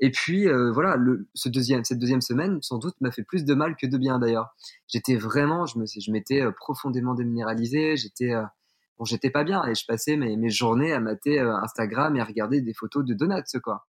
Et 0.00 0.10
puis 0.10 0.48
euh, 0.48 0.70
voilà, 0.72 0.96
le, 0.96 1.28
ce 1.34 1.48
deuxième, 1.48 1.84
cette 1.84 1.98
deuxième 1.98 2.20
semaine, 2.20 2.58
sans 2.62 2.78
doute, 2.78 2.94
m'a 3.00 3.10
fait 3.10 3.22
plus 3.22 3.44
de 3.44 3.54
mal 3.54 3.76
que 3.76 3.86
de 3.86 3.96
bien 3.96 4.18
d'ailleurs. 4.18 4.54
J'étais 4.88 5.16
vraiment, 5.16 5.66
je 5.66 5.78
me, 5.78 5.86
je 5.86 6.10
m'étais 6.10 6.42
euh, 6.42 6.52
profondément 6.52 7.14
déminéralisé. 7.14 7.96
J'étais, 7.96 8.32
bon, 8.98 9.04
j'étais 9.04 9.30
pas 9.30 9.44
bien 9.44 9.64
et 9.66 9.74
je 9.74 9.84
passais 9.86 10.16
mes, 10.16 10.36
mes 10.36 10.50
journées 10.50 10.92
à 10.92 11.00
mater 11.00 11.38
Instagram 11.40 12.16
et 12.16 12.20
à 12.20 12.24
regarder 12.24 12.60
des 12.60 12.74
photos 12.74 13.04
de 13.04 13.14
donuts, 13.14 13.60
quoi. 13.62 13.86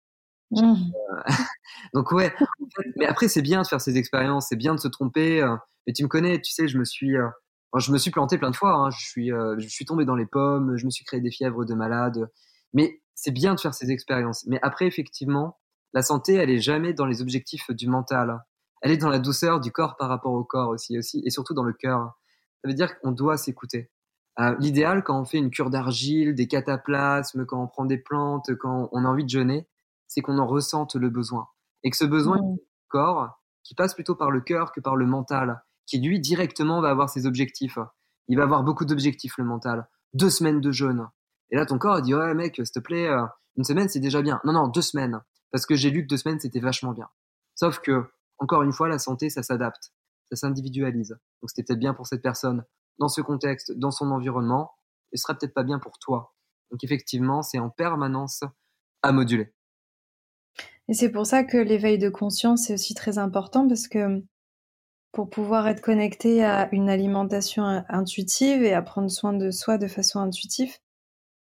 Mmh. 0.51 0.75
Donc 1.93 2.11
ouais, 2.11 2.33
mais 2.97 3.05
après 3.05 3.27
c'est 3.27 3.41
bien 3.41 3.61
de 3.61 3.67
faire 3.67 3.81
ces 3.81 3.97
expériences, 3.97 4.47
c'est 4.49 4.55
bien 4.55 4.75
de 4.75 4.79
se 4.79 4.87
tromper. 4.87 5.41
mais 5.87 5.93
tu 5.93 6.03
me 6.03 6.07
connais, 6.07 6.39
tu 6.41 6.51
sais, 6.51 6.67
je 6.67 6.77
me 6.77 6.85
suis, 6.85 7.15
je 7.79 7.91
me 7.91 7.97
suis 7.97 8.11
planté 8.11 8.37
plein 8.37 8.51
de 8.51 8.55
fois. 8.55 8.73
Hein. 8.73 8.89
Je 8.89 9.05
suis, 9.05 9.31
euh, 9.31 9.55
je 9.57 9.67
suis 9.67 9.85
tombé 9.85 10.05
dans 10.05 10.15
les 10.15 10.25
pommes. 10.25 10.75
Je 10.75 10.85
me 10.85 10.91
suis 10.91 11.05
créé 11.05 11.21
des 11.21 11.31
fièvres 11.31 11.65
de 11.65 11.73
malade. 11.73 12.29
Mais 12.73 13.01
c'est 13.15 13.31
bien 13.31 13.55
de 13.55 13.59
faire 13.59 13.73
ces 13.73 13.91
expériences. 13.91 14.45
Mais 14.47 14.59
après, 14.61 14.87
effectivement, 14.87 15.59
la 15.93 16.01
santé, 16.01 16.35
elle 16.35 16.49
est 16.49 16.59
jamais 16.59 16.93
dans 16.93 17.05
les 17.05 17.21
objectifs 17.21 17.69
du 17.71 17.87
mental. 17.87 18.43
Elle 18.81 18.91
est 18.91 18.97
dans 18.97 19.09
la 19.09 19.19
douceur 19.19 19.59
du 19.59 19.71
corps 19.71 19.95
par 19.97 20.09
rapport 20.09 20.33
au 20.33 20.43
corps 20.43 20.69
aussi, 20.69 20.97
aussi, 20.97 21.21
et 21.25 21.29
surtout 21.29 21.53
dans 21.53 21.63
le 21.63 21.73
cœur. 21.73 22.17
Ça 22.63 22.69
veut 22.69 22.73
dire 22.73 22.99
qu'on 22.99 23.11
doit 23.11 23.37
s'écouter. 23.37 23.91
Euh, 24.39 24.55
L'idéal, 24.59 25.03
quand 25.03 25.19
on 25.19 25.25
fait 25.25 25.37
une 25.37 25.51
cure 25.51 25.69
d'argile, 25.69 26.33
des 26.35 26.47
cataplasmes, 26.47 27.45
quand 27.45 27.61
on 27.61 27.67
prend 27.67 27.85
des 27.85 27.97
plantes, 27.97 28.55
quand 28.55 28.89
on 28.91 29.05
a 29.05 29.07
envie 29.07 29.25
de 29.25 29.29
jeûner, 29.29 29.67
c'est 30.11 30.21
qu'on 30.21 30.39
en 30.39 30.45
ressente 30.45 30.95
le 30.95 31.09
besoin. 31.09 31.47
Et 31.83 31.89
que 31.89 31.95
ce 31.95 32.03
besoin 32.03 32.37
mmh. 32.37 32.55
du 32.55 32.59
corps, 32.89 33.41
qui 33.63 33.75
passe 33.75 33.93
plutôt 33.93 34.15
par 34.15 34.29
le 34.29 34.41
cœur 34.41 34.73
que 34.73 34.81
par 34.81 34.97
le 34.97 35.05
mental, 35.05 35.63
qui 35.85 35.99
lui 35.99 36.19
directement 36.19 36.81
va 36.81 36.89
avoir 36.89 37.09
ses 37.09 37.25
objectifs. 37.25 37.79
Il 38.27 38.37
va 38.37 38.43
avoir 38.43 38.63
beaucoup 38.63 38.83
d'objectifs, 38.83 39.37
le 39.37 39.45
mental. 39.45 39.87
Deux 40.13 40.29
semaines 40.29 40.59
de 40.59 40.71
jeûne. 40.71 41.07
Et 41.49 41.55
là, 41.55 41.65
ton 41.65 41.77
corps 41.77 42.01
dit 42.01 42.13
ouais 42.13 42.33
mec, 42.33 42.57
s'il 42.57 42.71
te 42.71 42.79
plaît, 42.79 43.07
euh, 43.07 43.25
une 43.55 43.63
semaine 43.63 43.87
c'est 43.87 44.01
déjà 44.01 44.21
bien. 44.21 44.41
Non 44.43 44.51
non, 44.51 44.67
deux 44.67 44.81
semaines, 44.81 45.21
parce 45.49 45.65
que 45.65 45.75
j'ai 45.75 45.89
lu 45.89 46.03
que 46.03 46.07
deux 46.07 46.17
semaines 46.17 46.41
c'était 46.41 46.59
vachement 46.59 46.91
bien. 46.91 47.07
Sauf 47.55 47.79
que 47.79 48.11
encore 48.37 48.63
une 48.63 48.73
fois, 48.73 48.89
la 48.89 48.99
santé 48.99 49.29
ça 49.29 49.43
s'adapte, 49.43 49.93
ça 50.29 50.35
s'individualise. 50.35 51.17
Donc 51.41 51.49
c'était 51.49 51.63
peut-être 51.63 51.79
bien 51.79 51.93
pour 51.93 52.07
cette 52.07 52.21
personne 52.21 52.65
dans 52.99 53.07
ce 53.07 53.21
contexte, 53.21 53.71
dans 53.71 53.91
son 53.91 54.11
environnement, 54.11 54.73
et 55.13 55.17
ce 55.17 55.23
sera 55.23 55.35
peut-être 55.35 55.53
pas 55.53 55.63
bien 55.63 55.79
pour 55.79 55.99
toi. 55.99 56.35
Donc 56.69 56.83
effectivement, 56.83 57.43
c'est 57.43 57.59
en 57.59 57.69
permanence 57.69 58.43
à 59.03 59.13
moduler. 59.13 59.53
Et 60.91 60.93
c'est 60.93 61.09
pour 61.09 61.25
ça 61.25 61.45
que 61.45 61.55
l'éveil 61.55 61.97
de 61.97 62.09
conscience 62.09 62.69
est 62.69 62.73
aussi 62.73 62.93
très 62.93 63.17
important 63.17 63.65
parce 63.65 63.87
que 63.87 64.21
pour 65.13 65.29
pouvoir 65.29 65.69
être 65.69 65.79
connecté 65.79 66.43
à 66.43 66.67
une 66.73 66.89
alimentation 66.89 67.63
intuitive 67.87 68.61
et 68.61 68.73
à 68.73 68.81
prendre 68.81 69.09
soin 69.09 69.31
de 69.31 69.51
soi 69.51 69.77
de 69.77 69.87
façon 69.87 70.19
intuitive, 70.19 70.73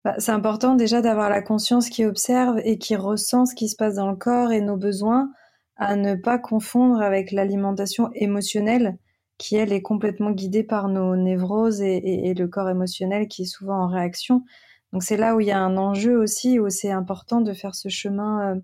bah, 0.05 0.15
c'est 0.19 0.31
important 0.31 0.75
déjà 0.75 1.01
d'avoir 1.01 1.29
la 1.29 1.41
conscience 1.41 1.89
qui 1.89 2.05
observe 2.05 2.61
et 2.63 2.77
qui 2.77 2.95
ressent 2.95 3.45
ce 3.45 3.55
qui 3.55 3.67
se 3.67 3.75
passe 3.75 3.95
dans 3.95 4.09
le 4.09 4.15
corps 4.15 4.53
et 4.53 4.61
nos 4.61 4.77
besoins, 4.77 5.29
à 5.75 5.97
ne 5.97 6.15
pas 6.15 6.39
confondre 6.39 7.01
avec 7.01 7.33
l'alimentation 7.33 8.11
émotionnelle 8.13 8.97
qui, 9.37 9.57
elle, 9.57 9.73
est 9.73 9.81
complètement 9.81 10.31
guidée 10.31 10.63
par 10.63 10.87
nos 10.87 11.17
névroses 11.17 11.81
et, 11.81 12.33
le 12.33 12.47
corps 12.47 12.69
émotionnel 12.69 13.27
qui 13.27 13.41
est 13.41 13.53
souvent 13.53 13.83
en 13.83 13.87
réaction. 13.89 14.45
Donc 14.93 15.03
c'est 15.03 15.17
là 15.17 15.35
où 15.35 15.41
il 15.41 15.47
y 15.47 15.51
a 15.51 15.59
un 15.59 15.75
enjeu 15.75 16.17
aussi, 16.17 16.57
où 16.57 16.69
c'est 16.69 16.91
important 16.91 17.41
de 17.41 17.51
faire 17.51 17.75
ce 17.75 17.89
chemin 17.89 18.55
euh, 18.55 18.55
euh, 18.55 18.61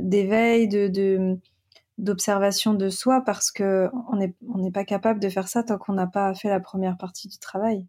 d'éveil, 0.00 0.68
de, 0.68 1.36
d'observation 1.98 2.74
de 2.74 2.88
soi, 2.88 3.22
parce 3.24 3.50
que 3.50 3.88
on 4.08 4.16
n'est 4.16 4.72
pas 4.72 4.84
capable 4.84 5.20
de 5.20 5.28
faire 5.28 5.48
ça 5.48 5.62
tant 5.62 5.78
qu'on 5.78 5.94
n'a 5.94 6.06
pas 6.06 6.34
fait 6.34 6.48
la 6.48 6.60
première 6.60 6.96
partie 6.96 7.28
du 7.28 7.38
travail. 7.38 7.86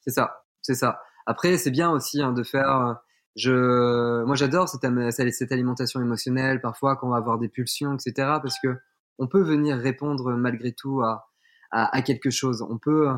C'est 0.00 0.10
ça, 0.10 0.44
c'est 0.62 0.74
ça. 0.74 1.00
Après, 1.26 1.56
c'est 1.58 1.70
bien 1.70 1.90
aussi 1.90 2.22
hein, 2.22 2.32
de 2.32 2.42
faire. 2.42 2.70
Euh, 2.70 2.94
je, 3.36 4.24
moi, 4.24 4.34
j'adore 4.34 4.68
cette, 4.68 5.52
alimentation 5.52 6.00
émotionnelle. 6.00 6.60
Parfois, 6.60 6.96
quand 6.96 7.06
on 7.06 7.10
va 7.10 7.18
avoir 7.18 7.38
des 7.38 7.48
pulsions, 7.48 7.94
etc., 7.94 8.12
parce 8.42 8.58
que 8.60 8.76
on 9.18 9.28
peut 9.28 9.42
venir 9.42 9.76
répondre 9.76 10.32
malgré 10.32 10.72
tout 10.72 11.02
à, 11.02 11.28
à, 11.70 12.02
quelque 12.02 12.30
chose. 12.30 12.66
On 12.68 12.78
peut, 12.78 13.08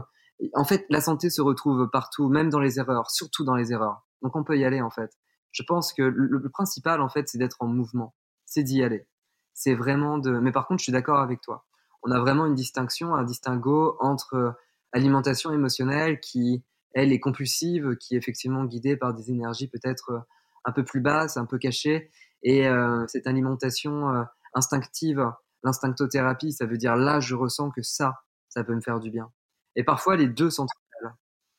en 0.54 0.64
fait, 0.64 0.84
la 0.90 1.00
santé 1.00 1.30
se 1.30 1.40
retrouve 1.40 1.88
partout, 1.90 2.28
même 2.28 2.50
dans 2.50 2.60
les 2.60 2.78
erreurs, 2.78 3.10
surtout 3.10 3.44
dans 3.44 3.54
les 3.54 3.72
erreurs. 3.72 4.04
Donc, 4.20 4.36
on 4.36 4.44
peut 4.44 4.58
y 4.58 4.64
aller, 4.64 4.82
en 4.82 4.90
fait. 4.90 5.12
Je 5.52 5.62
pense 5.62 5.92
que 5.92 6.02
le, 6.02 6.48
principal, 6.48 7.00
en 7.00 7.08
fait, 7.08 7.28
c'est 7.28 7.38
d'être 7.38 7.58
en 7.60 7.66
mouvement. 7.66 8.14
C'est 8.46 8.62
d'y 8.62 8.82
aller. 8.82 9.06
C'est 9.54 9.74
vraiment 9.74 10.18
de. 10.18 10.30
Mais 10.32 10.52
par 10.52 10.66
contre, 10.66 10.80
je 10.80 10.84
suis 10.84 10.92
d'accord 10.92 11.20
avec 11.20 11.40
toi. 11.40 11.64
On 12.02 12.10
a 12.10 12.18
vraiment 12.18 12.46
une 12.46 12.54
distinction, 12.54 13.14
un 13.14 13.22
distinguo 13.22 13.96
entre 14.00 14.54
alimentation 14.92 15.52
émotionnelle 15.52 16.20
qui, 16.20 16.64
elle, 16.94 17.12
est 17.12 17.20
compulsive, 17.20 17.96
qui 17.96 18.14
est 18.14 18.18
effectivement 18.18 18.64
guidée 18.64 18.96
par 18.96 19.14
des 19.14 19.30
énergies 19.30 19.68
peut-être 19.68 20.24
un 20.64 20.72
peu 20.72 20.84
plus 20.84 21.00
basses, 21.00 21.36
un 21.36 21.46
peu 21.46 21.58
cachées, 21.58 22.10
et 22.42 22.66
euh, 22.66 23.06
cette 23.06 23.26
alimentation 23.26 24.10
euh, 24.10 24.24
instinctive 24.54 25.32
L'instinctothérapie, 25.64 26.52
ça 26.52 26.66
veut 26.66 26.76
dire 26.76 26.96
là, 26.96 27.20
je 27.20 27.36
ressens 27.36 27.70
que 27.70 27.82
ça, 27.82 28.24
ça 28.48 28.64
peut 28.64 28.74
me 28.74 28.80
faire 28.80 28.98
du 28.98 29.10
bien. 29.10 29.30
Et 29.76 29.84
parfois, 29.84 30.16
les 30.16 30.26
deux 30.26 30.50
sont 30.50 30.66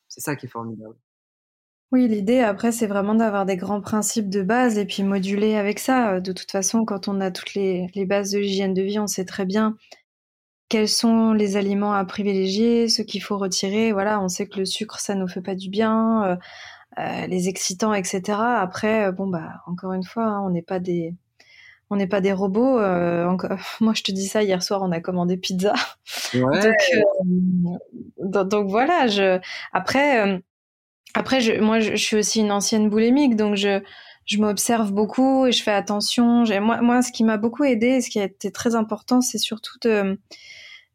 C'est 0.10 0.19
ça 0.19 0.36
qui 0.36 0.45
est 0.45 0.49
formidable. 0.49 0.95
Oui, 1.93 2.08
l'idée 2.08 2.39
après, 2.39 2.71
c'est 2.71 2.88
vraiment 2.88 3.13
d'avoir 3.13 3.45
des 3.45 3.56
grands 3.56 3.79
principes 3.79 4.27
de 4.27 4.41
base 4.41 4.79
et 4.79 4.86
puis 4.86 5.03
moduler 5.03 5.56
avec 5.56 5.77
ça. 5.77 6.19
De 6.19 6.32
toute 6.32 6.49
façon, 6.49 6.86
quand 6.86 7.08
on 7.08 7.21
a 7.21 7.29
toutes 7.29 7.53
les, 7.53 7.88
bases 8.08 8.32
de 8.32 8.39
l'hygiène 8.39 8.73
de 8.73 8.82
vie, 8.82 8.97
on 8.97 9.06
sait 9.06 9.25
très 9.25 9.45
bien 9.45 9.77
quels 10.69 10.89
sont 10.89 11.34
les 11.34 11.56
aliments 11.56 11.93
à 11.93 12.03
privilégier, 12.03 12.89
ce 12.89 13.03
qu'il 13.03 13.21
faut 13.21 13.38
retirer. 13.38 13.91
Voilà, 13.91 14.19
on 14.21 14.27
sait 14.27 14.47
que 14.47 14.58
le 14.58 14.65
sucre, 14.65 14.99
ça 14.99 15.13
nous 15.13 15.27
fait 15.27 15.41
pas 15.41 15.53
du 15.53 15.69
bien, 15.69 16.23
euh, 16.25 16.36
euh, 16.99 17.27
les 17.27 17.47
excitants, 17.47 17.93
etc. 17.93 18.39
Après, 18.39 19.12
bon 19.12 19.27
bah, 19.27 19.62
encore 19.67 19.93
une 19.93 20.03
fois, 20.03 20.25
hein, 20.25 20.41
on 20.43 20.49
n'est 20.49 20.63
pas 20.63 20.79
des 20.79 21.13
on 21.93 21.95
n'est 21.95 22.08
pas 22.08 22.21
des 22.21 22.34
robots. 22.34 22.79
Euh, 22.79 23.38
moi, 23.82 23.93
je 23.95 24.03
te 24.03 24.12
dis 24.12 24.27
ça, 24.27 24.43
hier 24.43 24.62
soir, 24.63 24.82
on 24.84 24.91
a 24.91 24.99
commandé 24.99 25.38
pizza. 25.38 25.73
Euh, 26.36 26.71
donc, 28.17 28.67
voilà, 28.67 29.08
je... 29.08 29.39
après, 29.71 30.27
euh, 30.27 30.39
après 31.13 31.41
je, 31.41 31.60
moi, 31.60 31.80
je, 31.80 31.95
suis 31.95 32.15
aussi 32.17 32.39
une 32.41 32.52
ancienne 32.52 32.89
boulémique, 32.89 33.36
donc 33.36 33.56
je, 33.56 33.82
je 34.26 34.38
m'observe 34.38 34.91
beaucoup 34.91 35.45
et 35.45 35.52
je 35.52 35.63
fais 35.63 35.71
attention. 35.71 36.43
Moi, 36.62 36.82
moi, 36.82 37.02
ce 37.02 37.12
qui 37.12 37.23
m'a 37.23 37.38
beaucoup 37.38 37.63
aidé, 37.63 38.02
ce 38.02 38.10
qui 38.10 38.19
a 38.19 38.23
été 38.23 38.52
très 38.52 38.76
important, 38.76 39.21
c'est 39.21 39.38
surtout 39.38 39.78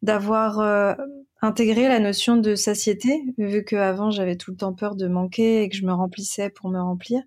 d'avoir 0.01 0.97
intégré 1.41 1.87
la 1.87 1.99
notion 1.99 2.37
de 2.37 2.55
satiété, 2.55 3.23
vu 3.37 3.63
qu'avant, 3.63 4.11
j'avais 4.11 4.35
tout 4.35 4.51
le 4.51 4.57
temps 4.57 4.73
peur 4.73 4.95
de 4.95 5.07
manquer 5.07 5.63
et 5.63 5.69
que 5.69 5.75
je 5.75 5.85
me 5.85 5.93
remplissais 5.93 6.49
pour 6.49 6.69
me 6.69 6.79
remplir. 6.79 7.21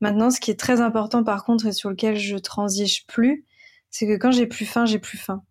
Maintenant, 0.00 0.30
ce 0.30 0.40
qui 0.40 0.50
est 0.50 0.58
très 0.58 0.80
important 0.80 1.24
par 1.24 1.44
contre 1.44 1.66
et 1.66 1.72
sur 1.72 1.90
lequel 1.90 2.16
je 2.16 2.36
transige 2.36 3.06
plus, 3.06 3.44
c'est 3.90 4.06
que 4.06 4.16
quand 4.16 4.30
j'ai 4.30 4.46
plus 4.46 4.66
faim, 4.66 4.86
j'ai 4.86 4.98
plus 4.98 5.18
faim. 5.18 5.42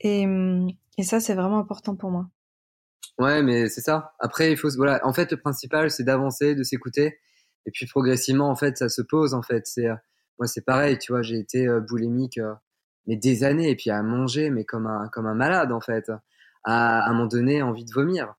Et, 0.00 0.26
et 0.98 1.02
ça, 1.02 1.20
c'est 1.20 1.34
vraiment 1.34 1.58
important 1.58 1.96
pour 1.96 2.10
moi. 2.10 2.28
Ouais, 3.18 3.42
mais 3.42 3.68
c'est 3.68 3.80
ça. 3.80 4.12
Après, 4.18 4.52
il 4.52 4.56
faut, 4.56 4.68
voilà. 4.76 5.00
En 5.04 5.12
fait, 5.12 5.30
le 5.32 5.38
principal, 5.38 5.90
c'est 5.90 6.04
d'avancer, 6.04 6.54
de 6.54 6.62
s'écouter. 6.62 7.18
Et 7.66 7.70
puis, 7.72 7.86
progressivement, 7.86 8.50
en 8.50 8.56
fait, 8.56 8.76
ça 8.76 8.88
se 8.88 9.02
pose, 9.02 9.32
en 9.34 9.42
fait. 9.42 9.66
C'est, 9.66 9.86
euh, 9.88 9.94
moi, 10.38 10.46
c'est 10.46 10.64
pareil, 10.64 10.98
tu 10.98 11.12
vois, 11.12 11.22
j'ai 11.22 11.38
été 11.38 11.66
euh, 11.66 11.80
boulémique, 11.80 12.38
euh, 12.38 12.52
mais 13.06 13.16
des 13.16 13.42
années, 13.44 13.70
et 13.70 13.76
puis 13.76 13.90
à 13.90 14.02
manger, 14.02 14.50
mais 14.50 14.64
comme 14.64 14.86
un, 14.86 15.08
comme 15.12 15.26
un 15.26 15.34
malade, 15.34 15.72
en 15.72 15.80
fait. 15.80 16.10
À, 16.64 17.00
à 17.00 17.10
un 17.10 17.12
moment 17.14 17.26
donné, 17.26 17.62
envie 17.62 17.84
de 17.84 17.92
vomir. 17.92 18.34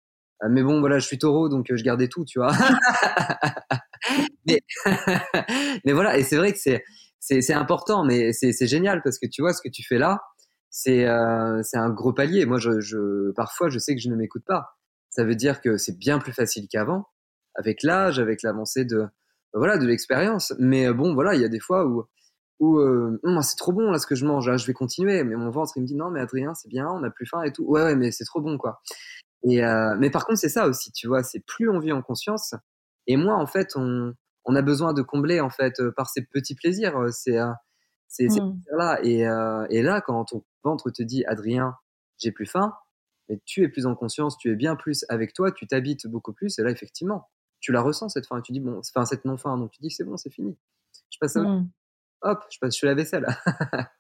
mais 0.50 0.62
bon, 0.64 0.80
voilà, 0.80 1.00
je 1.00 1.08
suis 1.08 1.18
taureau, 1.18 1.50
donc 1.50 1.68
je 1.74 1.84
gardais 1.84 2.08
tout, 2.10 2.26
tu 2.26 2.40
vois. 2.40 2.52
mais, 4.46 4.62
mais 5.86 5.94
voilà, 5.94 6.18
et 6.18 6.24
c'est 6.24 6.38
vrai 6.38 6.54
que 6.54 6.60
c'est, 6.60 6.84
c'est, 7.20 7.54
important, 7.54 8.06
mais 8.06 8.34
c'est, 8.34 8.52
c'est 8.54 8.68
génial 8.68 9.02
parce 9.02 9.18
que 9.20 9.28
tu 9.28 9.42
vois 9.42 9.54
ce 9.54 9.62
que 9.62 9.70
tu 9.70 9.84
fais 9.84 9.98
là, 9.98 10.22
c'est, 10.70 11.06
euh, 11.08 11.62
un 11.74 11.90
gros 11.90 12.14
palier. 12.14 12.46
Moi, 12.46 12.60
je, 12.60 12.80
je, 12.80 13.32
parfois, 13.32 13.70
je 13.70 13.80
sais 13.80 13.96
que 13.96 14.02
je 14.02 14.10
ne 14.10 14.16
m'écoute 14.16 14.44
pas. 14.46 14.78
Ça 15.10 15.24
veut 15.24 15.36
dire 15.36 15.62
que 15.62 15.78
c'est 15.78 15.98
bien 15.98 16.20
plus 16.20 16.34
facile 16.34 16.68
qu'avant, 16.70 17.08
avec 17.56 17.84
l'âge, 17.84 18.20
avec 18.20 18.44
l'avancée 18.44 18.86
de, 18.86 19.06
voilà, 19.54 19.78
de 19.78 19.86
l'expérience. 19.86 20.54
Mais 20.60 20.88
euh, 20.88 20.94
bon, 20.94 21.14
voilà, 21.14 21.36
il 21.36 21.42
y 21.42 21.46
a 21.46 21.50
des 21.50 21.60
fois 21.60 21.86
où, 21.86 22.06
où 22.60 22.80
euh, 22.80 23.20
c'est 23.42 23.58
trop 23.58 23.74
bon 23.74 23.92
là 23.92 24.00
ce 24.00 24.08
que 24.08 24.16
je 24.16 24.26
mange, 24.26 24.56
je 24.56 24.68
vais 24.68 24.74
continuer. 24.74 25.24
Mais 25.24 25.36
mon 25.36 25.50
ventre 25.50 25.74
il 25.76 25.82
me 25.82 25.88
dit 25.88 25.96
non, 25.96 26.12
mais 26.12 26.22
Adrien, 26.22 26.54
c'est 26.54 26.70
bien, 26.70 26.88
on 26.90 27.00
n'a 27.00 27.10
plus 27.10 27.26
faim 27.26 27.44
et 27.44 27.52
tout. 27.52 27.64
Ouais, 27.66 27.84
ouais, 27.84 27.96
mais 27.96 28.12
c'est 28.12 28.26
trop 28.26 28.42
bon 28.42 28.58
quoi. 28.58 28.82
Et 29.44 29.64
euh, 29.64 29.96
mais 30.00 30.10
par 30.10 30.26
contre, 30.26 30.40
c'est 30.40 30.50
ça 30.50 30.68
aussi, 30.68 30.92
tu 30.92 31.08
vois, 31.08 31.24
c'est 31.24 31.42
plus 31.46 31.70
on 31.70 31.80
vit 31.80 31.92
en 31.92 32.02
conscience, 32.02 32.54
et 33.08 33.16
moi, 33.18 33.36
en 33.36 33.48
fait, 33.48 33.76
on, 33.76 34.14
on 34.46 34.56
a 34.56 34.62
besoin 34.62 34.94
de 34.94 35.02
combler 35.02 35.40
en 35.40 35.50
fait 35.50 35.80
euh, 35.80 35.92
par 35.96 36.10
ces 36.10 36.26
petits 36.26 36.56
plaisirs. 36.56 36.98
Euh, 36.98 37.10
c'est 37.12 37.38
c'est 38.08 38.28
mmh. 38.28 38.62
là 38.72 39.00
et, 39.04 39.22
et 39.70 39.82
là 39.82 40.02
quand 40.02 40.26
ton 40.26 40.44
ventre 40.64 40.90
te 40.90 41.04
dit 41.04 41.26
Adrien, 41.26 41.76
j'ai 42.18 42.32
plus 42.32 42.46
faim, 42.46 42.74
mais 43.30 43.40
tu 43.46 43.64
es 43.64 43.70
plus 43.70 43.86
en 43.86 43.96
conscience, 43.96 44.38
tu 44.38 44.52
es 44.52 44.56
bien 44.56 44.76
plus 44.76 45.06
avec 45.10 45.34
toi, 45.34 45.52
tu 45.52 45.68
t'habites 45.68 46.08
beaucoup 46.08 46.34
plus 46.34 46.58
et 46.60 46.64
là 46.64 46.72
effectivement, 46.72 47.30
tu 47.60 47.72
la 47.72 47.82
ressens 47.82 48.10
cette 48.10 48.28
faim 48.28 48.40
et 48.40 48.42
tu 48.42 48.52
dis 48.52 48.60
bon, 48.60 48.80
enfin 48.80 49.06
cette 49.06 49.26
non 49.26 49.38
faim, 49.38 49.58
donc 49.58 49.72
tu 49.72 49.82
dis 49.82 49.90
c'est 49.90 50.04
bon, 50.04 50.18
c'est 50.18 50.32
fini. 50.32 50.58
Je 51.10 51.18
passe 51.20 51.36
mmh. 51.36 51.68
hop, 52.22 52.44
je 52.50 52.60
passe, 52.60 52.76
je 52.76 52.80
fais 52.80 52.88
la 52.88 52.96
vaisselle. 52.96 53.28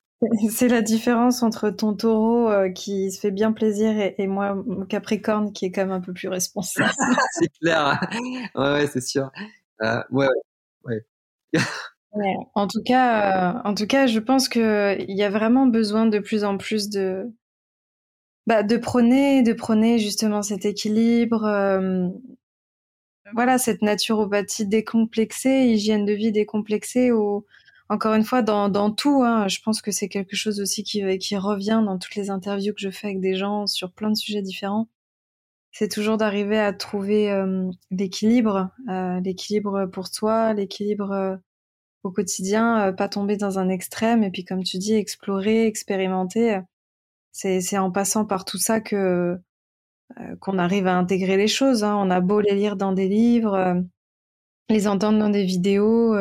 C'est 0.49 0.67
la 0.67 0.82
différence 0.82 1.43
entre 1.43 1.69
ton 1.69 1.93
taureau 1.93 2.49
qui 2.73 3.11
se 3.11 3.19
fait 3.19 3.29
bien 3.29 3.51
plaisir 3.51 4.13
et, 4.17 4.25
moi, 4.25 4.55
mon 4.55 4.86
capricorne 4.86 5.53
qui 5.53 5.65
est 5.65 5.71
quand 5.71 5.82
même 5.82 5.91
un 5.91 6.01
peu 6.01 6.11
plus 6.11 6.27
responsable. 6.27 6.91
c'est 7.34 7.51
clair. 7.61 7.99
Ouais, 8.55 8.73
ouais 8.73 8.88
c'est 8.88 9.01
sûr. 9.01 9.32
Euh, 9.84 10.01
ouais, 10.09 10.27
ouais. 10.86 11.05
En 12.55 12.68
tout 12.68 12.82
cas, 12.84 13.55
euh, 13.55 13.61
en 13.65 13.74
tout 13.74 13.88
cas, 13.88 14.07
je 14.07 14.20
pense 14.20 14.49
que 14.49 14.97
il 15.07 15.15
y 15.15 15.24
a 15.24 15.30
vraiment 15.30 15.68
besoin 15.68 16.05
de 16.05 16.20
plus 16.20 16.43
en 16.43 16.57
plus 16.57 16.89
de, 16.89 17.26
bah, 18.47 18.63
de 18.63 18.78
prôner, 18.78 19.43
de 19.43 19.53
prôner 19.53 19.99
justement 19.99 20.41
cet 20.41 20.65
équilibre. 20.65 21.45
Euh, 21.45 22.07
voilà, 23.34 23.57
cette 23.57 23.82
naturopathie 23.82 24.68
décomplexée, 24.68 25.68
hygiène 25.68 26.05
de 26.05 26.13
vie 26.13 26.32
décomplexée, 26.32 27.11
où 27.11 27.45
encore 27.89 28.13
une 28.13 28.24
fois 28.24 28.41
dans, 28.41 28.91
tout. 28.91 29.24
Hein, 29.24 29.47
je 29.47 29.59
pense 29.63 29.82
que 29.82 29.91
c'est 29.91 30.09
quelque 30.09 30.36
chose 30.36 30.61
aussi 30.61 30.84
qui, 30.84 31.18
qui 31.20 31.38
revient 31.38 31.82
dans 31.86 31.97
toutes 31.97 32.15
les 32.15 32.30
interviews 32.30 32.74
que 32.74 32.82
je 32.82 32.89
fais 32.89 33.07
avec 33.07 33.20
des 33.22 33.36
gens 33.36 33.68
sur 33.68 33.91
plein 33.91 34.09
de 34.09 34.15
sujets 34.15 34.41
différents 34.41 34.88
c'est 35.74 35.89
toujours 35.89 36.18
d'arriver 36.18 36.57
à 36.57 36.74
trouver 36.74 37.32
l'équilibre, 37.91 38.72
l'équilibre 39.22 39.86
pour 39.86 40.07
soi, 40.07 40.53
l'équilibre 40.53 41.39
au 42.08 42.12
quotidien, 42.12 42.93
pas 42.93 43.10
tomber 43.10 43.38
dans 43.38 43.60
un 43.60 43.70
extrême 43.70 44.24
et 44.24 44.32
puis 44.32 44.45
comme 44.45 44.64
tu 44.64 44.78
dis, 44.78 44.95
explorer, 44.95 45.68
expérimenter. 45.68 46.60
C'est 47.32 47.78
en 47.78 47.91
passant 47.91 48.26
par 48.26 48.45
tout 48.45 48.58
ça 48.58 48.82
que 48.82 49.38
qu'on 50.39 50.58
arrive 50.58 50.88
à 50.88 50.97
intégrer 50.97 51.38
les 51.38 51.47
choses. 51.47 51.84
Hein. 51.84 51.95
On 51.97 52.10
a 52.10 52.22
beau 52.22 52.39
les 52.39 52.55
lire 52.55 52.78
dans 52.78 52.93
des 52.93 53.08
livres, 53.08 53.84
les 54.70 54.88
entendre 54.88 55.20
dans 55.20 55.30
des 55.30 55.43
vidéos, 55.45 56.16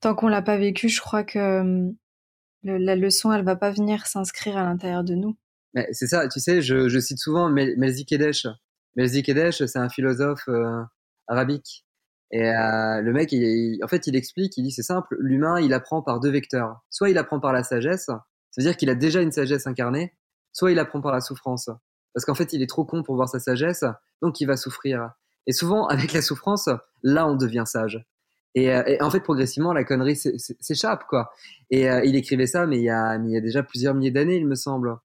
tant 0.00 0.14
qu'on 0.14 0.28
l'a 0.28 0.42
pas 0.42 0.56
vécu, 0.56 0.88
je 0.88 1.00
crois 1.00 1.24
que 1.24 1.92
la 2.62 2.96
leçon, 2.96 3.32
elle 3.32 3.44
va 3.44 3.56
pas 3.56 3.70
venir 3.70 4.06
s'inscrire 4.06 4.56
à 4.56 4.64
l'intérieur 4.64 5.04
de 5.04 5.14
nous. 5.14 5.36
C'est 5.92 6.06
ça, 6.06 6.26
tu 6.28 6.40
sais, 6.40 6.62
je, 6.62 6.88
je 6.88 6.98
cite 6.98 7.18
souvent 7.18 7.50
Melzi 7.50 8.06
Kedesh. 8.06 8.46
Melzi 8.96 9.22
Kedesh, 9.22 9.64
c'est 9.66 9.78
un 9.78 9.90
philosophe 9.90 10.48
euh, 10.48 10.82
arabique. 11.28 11.85
Et 12.30 12.42
euh, 12.42 13.00
le 13.00 13.12
mec, 13.12 13.32
il, 13.32 13.78
en 13.82 13.88
fait, 13.88 14.06
il 14.06 14.16
explique, 14.16 14.56
il 14.56 14.64
dit 14.64 14.70
c'est 14.70 14.82
simple, 14.82 15.16
l'humain, 15.20 15.60
il 15.60 15.72
apprend 15.72 16.02
par 16.02 16.20
deux 16.20 16.30
vecteurs. 16.30 16.80
Soit 16.90 17.10
il 17.10 17.18
apprend 17.18 17.40
par 17.40 17.52
la 17.52 17.62
sagesse, 17.62 18.06
ça 18.06 18.24
veut 18.58 18.64
dire 18.64 18.76
qu'il 18.76 18.90
a 18.90 18.94
déjà 18.94 19.20
une 19.20 19.32
sagesse 19.32 19.66
incarnée, 19.66 20.14
soit 20.52 20.72
il 20.72 20.78
apprend 20.78 21.00
par 21.00 21.12
la 21.12 21.20
souffrance. 21.20 21.70
Parce 22.14 22.24
qu'en 22.24 22.34
fait, 22.34 22.52
il 22.52 22.62
est 22.62 22.68
trop 22.68 22.84
con 22.84 23.02
pour 23.02 23.14
voir 23.14 23.28
sa 23.28 23.38
sagesse, 23.38 23.84
donc 24.22 24.40
il 24.40 24.46
va 24.46 24.56
souffrir. 24.56 25.10
Et 25.46 25.52
souvent, 25.52 25.86
avec 25.88 26.12
la 26.12 26.22
souffrance, 26.22 26.68
là, 27.02 27.28
on 27.28 27.36
devient 27.36 27.64
sage. 27.66 28.04
Et, 28.54 28.72
euh, 28.72 28.96
en 29.00 29.10
fait, 29.10 29.20
progressivement, 29.20 29.74
la 29.74 29.84
connerie 29.84 30.16
s'échappe, 30.16 31.04
quoi. 31.08 31.30
Et 31.70 31.90
euh, 31.90 32.02
il 32.04 32.16
écrivait 32.16 32.46
ça, 32.46 32.66
mais 32.66 32.78
il 32.78 32.84
y 32.84 32.90
a, 32.90 33.16
il 33.16 33.30
y 33.30 33.36
a 33.36 33.40
déjà 33.40 33.62
plusieurs 33.62 33.94
milliers 33.94 34.10
d'années, 34.10 34.36
il 34.36 34.46
me 34.46 34.54
semble. 34.54 34.96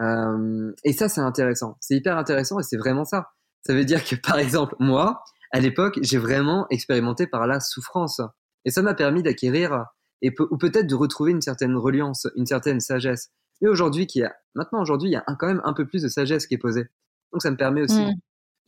Euh, 0.00 0.72
et 0.82 0.92
ça, 0.92 1.08
c'est 1.08 1.20
intéressant. 1.20 1.76
C'est 1.80 1.94
hyper 1.94 2.18
intéressant 2.18 2.58
et 2.58 2.64
c'est 2.64 2.76
vraiment 2.76 3.04
ça. 3.04 3.30
Ça 3.64 3.74
veut 3.74 3.84
dire 3.84 4.04
que, 4.04 4.16
par 4.16 4.38
exemple, 4.38 4.74
moi, 4.80 5.22
à 5.52 5.60
l'époque, 5.60 5.98
j'ai 6.02 6.18
vraiment 6.18 6.66
expérimenté 6.70 7.26
par 7.26 7.46
la 7.46 7.60
souffrance. 7.60 8.20
Et 8.64 8.70
ça 8.70 8.82
m'a 8.82 8.94
permis 8.94 9.22
d'acquérir, 9.22 9.84
et 10.22 10.34
ou 10.38 10.56
peut-être 10.56 10.86
de 10.86 10.94
retrouver 10.94 11.30
une 11.30 11.40
certaine 11.40 11.76
reliance, 11.76 12.26
une 12.36 12.46
certaine 12.46 12.80
sagesse. 12.80 13.30
Mais 13.60 13.68
aujourd'hui, 13.68 14.06
qui 14.06 14.22
a, 14.22 14.34
maintenant, 14.54 14.82
aujourd'hui, 14.82 15.10
il 15.10 15.12
y 15.12 15.16
a 15.16 15.24
quand 15.38 15.46
même 15.46 15.62
un 15.64 15.72
peu 15.72 15.86
plus 15.86 16.02
de 16.02 16.08
sagesse 16.08 16.46
qui 16.46 16.54
est 16.54 16.58
posée. 16.58 16.86
Donc, 17.32 17.42
ça 17.42 17.50
me 17.50 17.56
permet 17.56 17.82
aussi 17.82 18.04
mm. 18.04 18.14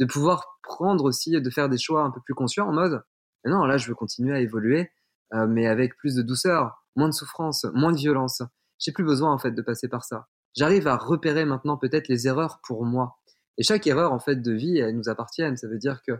de 0.00 0.04
pouvoir 0.06 0.58
prendre 0.62 1.04
aussi, 1.04 1.40
de 1.40 1.50
faire 1.50 1.68
des 1.68 1.78
choix 1.78 2.02
un 2.02 2.10
peu 2.10 2.20
plus 2.24 2.34
conscients 2.34 2.68
en 2.68 2.72
mode, 2.72 3.02
non, 3.44 3.64
là, 3.64 3.76
je 3.76 3.88
veux 3.88 3.94
continuer 3.94 4.34
à 4.34 4.40
évoluer, 4.40 4.90
euh, 5.34 5.46
mais 5.46 5.66
avec 5.66 5.96
plus 5.96 6.14
de 6.14 6.22
douceur, 6.22 6.84
moins 6.96 7.08
de 7.08 7.14
souffrance, 7.14 7.64
moins 7.74 7.92
de 7.92 7.98
violence. 7.98 8.42
J'ai 8.78 8.92
plus 8.92 9.04
besoin, 9.04 9.32
en 9.32 9.38
fait, 9.38 9.52
de 9.52 9.62
passer 9.62 9.88
par 9.88 10.04
ça. 10.04 10.28
J'arrive 10.56 10.86
à 10.88 10.96
repérer 10.96 11.44
maintenant 11.44 11.76
peut-être 11.76 12.08
les 12.08 12.26
erreurs 12.26 12.60
pour 12.66 12.84
moi. 12.84 13.18
Et 13.56 13.62
chaque 13.62 13.86
erreur, 13.86 14.12
en 14.12 14.18
fait, 14.18 14.36
de 14.36 14.52
vie, 14.52 14.78
elle 14.78 14.96
nous 14.96 15.08
appartient. 15.08 15.42
Ça 15.56 15.68
veut 15.68 15.78
dire 15.78 16.02
que 16.02 16.12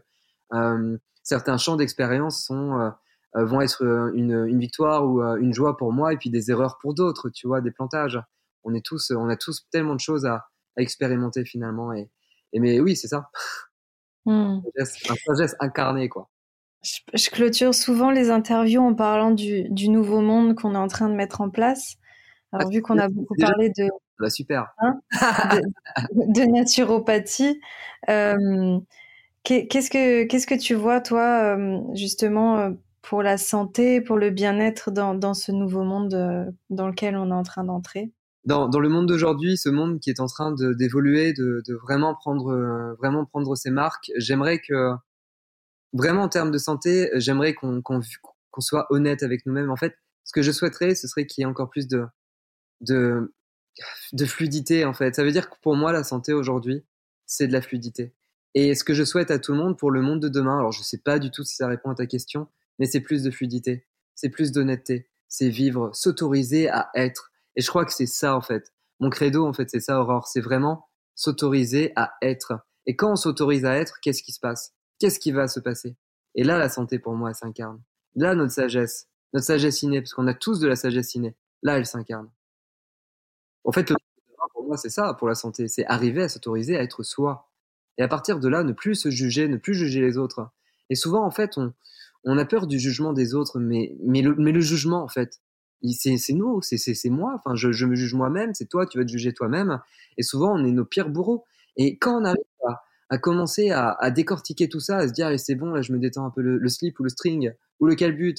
certains 1.23 1.59
champs 1.59 1.77
d'expérience 1.77 2.45
sont 2.45 2.81
euh, 2.81 2.91
euh 3.37 3.45
vont 3.45 3.61
être 3.61 3.85
euh, 3.85 4.13
une, 4.15 4.47
une, 4.47 4.59
victoire 4.59 5.07
ou 5.07 5.23
euh, 5.23 5.37
une 5.37 5.53
joie 5.53 5.77
pour 5.77 5.93
moi, 5.93 6.13
et 6.13 6.17
puis 6.17 6.31
des 6.31 6.51
erreurs 6.51 6.79
pour 6.81 6.95
d'autres. 6.95 7.29
Tu 7.31 7.47
vois, 7.47 7.61
des 7.61 7.71
plantages. 7.71 8.19
On 8.65 8.75
est 8.75 8.85
tous, 8.85 9.13
on 9.13 9.29
a 9.29 9.37
tous 9.37 9.67
tellement 9.71 9.95
de 9.95 10.01
choses 10.01 10.27
à, 10.27 10.47
à 10.77 10.83
expérimenter 10.83 11.45
finalement. 11.45 11.93
Et, 11.93 12.11
et 12.53 12.61
mais 12.61 12.81
oui, 12.81 12.97
c'est 12.97 13.09
ça. 13.09 13.31
Mmh. 14.27 14.61
Un 14.79 14.85
sagesse 14.85 15.55
incarnée, 15.61 16.09
quoi. 16.09 16.29
Je, 16.83 17.31
clôture 17.31 17.75
souvent 17.75 18.11
les 18.11 18.31
interviews 18.31 18.83
en 18.83 18.95
parlant 18.95 19.33
du, 19.33 19.69
du 19.71 19.89
nouveau 19.89 20.21
monde 20.21 20.55
qu'on 20.55 20.75
est 20.75 20.79
en 20.79 20.87
train 20.87 21.09
de 21.09 21.15
mettre 21.15 21.41
en 21.41 21.51
place. 21.51 21.97
Alors, 22.53 22.69
ah, 22.69 22.75
vu 22.75 22.83
qu'on 22.83 22.99
a 22.99 23.09
beaucoup 23.09 23.35
parlé 23.39 23.71
de. 23.71 23.89
Bah, 24.19 24.31
super. 24.31 24.69
Hein, 24.79 25.01
de, 26.13 26.43
naturopathie, 26.53 27.61
euh, 28.09 28.79
qu'est-ce 29.45 29.91
que 29.91 30.25
qu'est-ce 30.25 30.47
que 30.47 30.59
tu 30.59 30.75
vois, 30.75 31.01
toi, 31.01 31.57
euh, 31.57 31.81
justement, 31.95 32.59
euh, 32.59 32.71
pour 33.03 33.23
la 33.23 33.39
santé, 33.39 34.01
pour 34.01 34.17
le 34.17 34.31
bien-être 34.31 34.91
dans, 34.91 35.15
dans 35.15 35.35
ce 35.35 35.53
nouveau 35.53 35.85
monde 35.85 36.15
euh, 36.15 36.45
dans 36.71 36.89
lequel 36.89 37.17
on 37.17 37.31
est 37.31 37.35
en 37.35 37.43
train 37.43 37.65
d'entrer? 37.65 38.13
Dans, 38.45 38.69
dans 38.69 38.81
le 38.81 38.89
monde 38.89 39.07
d'aujourd'hui, 39.07 39.57
ce 39.57 39.69
monde 39.69 40.01
qui 40.01 40.11
est 40.11 40.21
en 40.21 40.27
train 40.27 40.55
d'évoluer, 40.55 41.33
de, 41.33 41.63
de, 41.67 41.75
vraiment 41.75 42.15
prendre 42.15 42.95
vraiment 42.99 43.27
prendre 43.27 43.55
ses 43.57 43.71
marques, 43.71 44.11
j'aimerais 44.17 44.59
que 44.59 44.95
vraiment 45.93 46.23
en 46.23 46.29
termes 46.29 46.51
de 46.51 46.59
santé, 46.59 47.11
j'aimerais 47.15 47.55
qu'on 47.55 47.83
soit 48.61 48.87
honnête 48.91 49.23
avec 49.23 49.45
nous-mêmes. 49.45 49.71
En 49.71 49.77
fait, 49.77 49.95
ce 50.25 50.33
que 50.33 50.43
je 50.43 50.53
souhaiterais, 50.53 50.95
ce 50.95 51.09
serait 51.09 51.27
qu'il 51.27 51.43
y 51.43 51.45
ait 51.45 51.51
encore 51.51 51.71
plus 51.71 51.89
de, 51.89 52.05
de, 52.81 53.35
de 54.13 54.25
fluidité, 54.25 54.85
en 54.85 54.93
fait. 54.93 55.15
Ça 55.15 55.25
veut 55.25 55.33
dire 55.33 55.49
que 55.51 55.57
pour 55.63 55.77
moi, 55.77 55.93
la 55.93 56.05
santé 56.05 56.33
aujourd'hui, 56.33 56.85
c'est 57.27 57.49
de 57.49 57.53
la 57.53 57.63
fluidité. 57.63 58.15
Et 58.55 58.75
ce 58.75 58.85
que 58.85 58.95
je 58.95 59.05
souhaite 59.05 59.31
à 59.31 59.39
tout 59.39 59.53
le 59.53 59.59
monde 59.59 59.79
pour 59.79 59.91
le 59.91 60.01
monde 60.01 60.21
de 60.21 60.29
demain, 60.29 60.59
alors 60.59 60.73
je 60.73 60.83
sais 60.83 60.99
pas 60.99 61.19
du 61.19 61.31
tout 61.31 61.45
si 61.45 61.55
ça 61.55 61.67
répond 61.67 61.91
à 61.91 61.95
ta 61.95 62.07
question, 62.07 62.49
mais 62.79 62.87
c'est 62.87 63.01
plus 63.01 63.23
de 63.23 63.31
fluidité, 63.31 63.87
c'est 64.15 64.31
plus 64.31 64.53
d'honnêteté, 64.53 65.09
c'est 65.29 65.51
vivre, 65.51 65.91
s'autoriser 65.93 66.69
à 66.69 66.91
être. 66.95 67.31
Et 67.57 67.61
je 67.61 67.69
crois 67.69 67.85
que 67.85 67.93
c'est 67.93 68.07
ça, 68.07 68.35
en 68.37 68.41
fait. 68.41 68.73
Mon 69.01 69.11
credo, 69.11 69.47
en 69.47 69.53
fait, 69.53 69.69
c'est 69.71 69.81
ça, 69.81 70.01
Aurore. 70.01 70.27
C'est 70.27 70.41
vraiment 70.41 70.89
s'autoriser 71.15 71.93
à 71.97 72.15
être. 72.23 72.61
Et 72.87 72.97
quand 72.97 73.13
on 73.13 73.17
s'autorise 73.17 73.65
à 73.65 73.77
être, 73.77 74.01
qu'est-ce 74.01 74.23
qui 74.23 74.33
se 74.33 74.41
passe? 74.41 74.75
Qu'est-ce 74.99 75.19
qui 75.21 75.33
va 75.33 75.49
se 75.49 75.61
passer? 75.61 75.97
Et 76.35 76.45
là, 76.45 76.59
la 76.59 76.69
santé, 76.69 76.99
pour 76.99 77.15
moi, 77.15 77.35
s'incarne. 77.35 77.83
Là, 78.15 78.35
notre 78.35 78.53
sagesse, 78.53 79.09
notre 79.33 79.47
sagesse 79.47 79.83
innée, 79.83 80.01
parce 80.01 80.15
qu'on 80.15 80.27
a 80.27 80.35
tous 80.35 80.61
de 80.61 80.69
la 80.69 80.77
sagesse 80.77 81.15
innée, 81.15 81.37
là, 81.63 81.79
elle 81.79 81.87
s'incarne. 81.87 82.31
En 83.65 83.73
fait, 83.73 83.93
pour 84.53 84.65
moi, 84.65 84.77
c'est 84.77 84.91
ça, 84.91 85.15
pour 85.15 85.29
la 85.29 85.35
santé, 85.35 85.69
c'est 85.69 85.85
arriver 85.87 86.23
à 86.23 86.29
s'autoriser 86.29 86.77
à 86.77 86.83
être 86.83 87.03
soi. 87.03 87.48
Et 87.99 88.03
à 88.03 88.09
partir 88.09 88.41
de 88.41 88.49
là, 88.49 88.63
ne 88.63 88.73
plus 88.73 88.95
se 88.95 89.11
juger, 89.11 89.49
ne 89.49 89.57
plus 89.57 89.75
juger 89.75 90.01
les 90.01 90.17
autres. 90.17 90.51
Et 90.91 90.95
souvent, 90.95 91.25
en 91.25 91.31
fait, 91.31 91.59
on, 91.59 91.73
on 92.25 92.39
a 92.39 92.45
peur 92.45 92.67
du 92.67 92.79
jugement 92.79 93.13
des 93.13 93.35
autres, 93.35 93.59
mais, 93.59 93.97
mais, 94.05 94.23
le, 94.23 94.61
jugement, 94.61 95.03
en 95.03 95.09
fait, 95.09 95.41
c'est 95.83 96.33
nous, 96.33 96.61
c'est 96.63 97.11
moi. 97.11 97.35
Enfin, 97.37 97.55
je, 97.55 97.87
me 97.87 97.95
juge 97.95 98.15
moi-même, 98.15 98.55
c'est 98.55 98.67
toi, 98.67 98.87
tu 98.87 98.99
vas 98.99 99.05
te 99.05 99.11
juger 99.11 99.33
toi-même. 99.33 99.81
Et 100.17 100.23
souvent, 100.23 100.55
on 100.55 100.65
est 100.65 100.73
nos 100.73 100.85
pires 100.85 101.11
bourreaux. 101.11 101.45
Et 101.77 101.99
quand 101.99 102.21
on 102.21 102.25
arrive 102.25 102.39
à, 102.67 102.83
à 103.11 103.19
commencer 103.19 103.71
à, 103.71 103.93
à, 103.93 104.11
décortiquer 104.11 104.69
tout 104.69 104.81
ça, 104.81 104.99
à 104.99 105.09
se 105.09 105.13
dire 105.13 105.33
c'est 105.39 105.55
bon, 105.55 105.71
là 105.71 105.81
je 105.81 105.93
me 105.93 105.99
détends 105.99 106.27
un 106.27 106.31
peu 106.31 106.43
le, 106.43 106.59
le, 106.59 106.69
slip 106.69 106.99
ou 106.99 107.05
le 107.05 107.09
string 107.09 107.53
ou 107.79 107.87
le 107.87 107.95
calbut, 107.95 108.35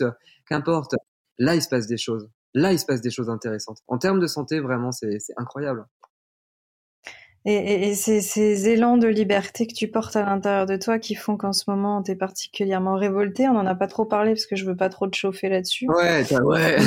qu'importe. 0.46 0.96
Là 1.38 1.56
il 1.56 1.62
se 1.62 1.70
passe 1.70 1.88
des 1.88 1.96
choses. 1.98 2.30
Là 2.54 2.74
il 2.74 2.80
se 2.80 2.86
passe 2.86 3.00
des 3.02 3.12
choses 3.12 3.30
intéressantes. 3.30 3.78
En 3.88 3.98
termes 3.98 4.20
de 4.20 4.28
santé, 4.28 4.60
vraiment 4.60 4.92
c'est 4.92 5.18
incroyable. 5.38 5.86
Et, 7.46 7.54
et, 7.54 7.90
et 7.90 7.96
ces, 7.96 8.22
ces, 8.22 8.68
élans 8.68 8.98
de 8.98 9.08
liberté 9.08 9.66
que 9.66 9.74
tu 9.74 9.88
portes 9.88 10.16
à 10.16 10.24
l'intérieur 10.24 10.66
de 10.66 10.76
toi 10.76 11.00
qui 11.00 11.16
font 11.16 11.38
qu'en 11.38 11.54
ce 11.54 11.70
moment 11.70 12.04
tu 12.04 12.12
es 12.12 12.16
particulièrement 12.16 12.96
révolté, 12.96 13.48
on 13.48 13.54
n'en 13.54 13.66
a 13.66 13.76
pas 13.76 13.88
trop 13.88 14.06
parlé 14.06 14.32
parce 14.32 14.46
que 14.46 14.58
je 14.58 14.66
veux 14.66 14.76
pas 14.76 14.90
trop 14.90 15.08
te 15.08 15.16
chauffer 15.16 15.48
là-dessus. 15.48 15.88
Ouais, 15.90 16.26
ouais. 16.44 16.78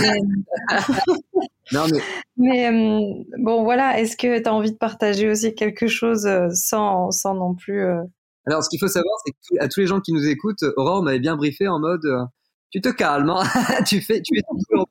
Non, 1.73 1.87
mais, 1.91 2.01
mais 2.37 2.69
euh, 2.69 3.25
bon, 3.39 3.65
voilà, 3.65 3.99
est-ce 4.01 4.17
que 4.17 4.41
tu 4.41 4.49
as 4.49 4.55
envie 4.55 4.73
de 4.73 4.77
partager 4.77 5.31
aussi 5.31 5.55
quelque 5.55 5.87
chose 5.87 6.27
euh, 6.27 6.49
sans, 6.53 7.11
sans 7.11 7.35
non 7.35 7.55
plus. 7.55 7.83
Euh... 7.83 8.03
Alors, 8.47 8.63
ce 8.63 8.69
qu'il 8.69 8.79
faut 8.79 8.89
savoir, 8.89 9.15
c'est 9.25 9.33
que 9.33 9.65
à 9.65 9.69
tous 9.69 9.81
les 9.81 9.87
gens 9.87 10.01
qui 10.01 10.13
nous 10.13 10.27
écoutent, 10.27 10.65
Aurore 10.77 11.03
m'avait 11.03 11.21
bien 11.21 11.37
briefé 11.37 11.69
en 11.69 11.79
mode 11.79 12.05
euh, 12.05 12.25
tu 12.73 12.81
te 12.81 12.89
calmes, 12.89 13.31
hein 13.31 13.45
tu 13.87 14.01
fais, 14.01 14.21
tu 14.23 14.37
es 14.39 14.43
toujours 14.51 14.89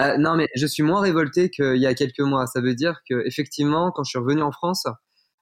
euh, 0.00 0.16
Non, 0.18 0.36
mais 0.36 0.48
je 0.56 0.66
suis 0.66 0.82
moins 0.82 1.00
révolté 1.00 1.50
qu'il 1.50 1.76
y 1.76 1.86
a 1.86 1.94
quelques 1.94 2.20
mois. 2.20 2.46
Ça 2.46 2.60
veut 2.60 2.74
dire 2.74 3.00
que 3.08 3.26
effectivement, 3.26 3.92
quand 3.92 4.02
je 4.02 4.10
suis 4.10 4.18
revenu 4.18 4.42
en 4.42 4.52
France, 4.52 4.86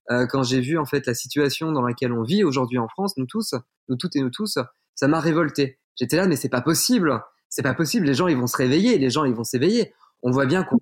quand 0.09 0.43
j'ai 0.43 0.59
vu 0.59 0.77
en 0.77 0.85
fait 0.85 1.07
la 1.07 1.13
situation 1.13 1.71
dans 1.71 1.81
laquelle 1.81 2.11
on 2.11 2.23
vit 2.23 2.43
aujourd'hui 2.43 2.77
en 2.77 2.89
France, 2.89 3.15
nous 3.15 3.25
tous, 3.25 3.55
nous 3.87 3.95
toutes 3.95 4.17
et 4.17 4.19
nous 4.19 4.29
tous, 4.29 4.59
ça 4.95 5.07
m'a 5.07 5.21
révolté. 5.21 5.79
J'étais 5.95 6.17
là, 6.17 6.27
mais 6.27 6.35
c'est 6.35 6.49
pas 6.49 6.61
possible. 6.61 7.23
C'est 7.47 7.61
pas 7.61 7.73
possible. 7.73 8.05
Les 8.05 8.13
gens, 8.13 8.27
ils 8.27 8.35
vont 8.35 8.47
se 8.47 8.57
réveiller. 8.57 8.97
Les 8.97 9.09
gens, 9.09 9.23
ils 9.23 9.33
vont 9.33 9.45
s'éveiller 9.45 9.93
on 10.23 10.31
voit 10.31 10.45
bien 10.45 10.63
qu'on 10.63 10.79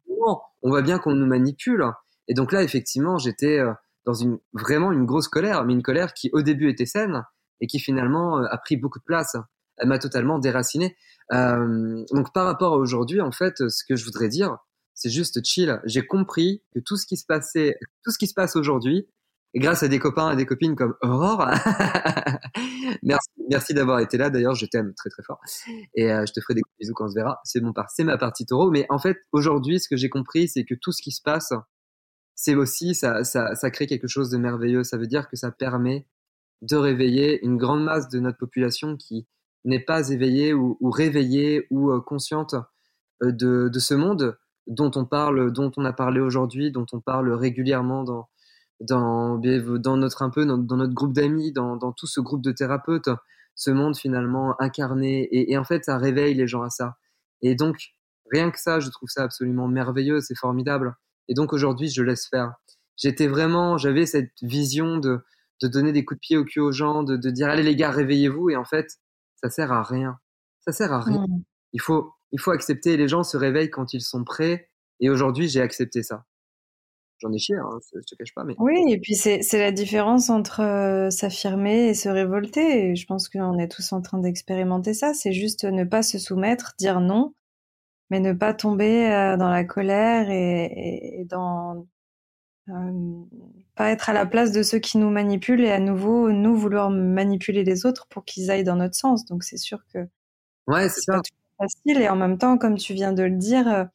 on 0.61 0.69
voit 0.69 0.83
bien 0.83 0.99
qu'on 0.99 1.13
nous 1.13 1.25
manipule. 1.25 1.85
Et 2.27 2.35
donc 2.35 2.51
là, 2.51 2.63
effectivement, 2.63 3.17
j'étais 3.17 3.59
euh, 3.59 3.73
dans 4.05 4.13
une 4.13 4.37
vraiment 4.53 4.91
une 4.91 5.05
grosse 5.05 5.27
colère, 5.27 5.65
mais 5.65 5.73
une 5.73 5.81
colère 5.81 6.13
qui 6.13 6.29
au 6.31 6.43
début 6.43 6.69
était 6.69 6.85
saine 6.85 7.23
et 7.59 7.67
qui 7.67 7.79
finalement 7.79 8.37
euh, 8.37 8.45
a 8.49 8.57
pris 8.57 8.77
beaucoup 8.77 8.99
de 8.99 9.03
place. 9.03 9.35
Elle 9.81 9.89
m'a 9.89 9.99
totalement 9.99 10.39
déraciné. 10.39 10.95
Euh, 11.33 12.03
donc 12.13 12.33
par 12.33 12.45
rapport 12.45 12.73
à 12.73 12.77
aujourd'hui, 12.77 13.19
en 13.19 13.31
fait, 13.31 13.69
ce 13.69 13.83
que 13.83 13.95
je 13.95 14.05
voudrais 14.05 14.29
dire, 14.29 14.57
c'est 14.93 15.09
juste 15.09 15.43
chill. 15.43 15.81
J'ai 15.85 16.05
compris 16.05 16.63
que 16.73 16.79
tout 16.79 16.97
ce 16.97 17.05
qui 17.05 17.17
se 17.17 17.25
passait, 17.25 17.77
tout 18.03 18.11
ce 18.11 18.17
qui 18.17 18.27
se 18.27 18.33
passe 18.33 18.55
aujourd'hui, 18.55 19.07
grâce 19.55 19.83
à 19.83 19.87
des 19.87 19.99
copains 19.99 20.31
et 20.31 20.35
des 20.35 20.45
copines 20.45 20.75
comme 20.75 20.95
Aurore. 21.01 21.45
merci, 23.49 23.73
d'avoir 23.73 23.99
été 23.99 24.17
là. 24.17 24.29
D'ailleurs, 24.29 24.55
je 24.55 24.65
t'aime 24.65 24.93
très 24.93 25.09
très 25.09 25.23
fort. 25.23 25.41
Et 25.95 26.11
euh, 26.11 26.25
je 26.25 26.33
te 26.33 26.39
ferai 26.41 26.53
des 26.53 26.61
bisous 26.79 26.93
quand 26.93 27.05
on 27.05 27.09
se 27.09 27.15
verra. 27.15 27.39
C'est 27.43 27.61
mon 27.61 27.73
c'est 27.89 28.03
ma 28.03 28.17
partie 28.17 28.45
taureau. 28.45 28.69
Mais 28.69 28.85
en 28.89 28.99
fait, 28.99 29.17
aujourd'hui, 29.31 29.79
ce 29.79 29.89
que 29.89 29.97
j'ai 29.97 30.09
compris, 30.09 30.47
c'est 30.47 30.63
que 30.63 30.75
tout 30.75 30.91
ce 30.91 31.01
qui 31.01 31.11
se 31.11 31.21
passe, 31.21 31.51
c'est 32.35 32.55
aussi 32.55 32.95
ça, 32.95 33.23
ça 33.23 33.71
crée 33.71 33.87
quelque 33.87 34.07
chose 34.07 34.29
de 34.29 34.37
merveilleux. 34.37 34.83
Ça 34.83 34.97
veut 34.97 35.07
dire 35.07 35.29
que 35.29 35.35
ça 35.35 35.51
permet 35.51 36.07
de 36.61 36.75
réveiller 36.75 37.43
une 37.43 37.57
grande 37.57 37.83
masse 37.83 38.07
de 38.09 38.19
notre 38.19 38.37
population 38.37 38.95
qui 38.95 39.27
n'est 39.65 39.79
pas 39.79 40.09
éveillée 40.09 40.53
ou, 40.53 40.77
réveillée 40.89 41.67
ou 41.69 41.91
euh, 41.91 42.01
consciente 42.01 42.55
euh, 43.23 43.31
de, 43.31 43.79
ce 43.79 43.93
monde 43.93 44.37
dont 44.67 44.91
on 44.95 45.05
parle, 45.05 45.51
dont 45.51 45.71
on 45.77 45.85
a 45.85 45.93
parlé 45.93 46.19
aujourd'hui, 46.19 46.71
dont 46.71 46.85
on 46.93 46.99
parle 46.99 47.31
régulièrement 47.33 48.03
dans 48.03 48.27
dans, 48.79 49.37
notre 49.95 50.23
un 50.23 50.29
peu 50.31 50.45
dans, 50.45 50.57
notre 50.57 50.93
groupe 50.93 51.13
d'amis, 51.13 51.51
dans, 51.51 51.91
tout 51.91 52.07
ce 52.07 52.19
groupe 52.19 52.41
de 52.41 52.51
thérapeutes, 52.51 53.09
ce 53.53 53.69
monde 53.69 53.95
finalement 53.95 54.55
incarné. 54.59 55.23
Et, 55.31 55.51
et, 55.51 55.57
en 55.57 55.63
fait, 55.63 55.85
ça 55.85 55.99
réveille 55.99 56.33
les 56.33 56.47
gens 56.47 56.63
à 56.63 56.71
ça. 56.71 56.95
Et 57.43 57.53
donc, 57.53 57.93
rien 58.31 58.49
que 58.49 58.59
ça, 58.59 58.79
je 58.79 58.89
trouve 58.89 59.09
ça 59.09 59.23
absolument 59.23 59.67
merveilleux, 59.67 60.19
c'est 60.21 60.37
formidable. 60.37 60.95
Et 61.27 61.33
donc 61.33 61.53
aujourd'hui, 61.53 61.89
je 61.89 62.01
laisse 62.01 62.27
faire. 62.27 62.53
J'étais 62.97 63.27
vraiment, 63.27 63.77
j'avais 63.77 64.05
cette 64.05 64.31
vision 64.41 64.97
de, 64.97 65.19
de 65.61 65.67
donner 65.67 65.91
des 65.91 66.05
coups 66.05 66.17
de 66.17 66.21
pied 66.21 66.37
au 66.37 66.45
cul 66.45 66.59
aux 66.59 66.71
gens, 66.71 67.03
de, 67.03 67.17
de 67.17 67.29
dire 67.29 67.49
allez 67.49 67.63
les 67.63 67.75
gars, 67.75 67.91
réveillez-vous. 67.91 68.49
Et 68.49 68.55
en 68.55 68.65
fait, 68.65 68.99
ça 69.43 69.49
sert 69.49 69.71
à 69.71 69.83
rien. 69.83 70.19
Ça 70.61 70.71
sert 70.71 70.93
à 70.93 71.01
rien. 71.01 71.25
Mmh. 71.27 71.43
Il 71.73 71.81
faut, 71.81 72.13
il 72.31 72.39
faut 72.39 72.51
accepter. 72.51 72.97
Les 72.97 73.07
gens 73.07 73.23
se 73.23 73.37
réveillent 73.37 73.69
quand 73.69 73.93
ils 73.93 74.01
sont 74.01 74.23
prêts. 74.23 74.69
Et 74.99 75.09
aujourd'hui, 75.09 75.47
j'ai 75.47 75.61
accepté 75.61 76.03
ça 76.03 76.25
j'en 77.21 77.31
ai 77.31 77.37
chié, 77.37 77.55
hein, 77.55 77.79
je 77.93 77.99
te 77.99 78.15
cache 78.15 78.33
pas. 78.33 78.43
Mais... 78.43 78.55
Oui, 78.57 78.83
et 78.89 78.99
puis 78.99 79.15
c'est 79.15 79.41
la 79.53 79.71
différence 79.71 80.29
entre 80.29 80.61
euh, 80.61 81.09
s'affirmer 81.09 81.89
et 81.89 81.93
se 81.93 82.09
révolter. 82.09 82.89
Et 82.89 82.95
je 82.95 83.05
pense 83.05 83.29
qu'on 83.29 83.57
est 83.57 83.67
tous 83.67 83.93
en 83.93 84.01
train 84.01 84.17
d'expérimenter 84.17 84.93
ça. 84.93 85.13
C'est 85.13 85.33
juste 85.33 85.63
ne 85.63 85.83
pas 85.83 86.03
se 86.03 86.17
soumettre, 86.17 86.73
dire 86.79 86.99
non, 86.99 87.33
mais 88.09 88.19
ne 88.19 88.33
pas 88.33 88.53
tomber 88.53 89.11
euh, 89.11 89.37
dans 89.37 89.49
la 89.49 89.63
colère 89.63 90.29
et, 90.29 91.25
dans 91.29 91.87
euh, 92.69 93.23
pas 93.81 93.89
être 93.89 94.11
à 94.11 94.13
la 94.13 94.27
place 94.27 94.51
de 94.51 94.61
ceux 94.61 94.77
qui 94.77 94.99
nous 94.99 95.09
manipulent 95.09 95.63
et 95.63 95.71
à 95.71 95.79
nouveau 95.79 96.31
nous 96.31 96.55
vouloir 96.55 96.91
manipuler 96.91 97.63
les 97.63 97.87
autres 97.87 98.05
pour 98.09 98.25
qu'ils 98.25 98.51
aillent 98.51 98.63
dans 98.63 98.75
notre 98.75 98.93
sens. 98.93 99.25
Donc 99.25 99.43
c'est 99.43 99.57
sûr 99.57 99.79
que 99.91 100.07
ouais, 100.67 100.87
c'est 100.87 101.07
pas 101.07 101.21
facile 101.57 101.99
et 101.99 102.07
en 102.07 102.15
même 102.15 102.37
temps, 102.37 102.59
comme 102.59 102.77
tu 102.77 102.93
viens 102.93 103.11
de 103.11 103.23
le 103.23 103.37
dire 103.37 103.87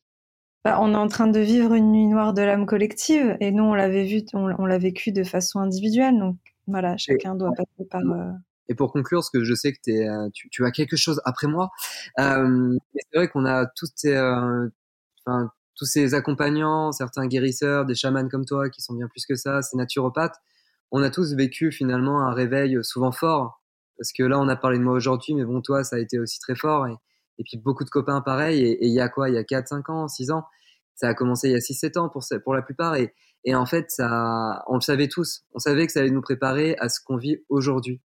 bah, 0.65 0.79
on 0.81 0.93
est 0.93 0.97
en 0.97 1.07
train 1.07 1.29
de 1.29 1.39
vivre 1.39 1.75
une 1.75 1.93
nuit 1.93 2.09
noire 2.09 2.35
de 2.35 2.43
l'âme 2.43 2.67
collective 2.67 3.37
et 3.39 3.53
nous 3.53 3.63
on 3.63 3.75
l'avait 3.75 4.05
vu, 4.05 4.25
on, 4.35 4.67
l'a 4.67 4.79
vécu 4.79 5.13
de 5.13 5.23
façon 5.23 5.61
individuelle. 5.61 6.19
Donc 6.19 6.39
voilà, 6.67 6.97
chacun 6.97 7.37
doit 7.37 7.53
passer 7.53 7.89
par. 7.89 8.01
Euh, 8.01 8.33
et 8.69 8.75
pour 8.75 8.93
conclure, 8.93 9.19
parce 9.19 9.31
que 9.31 9.45
je 9.45 9.55
sais 9.55 9.73
que 9.73 9.79
es, 9.87 10.09
euh, 10.09 10.29
tu, 10.35 10.51
tu, 10.51 10.65
as 10.65 10.73
quelque 10.73 10.97
chose 10.97 11.23
après 11.25 11.47
moi, 11.47 11.71
euh, 12.19 12.77
c'est 12.97 13.17
vrai 13.17 13.29
qu'on 13.29 13.47
a 13.47 13.71
ces, 13.95 14.19
enfin, 15.25 15.53
tous 15.77 15.85
ces 15.85 16.15
accompagnants, 16.15 16.93
certains 16.93 17.27
guérisseurs, 17.27 17.87
des 17.87 17.95
chamans 17.95 18.29
comme 18.29 18.45
toi 18.45 18.71
qui 18.71 18.81
sont 18.81 18.95
bien 18.95 19.09
plus 19.09 19.27
que 19.27 19.35
ça, 19.35 19.63
ces 19.63 19.77
naturopathes. 19.77 20.37
On 20.91 21.03
a 21.03 21.11
tous 21.11 21.35
vécu 21.35 21.71
finalement 21.71 22.23
un 22.23 22.33
réveil 22.33 22.79
souvent 22.83 23.13
fort, 23.13 23.63
parce 23.99 24.13
que 24.13 24.23
là 24.23 24.39
on 24.39 24.49
a 24.49 24.57
parlé 24.57 24.79
de 24.79 24.85
moi 24.85 24.95
aujourd'hui, 24.95 25.35
mais 25.35 25.45
bon 25.45 25.61
toi 25.61 25.85
ça 25.85 25.97
a 25.97 25.99
été 25.99 26.19
aussi 26.19 26.39
très 26.41 26.57
fort 26.57 26.87
et, 26.87 26.95
et 27.39 27.45
puis 27.45 27.59
beaucoup 27.59 27.85
de 27.85 27.91
copains 27.91 28.21
pareils. 28.21 28.63
Et 28.63 28.87
il 28.87 28.93
y 28.93 29.01
a 29.01 29.09
quoi? 29.09 29.29
Il 29.29 29.35
y 29.35 29.39
a 29.39 29.45
4, 29.45 29.69
5 29.69 29.89
ans, 29.91 30.09
6 30.09 30.31
ans? 30.31 30.45
Ça 30.95 31.09
a 31.09 31.15
commencé 31.15 31.49
il 31.49 31.53
y 31.53 31.57
a 31.57 31.59
6-7 31.59 31.99
ans 31.99 32.09
pour, 32.09 32.25
pour 32.43 32.55
la 32.55 32.63
plupart. 32.63 32.97
Et, 32.97 33.15
et 33.45 33.55
en 33.55 33.67
fait, 33.67 33.91
ça, 33.91 34.65
on 34.67 34.75
le 34.77 34.81
savait 34.81 35.09
tous. 35.09 35.45
On 35.53 35.59
savait 35.59 35.87
que 35.87 35.93
ça 35.93 36.01
allait 36.01 36.11
nous 36.11 36.23
préparer 36.23 36.77
à 36.79 36.89
ce 36.89 37.01
qu'on 37.05 37.17
vit 37.17 37.39
aujourd'hui. 37.49 38.01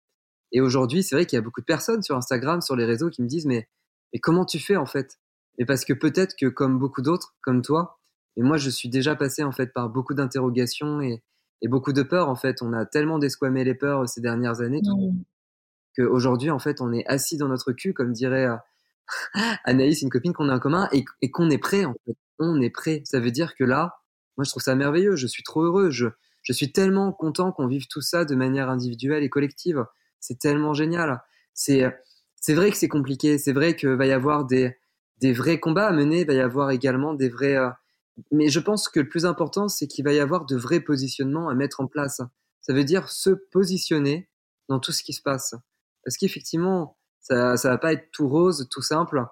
Et 0.51 0.61
aujourd'hui, 0.61 1.03
c'est 1.03 1.15
vrai 1.15 1.25
qu'il 1.25 1.37
y 1.37 1.39
a 1.39 1.43
beaucoup 1.43 1.61
de 1.61 1.65
personnes 1.65 2.01
sur 2.01 2.15
Instagram, 2.15 2.61
sur 2.61 2.75
les 2.75 2.85
réseaux, 2.85 3.09
qui 3.09 3.21
me 3.21 3.27
disent 3.27 3.45
mais, 3.45 3.69
mais 4.13 4.19
comment 4.19 4.45
tu 4.45 4.59
fais 4.59 4.75
en 4.75 4.87
fait? 4.87 5.19
Et 5.59 5.65
parce 5.65 5.85
que 5.85 5.93
peut-être 5.93 6.35
que 6.35 6.47
comme 6.47 6.79
beaucoup 6.79 7.01
d'autres, 7.01 7.35
comme 7.41 7.61
toi, 7.61 7.99
et 8.35 8.41
moi 8.41 8.57
je 8.57 8.69
suis 8.69 8.89
déjà 8.89 9.15
passé 9.15 9.43
en 9.43 9.51
fait 9.51 9.71
par 9.73 9.89
beaucoup 9.89 10.15
d'interrogations 10.15 11.01
et, 11.01 11.23
et 11.61 11.67
beaucoup 11.67 11.93
de 11.93 12.01
peurs. 12.01 12.29
En 12.29 12.35
fait, 12.35 12.61
on 12.61 12.73
a 12.73 12.85
tellement 12.85 13.19
desquamé 13.19 13.63
les 13.63 13.75
peurs 13.75 14.09
ces 14.09 14.21
dernières 14.21 14.61
années 14.61 14.81
mmh. 14.81 15.21
qu'aujourd'hui, 15.97 16.49
en 16.49 16.59
fait, 16.59 16.81
on 16.81 16.91
est 16.91 17.05
assis 17.05 17.37
dans 17.37 17.49
notre 17.49 17.73
cul, 17.73 17.93
comme 17.93 18.13
dirait 18.13 18.47
euh, 18.47 18.55
Anaïs, 19.65 20.01
une 20.01 20.09
copine 20.09 20.33
qu'on 20.33 20.49
a 20.49 20.55
en 20.55 20.59
commun, 20.59 20.89
et, 20.91 21.05
et 21.21 21.29
qu'on 21.29 21.49
est 21.49 21.57
prêt 21.59 21.85
en 21.85 21.93
fait 22.05 22.15
on 22.39 22.61
est 22.61 22.69
prêt. 22.69 23.01
Ça 23.05 23.19
veut 23.19 23.31
dire 23.31 23.55
que 23.55 23.63
là, 23.63 23.99
moi 24.37 24.45
je 24.45 24.49
trouve 24.49 24.63
ça 24.63 24.75
merveilleux, 24.75 25.15
je 25.15 25.27
suis 25.27 25.43
trop 25.43 25.63
heureux, 25.63 25.91
je, 25.91 26.07
je 26.41 26.53
suis 26.53 26.71
tellement 26.71 27.11
content 27.11 27.51
qu'on 27.51 27.67
vive 27.67 27.87
tout 27.87 28.01
ça 28.01 28.25
de 28.25 28.35
manière 28.35 28.69
individuelle 28.69 29.23
et 29.23 29.29
collective. 29.29 29.85
C'est 30.19 30.39
tellement 30.39 30.73
génial. 30.73 31.21
C'est, 31.53 31.85
c'est 32.35 32.53
vrai 32.53 32.71
que 32.71 32.77
c'est 32.77 32.87
compliqué, 32.87 33.37
c'est 33.37 33.53
vrai 33.53 33.75
qu'il 33.75 33.89
va 33.89 34.05
y 34.05 34.11
avoir 34.11 34.45
des, 34.45 34.75
des 35.21 35.33
vrais 35.33 35.59
combats 35.59 35.87
à 35.87 35.91
mener, 35.91 36.21
il 36.21 36.27
va 36.27 36.33
y 36.33 36.39
avoir 36.39 36.71
également 36.71 37.13
des 37.13 37.29
vrais... 37.29 37.55
Euh, 37.55 37.69
mais 38.31 38.49
je 38.49 38.59
pense 38.59 38.89
que 38.89 38.99
le 38.99 39.07
plus 39.07 39.25
important, 39.25 39.67
c'est 39.67 39.87
qu'il 39.87 40.03
va 40.03 40.13
y 40.13 40.19
avoir 40.19 40.45
de 40.45 40.55
vrais 40.55 40.81
positionnements 40.81 41.49
à 41.49 41.55
mettre 41.55 41.79
en 41.81 41.87
place. 41.87 42.21
Ça 42.61 42.73
veut 42.73 42.83
dire 42.83 43.09
se 43.09 43.29
positionner 43.29 44.29
dans 44.67 44.79
tout 44.79 44.91
ce 44.91 45.03
qui 45.03 45.13
se 45.13 45.21
passe. 45.21 45.55
Parce 46.03 46.17
qu'effectivement, 46.17 46.97
ça, 47.21 47.57
ça 47.57 47.69
va 47.69 47.77
pas 47.77 47.93
être 47.93 48.09
tout 48.11 48.27
rose, 48.27 48.67
tout 48.69 48.81
simple. 48.81 49.25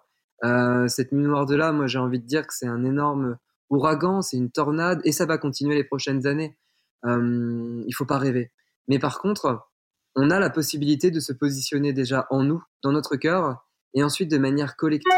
Euh, 0.44 0.88
cette 0.88 1.12
nuit 1.12 1.26
noire 1.26 1.46
de 1.46 1.56
là, 1.56 1.72
moi 1.72 1.88
j'ai 1.88 2.00
envie 2.00 2.20
de 2.20 2.26
dire 2.26 2.46
que 2.46 2.54
c'est 2.54 2.68
un 2.68 2.84
énorme 2.84 3.38
ouragan, 3.70 4.22
c'est 4.22 4.38
une 4.38 4.52
tornade 4.52 5.02
et 5.04 5.12
ça 5.12 5.26
va 5.26 5.38
continuer 5.38 5.76
les 5.76 5.84
prochaines 5.84 6.28
années. 6.28 6.58
Euh, 7.06 7.84
il 7.86 7.94
faut 7.94 8.06
pas 8.06 8.18
rêver. 8.18 8.52
Mais 8.88 9.00
par 9.00 9.20
contre, 9.20 9.68
on 10.16 10.30
a 10.30 10.40
la 10.40 10.50
possibilité 10.50 11.12
de 11.12 11.20
se 11.20 11.34
positionner 11.34 11.94
déjà 11.94 12.28
en 12.30 12.44
nous, 12.44 12.64
dans 12.84 12.92
notre 12.92 13.16
cœur, 13.16 13.66
et 13.94 14.04
ensuite 14.04 14.32
de 14.32 14.38
manière 14.38 14.76
collective, 14.76 15.12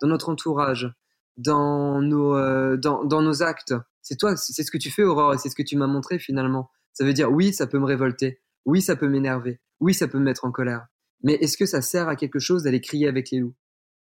dans 0.00 0.08
notre 0.08 0.28
entourage, 0.28 0.92
dans 1.36 2.00
nos, 2.00 2.36
euh, 2.36 2.76
dans, 2.76 3.04
dans 3.04 3.22
nos 3.22 3.42
actes. 3.42 3.74
C'est 4.02 4.16
toi, 4.16 4.36
c'est 4.36 4.62
ce 4.62 4.70
que 4.70 4.78
tu 4.78 4.90
fais, 4.90 5.02
Aurore, 5.04 5.34
et 5.34 5.38
c'est 5.38 5.48
ce 5.48 5.54
que 5.54 5.62
tu 5.62 5.76
m'as 5.76 5.86
montré 5.86 6.18
finalement. 6.18 6.70
Ça 6.92 7.04
veut 7.04 7.12
dire 7.12 7.30
oui, 7.30 7.52
ça 7.52 7.66
peut 7.66 7.78
me 7.78 7.84
révolter, 7.84 8.40
oui, 8.64 8.82
ça 8.82 8.96
peut 8.96 9.08
m'énerver, 9.08 9.60
oui, 9.80 9.94
ça 9.94 10.08
peut 10.08 10.18
me 10.18 10.24
mettre 10.24 10.44
en 10.44 10.50
colère. 10.50 10.86
Mais 11.22 11.34
est-ce 11.34 11.56
que 11.56 11.66
ça 11.66 11.82
sert 11.82 12.08
à 12.08 12.16
quelque 12.16 12.38
chose 12.38 12.62
d'aller 12.62 12.80
crier 12.80 13.08
avec 13.08 13.30
les 13.30 13.40
loups? 13.40 13.54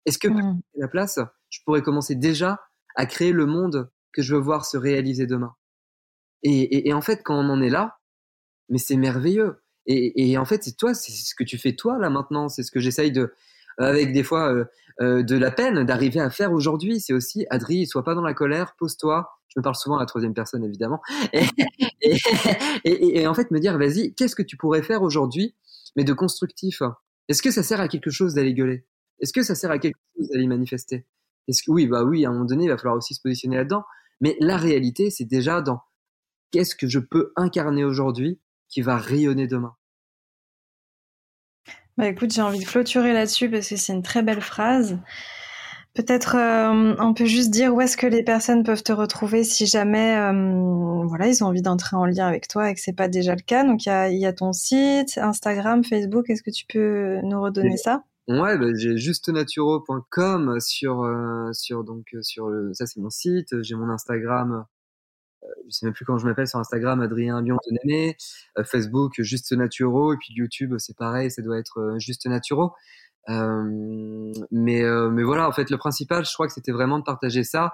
Est-ce 0.05 0.17
que 0.17 0.27
mmh. 0.27 0.61
à 0.75 0.79
la 0.79 0.87
place, 0.87 1.19
je 1.49 1.59
pourrais 1.65 1.81
commencer 1.81 2.15
déjà 2.15 2.61
à 2.95 3.05
créer 3.05 3.31
le 3.31 3.45
monde 3.45 3.91
que 4.11 4.21
je 4.21 4.35
veux 4.35 4.41
voir 4.41 4.65
se 4.65 4.77
réaliser 4.77 5.25
demain? 5.27 5.55
Et, 6.43 6.93
en 6.93 7.01
fait, 7.01 7.21
quand 7.23 7.35
on 7.35 7.49
en 7.49 7.61
est 7.61 7.69
là, 7.69 7.99
mais 8.69 8.77
c'est 8.77 8.95
merveilleux. 8.95 9.61
Et, 9.85 10.37
en 10.37 10.45
fait, 10.45 10.63
c'est 10.63 10.77
toi, 10.77 10.93
c'est 10.93 11.11
ce 11.11 11.35
que 11.35 11.43
tu 11.43 11.57
fais 11.57 11.75
toi 11.75 11.97
là 11.99 12.09
maintenant. 12.09 12.47
C'est 12.47 12.63
ce 12.63 12.71
que 12.71 12.79
j'essaye 12.79 13.11
de, 13.11 13.33
avec 13.77 14.13
des 14.13 14.23
fois 14.23 14.53
euh, 14.53 14.65
euh, 15.01 15.23
de 15.23 15.37
la 15.37 15.51
peine, 15.51 15.83
d'arriver 15.85 16.19
à 16.19 16.29
faire 16.29 16.51
aujourd'hui. 16.51 16.99
C'est 16.99 17.13
aussi, 17.13 17.45
Adri, 17.49 17.87
sois 17.87 18.03
pas 18.03 18.15
dans 18.15 18.21
la 18.21 18.33
colère, 18.33 18.75
pose-toi. 18.77 19.29
Je 19.47 19.59
me 19.59 19.63
parle 19.63 19.75
souvent 19.75 19.97
à 19.97 20.01
la 20.01 20.05
troisième 20.05 20.33
personne, 20.33 20.63
évidemment. 20.63 21.01
Et, 22.85 23.19
et 23.19 23.27
en 23.27 23.33
fait, 23.33 23.51
me 23.51 23.59
dire, 23.59 23.77
vas-y, 23.77 24.13
qu'est-ce 24.13 24.35
que 24.35 24.41
tu 24.41 24.55
pourrais 24.55 24.81
faire 24.81 25.01
aujourd'hui, 25.01 25.55
mais 25.97 26.05
de 26.05 26.13
constructif? 26.13 26.81
Est-ce 27.27 27.41
que 27.41 27.51
ça 27.51 27.61
sert 27.61 27.81
à 27.81 27.87
quelque 27.89 28.09
chose 28.09 28.35
d'aller 28.35 28.53
gueuler? 28.53 28.85
Est-ce 29.19 29.33
que 29.33 29.43
ça 29.43 29.53
sert 29.53 29.69
à 29.69 29.79
quelque 29.79 29.97
chose 30.17 30.29
d'aller 30.29 30.47
manifester? 30.47 31.05
Est-ce 31.47 31.63
que 31.63 31.71
oui, 31.71 31.87
bah 31.87 32.03
oui, 32.03 32.25
à 32.25 32.29
un 32.29 32.33
moment 32.33 32.45
donné, 32.45 32.65
il 32.65 32.69
va 32.69 32.77
falloir 32.77 32.95
aussi 32.95 33.13
se 33.13 33.21
positionner 33.21 33.57
là-dedans. 33.57 33.83
Mais 34.21 34.37
la 34.39 34.57
réalité, 34.57 35.09
c'est 35.09 35.25
déjà 35.25 35.61
dans 35.61 35.81
qu'est-ce 36.51 36.75
que 36.75 36.87
je 36.87 36.99
peux 36.99 37.31
incarner 37.35 37.83
aujourd'hui 37.83 38.39
qui 38.69 38.81
va 38.81 38.97
rayonner 38.97 39.47
demain. 39.47 39.75
Bah 41.99 42.07
écoute, 42.07 42.31
j'ai 42.33 42.41
envie 42.41 42.59
de 42.59 42.65
clôturer 42.65 43.11
là-dessus 43.11 43.49
parce 43.49 43.67
que 43.67 43.75
c'est 43.75 43.91
une 43.91 44.03
très 44.03 44.21
belle 44.21 44.39
phrase. 44.39 44.97
Peut-être 45.93 46.37
euh, 46.37 46.95
on 46.97 47.13
peut 47.13 47.25
juste 47.25 47.49
dire 47.49 47.75
où 47.75 47.81
est-ce 47.81 47.97
que 47.97 48.07
les 48.07 48.23
personnes 48.23 48.63
peuvent 48.63 48.83
te 48.83 48.93
retrouver 48.93 49.43
si 49.43 49.65
jamais 49.65 50.15
euh, 50.15 51.03
voilà 51.07 51.27
ils 51.27 51.43
ont 51.43 51.47
envie 51.47 51.61
d'entrer 51.61 51.97
en 51.97 52.05
lien 52.05 52.25
avec 52.25 52.47
toi 52.47 52.69
et 52.69 52.73
que 52.73 52.79
c'est 52.79 52.95
pas 52.95 53.09
déjà 53.09 53.35
le 53.35 53.41
cas. 53.41 53.65
Donc 53.65 53.85
il 53.85 53.89
y 53.89 53.91
a, 53.91 54.09
y 54.09 54.25
a, 54.25 54.31
ton 54.31 54.53
site, 54.53 55.17
Instagram, 55.17 55.83
Facebook. 55.83 56.29
Est-ce 56.29 56.41
que 56.41 56.51
tu 56.51 56.63
peux 56.69 57.19
nous 57.23 57.41
redonner 57.41 57.75
ça? 57.75 58.05
Ouais, 58.29 58.57
bah, 58.57 58.67
j'ai 58.75 58.95
justenaturaux.com 58.95 60.57
sur 60.61 61.03
euh, 61.03 61.49
sur 61.51 61.83
donc 61.83 62.05
euh, 62.13 62.21
sur 62.21 62.47
le 62.47 62.73
ça 62.73 62.85
c'est 62.85 63.01
mon 63.01 63.09
site, 63.09 63.61
j'ai 63.61 63.75
mon 63.75 63.89
Instagram 63.89 64.63
je 65.65 65.71
sais 65.71 65.85
même 65.85 65.93
plus 65.93 66.05
comment 66.05 66.17
je 66.17 66.25
m'appelle 66.25 66.47
sur 66.47 66.59
Instagram 66.59 67.01
Adrien 67.01 67.41
Lyon 67.41 67.57
de 67.69 68.13
euh, 68.57 68.63
Facebook 68.63 69.13
Juste 69.19 69.51
Naturaux 69.53 70.13
et 70.13 70.17
puis 70.17 70.33
YouTube 70.33 70.75
c'est 70.77 70.95
pareil, 70.95 71.31
ça 71.31 71.41
doit 71.41 71.57
être 71.57 71.95
Juste 71.97 72.25
Naturaux. 72.27 72.73
mais 73.27 74.41
mais 74.51 75.23
voilà, 75.23 75.47
en 75.47 75.51
fait 75.51 75.69
le 75.69 75.77
principal, 75.77 76.25
je 76.25 76.33
crois 76.33 76.47
que 76.47 76.53
c'était 76.53 76.71
vraiment 76.71 76.99
de 76.99 77.03
partager 77.03 77.43
ça. 77.43 77.73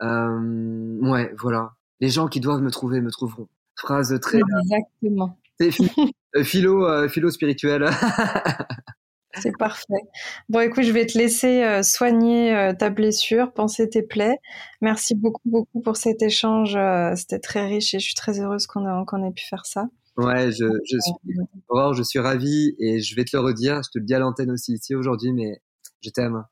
ouais, 0.00 1.34
voilà. 1.38 1.72
Les 2.00 2.08
gens 2.08 2.28
qui 2.28 2.40
doivent 2.40 2.62
me 2.62 2.70
trouver 2.70 3.00
me 3.00 3.10
trouveront. 3.10 3.48
Phrase 3.76 4.18
très 4.20 4.38
Exactement. 4.38 5.38
philo 6.44 7.08
philo 7.08 7.30
spirituel. 7.30 7.90
C'est 9.38 9.56
parfait. 9.56 10.02
Bon, 10.48 10.60
écoute, 10.60 10.82
je 10.82 10.92
vais 10.92 11.06
te 11.06 11.16
laisser 11.16 11.62
euh, 11.62 11.82
soigner 11.82 12.54
euh, 12.54 12.72
ta 12.72 12.90
blessure, 12.90 13.52
penser 13.52 13.88
tes 13.88 14.02
plaies. 14.02 14.38
Merci 14.80 15.14
beaucoup, 15.14 15.42
beaucoup 15.44 15.80
pour 15.80 15.96
cet 15.96 16.22
échange. 16.22 16.74
Euh, 16.74 17.14
c'était 17.14 17.38
très 17.38 17.66
riche 17.66 17.94
et 17.94 18.00
je 18.00 18.04
suis 18.04 18.14
très 18.14 18.40
heureuse 18.40 18.66
qu'on 18.66 18.84
ait, 18.84 19.32
pu 19.32 19.44
faire 19.44 19.66
ça. 19.66 19.88
Ouais, 20.16 20.50
je, 20.50 20.66
je 20.84 20.96
suis, 20.98 21.94
je 21.96 22.02
suis 22.02 22.18
ravi 22.18 22.74
et 22.78 23.00
je 23.00 23.14
vais 23.14 23.24
te 23.24 23.36
le 23.36 23.42
redire. 23.42 23.82
Je 23.84 23.90
te 23.90 23.98
le 23.98 24.04
dis 24.04 24.14
à 24.14 24.18
l'antenne 24.18 24.50
aussi 24.50 24.74
ici 24.74 24.94
aujourd'hui, 24.94 25.32
mais 25.32 25.62
je 26.00 26.10
t'aime. 26.10 26.44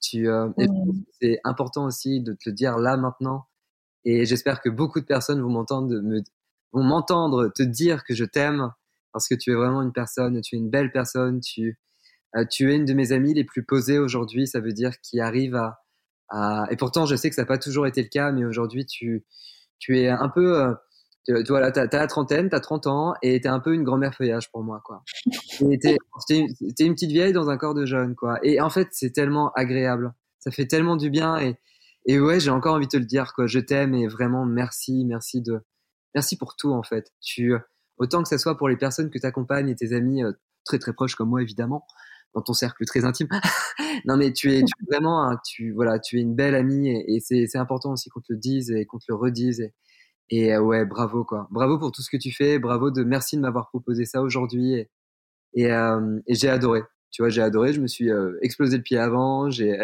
Tu, 0.00 0.28
mmh. 0.28 0.54
c'est 1.20 1.38
important 1.44 1.86
aussi 1.86 2.20
de 2.20 2.32
te 2.32 2.50
le 2.50 2.52
dire 2.52 2.76
là 2.78 2.96
maintenant. 2.96 3.46
Et 4.04 4.26
j'espère 4.26 4.60
que 4.60 4.68
beaucoup 4.68 5.00
de 5.00 5.06
personnes 5.06 5.40
vont 5.40 5.48
m'entendre, 5.48 5.88
me, 5.88 6.20
vont 6.72 6.82
m'entendre 6.82 7.48
te 7.48 7.62
dire 7.62 8.04
que 8.04 8.14
je 8.14 8.24
t'aime 8.24 8.70
parce 9.12 9.28
que 9.28 9.34
tu 9.34 9.52
es 9.52 9.54
vraiment 9.54 9.80
une 9.80 9.92
personne, 9.92 10.40
tu 10.42 10.56
es 10.56 10.58
une 10.58 10.68
belle 10.68 10.90
personne, 10.90 11.40
tu, 11.40 11.78
euh, 12.36 12.44
tu 12.50 12.72
es 12.72 12.76
une 12.76 12.84
de 12.84 12.94
mes 12.94 13.12
amies 13.12 13.34
les 13.34 13.44
plus 13.44 13.64
posées 13.64 13.98
aujourd'hui, 13.98 14.46
ça 14.46 14.60
veut 14.60 14.72
dire 14.72 15.00
qui 15.00 15.20
arrive 15.20 15.54
à, 15.54 15.80
à, 16.28 16.66
et 16.70 16.76
pourtant 16.76 17.06
je 17.06 17.16
sais 17.16 17.28
que 17.28 17.34
ça 17.34 17.42
n'a 17.42 17.46
pas 17.46 17.58
toujours 17.58 17.86
été 17.86 18.02
le 18.02 18.08
cas, 18.08 18.32
mais 18.32 18.44
aujourd'hui 18.44 18.86
tu 18.86 19.24
tu 19.78 19.98
es 19.98 20.08
un 20.08 20.28
peu 20.28 20.60
euh, 20.60 20.74
Tu, 21.26 21.34
vois, 21.48 21.60
là, 21.60 21.70
t'as, 21.70 21.86
la 21.86 22.06
trentaine, 22.06 22.48
t'as 22.48 22.60
30 22.60 22.86
ans, 22.86 23.14
et 23.22 23.40
t'es 23.40 23.48
un 23.48 23.60
peu 23.60 23.74
une 23.74 23.84
grand-mère 23.84 24.14
feuillage 24.14 24.50
pour 24.50 24.62
moi, 24.62 24.80
quoi. 24.84 25.02
t'es, 25.58 25.96
une 26.80 26.94
petite 26.94 27.10
vieille 27.10 27.32
dans 27.32 27.50
un 27.50 27.56
corps 27.58 27.74
de 27.74 27.84
jeune, 27.84 28.14
quoi. 28.14 28.38
Et 28.42 28.60
en 28.60 28.70
fait, 28.70 28.88
c'est 28.92 29.10
tellement 29.10 29.52
agréable. 29.54 30.14
Ça 30.38 30.50
fait 30.50 30.66
tellement 30.66 30.96
du 30.96 31.10
bien, 31.10 31.38
et, 31.38 31.56
et 32.06 32.20
ouais, 32.20 32.40
j'ai 32.40 32.50
encore 32.50 32.74
envie 32.74 32.86
de 32.86 32.92
te 32.92 32.96
le 32.96 33.04
dire, 33.04 33.32
quoi. 33.34 33.46
Je 33.46 33.58
t'aime, 33.58 33.94
et 33.94 34.06
vraiment, 34.06 34.46
merci, 34.46 35.04
merci 35.04 35.42
de, 35.42 35.60
merci 36.14 36.36
pour 36.38 36.56
tout, 36.56 36.72
en 36.72 36.82
fait. 36.82 37.12
Tu, 37.20 37.54
autant 37.98 38.22
que 38.22 38.28
ça 38.28 38.38
soit 38.38 38.56
pour 38.56 38.68
les 38.68 38.76
personnes 38.76 39.10
que 39.10 39.18
t'accompagnes 39.18 39.68
et 39.68 39.74
tes 39.74 39.92
amis 39.92 40.22
euh, 40.22 40.32
très 40.64 40.78
très 40.78 40.92
proches 40.92 41.14
comme 41.14 41.30
moi, 41.30 41.42
évidemment, 41.42 41.86
dans 42.34 42.42
ton 42.42 42.52
cercle 42.52 42.84
très 42.84 43.04
intime. 43.04 43.28
non, 44.06 44.16
mais 44.16 44.32
tu 44.32 44.52
es, 44.52 44.62
tu 44.62 44.72
es 44.82 44.86
vraiment, 44.90 45.34
tu, 45.44 45.72
voilà, 45.72 45.98
tu 45.98 46.18
es 46.18 46.22
une 46.22 46.34
belle 46.34 46.54
amie, 46.54 46.90
et, 46.90 47.20
c'est 47.20 47.56
important 47.56 47.92
aussi 47.92 48.10
qu'on 48.10 48.20
te 48.20 48.32
le 48.32 48.38
dise 48.38 48.70
et 48.70 48.86
qu'on 48.86 48.98
te 48.98 49.06
le 49.08 49.14
redise. 49.14 49.60
Et, 49.60 49.72
et 50.30 50.54
euh, 50.54 50.60
ouais, 50.60 50.84
bravo 50.84 51.24
quoi. 51.24 51.48
Bravo 51.50 51.78
pour 51.78 51.92
tout 51.92 52.02
ce 52.02 52.10
que 52.10 52.16
tu 52.16 52.32
fais. 52.32 52.58
Bravo 52.58 52.90
de 52.90 53.04
merci 53.04 53.36
de 53.36 53.42
m'avoir 53.42 53.68
proposé 53.68 54.04
ça 54.04 54.22
aujourd'hui. 54.22 54.74
Et, 54.74 54.90
et, 55.54 55.72
euh, 55.72 56.20
et 56.26 56.34
j'ai 56.34 56.48
adoré. 56.48 56.82
Tu 57.14 57.22
vois, 57.22 57.28
j'ai 57.28 57.42
adoré. 57.42 57.72
Je 57.72 57.80
me 57.80 57.86
suis 57.86 58.10
euh, 58.10 58.36
explosé 58.42 58.76
le 58.76 58.82
pied 58.82 58.98
avant. 58.98 59.48
J'ai 59.50 59.78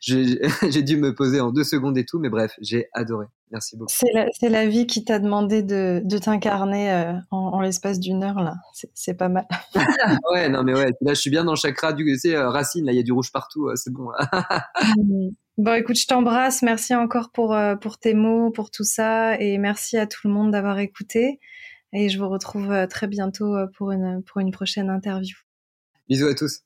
j'ai 0.00 0.82
dû 0.82 0.96
me 0.96 1.14
poser 1.14 1.40
en 1.40 1.52
deux 1.52 1.64
secondes 1.64 1.98
et 1.98 2.06
tout. 2.06 2.18
Mais 2.18 2.30
bref, 2.30 2.54
j'ai 2.62 2.88
adoré. 2.94 3.26
Merci 3.50 3.76
beaucoup. 3.76 3.92
C'est 3.94 4.10
la, 4.14 4.48
la, 4.48 4.66
vie 4.66 4.86
qui 4.86 5.04
t'a 5.04 5.18
demandé 5.18 5.62
de, 5.62 6.00
de 6.02 6.18
t'incarner 6.18 6.90
euh, 6.90 7.12
en, 7.30 7.36
en 7.36 7.60
l'espace 7.60 8.00
d'une 8.00 8.24
heure 8.24 8.40
là. 8.40 8.54
C'est 8.94 9.14
pas 9.14 9.28
mal. 9.28 9.46
ouais, 10.32 10.48
non 10.48 10.62
mais 10.62 10.72
ouais. 10.72 10.92
Là, 11.02 11.12
je 11.12 11.20
suis 11.20 11.28
bien 11.28 11.44
dans 11.44 11.52
le 11.52 11.56
chakra 11.58 11.92
du, 11.92 12.04
tu 12.04 12.18
sais, 12.18 12.38
racine. 12.38 12.86
Là, 12.86 12.92
il 12.92 12.96
y 12.96 13.00
a 13.00 13.04
du 13.04 13.12
rouge 13.12 13.30
partout. 13.32 13.70
c'est 13.74 13.92
bon. 13.92 14.08
Mmh. 14.96 15.30
Bon, 15.58 15.74
écoute, 15.74 15.98
je 15.98 16.06
t'embrasse. 16.06 16.62
Merci 16.62 16.94
encore 16.94 17.30
pour, 17.30 17.52
euh, 17.54 17.76
pour 17.76 17.98
tes 17.98 18.14
mots, 18.14 18.50
pour 18.50 18.70
tout 18.70 18.84
ça. 18.84 19.38
Et 19.38 19.58
merci 19.58 19.98
à 19.98 20.06
tout 20.06 20.26
le 20.26 20.32
monde 20.32 20.50
d'avoir 20.50 20.78
écouté. 20.78 21.40
Et 21.92 22.08
je 22.08 22.18
vous 22.18 22.28
retrouve 22.28 22.72
euh, 22.72 22.86
très 22.86 23.06
bientôt 23.06 23.54
euh, 23.54 23.66
pour 23.76 23.92
une, 23.92 24.22
pour 24.24 24.40
une 24.40 24.50
prochaine 24.50 24.88
interview. 24.88 25.36
Bisous 26.08 26.28
à 26.28 26.34
tous. 26.34 26.62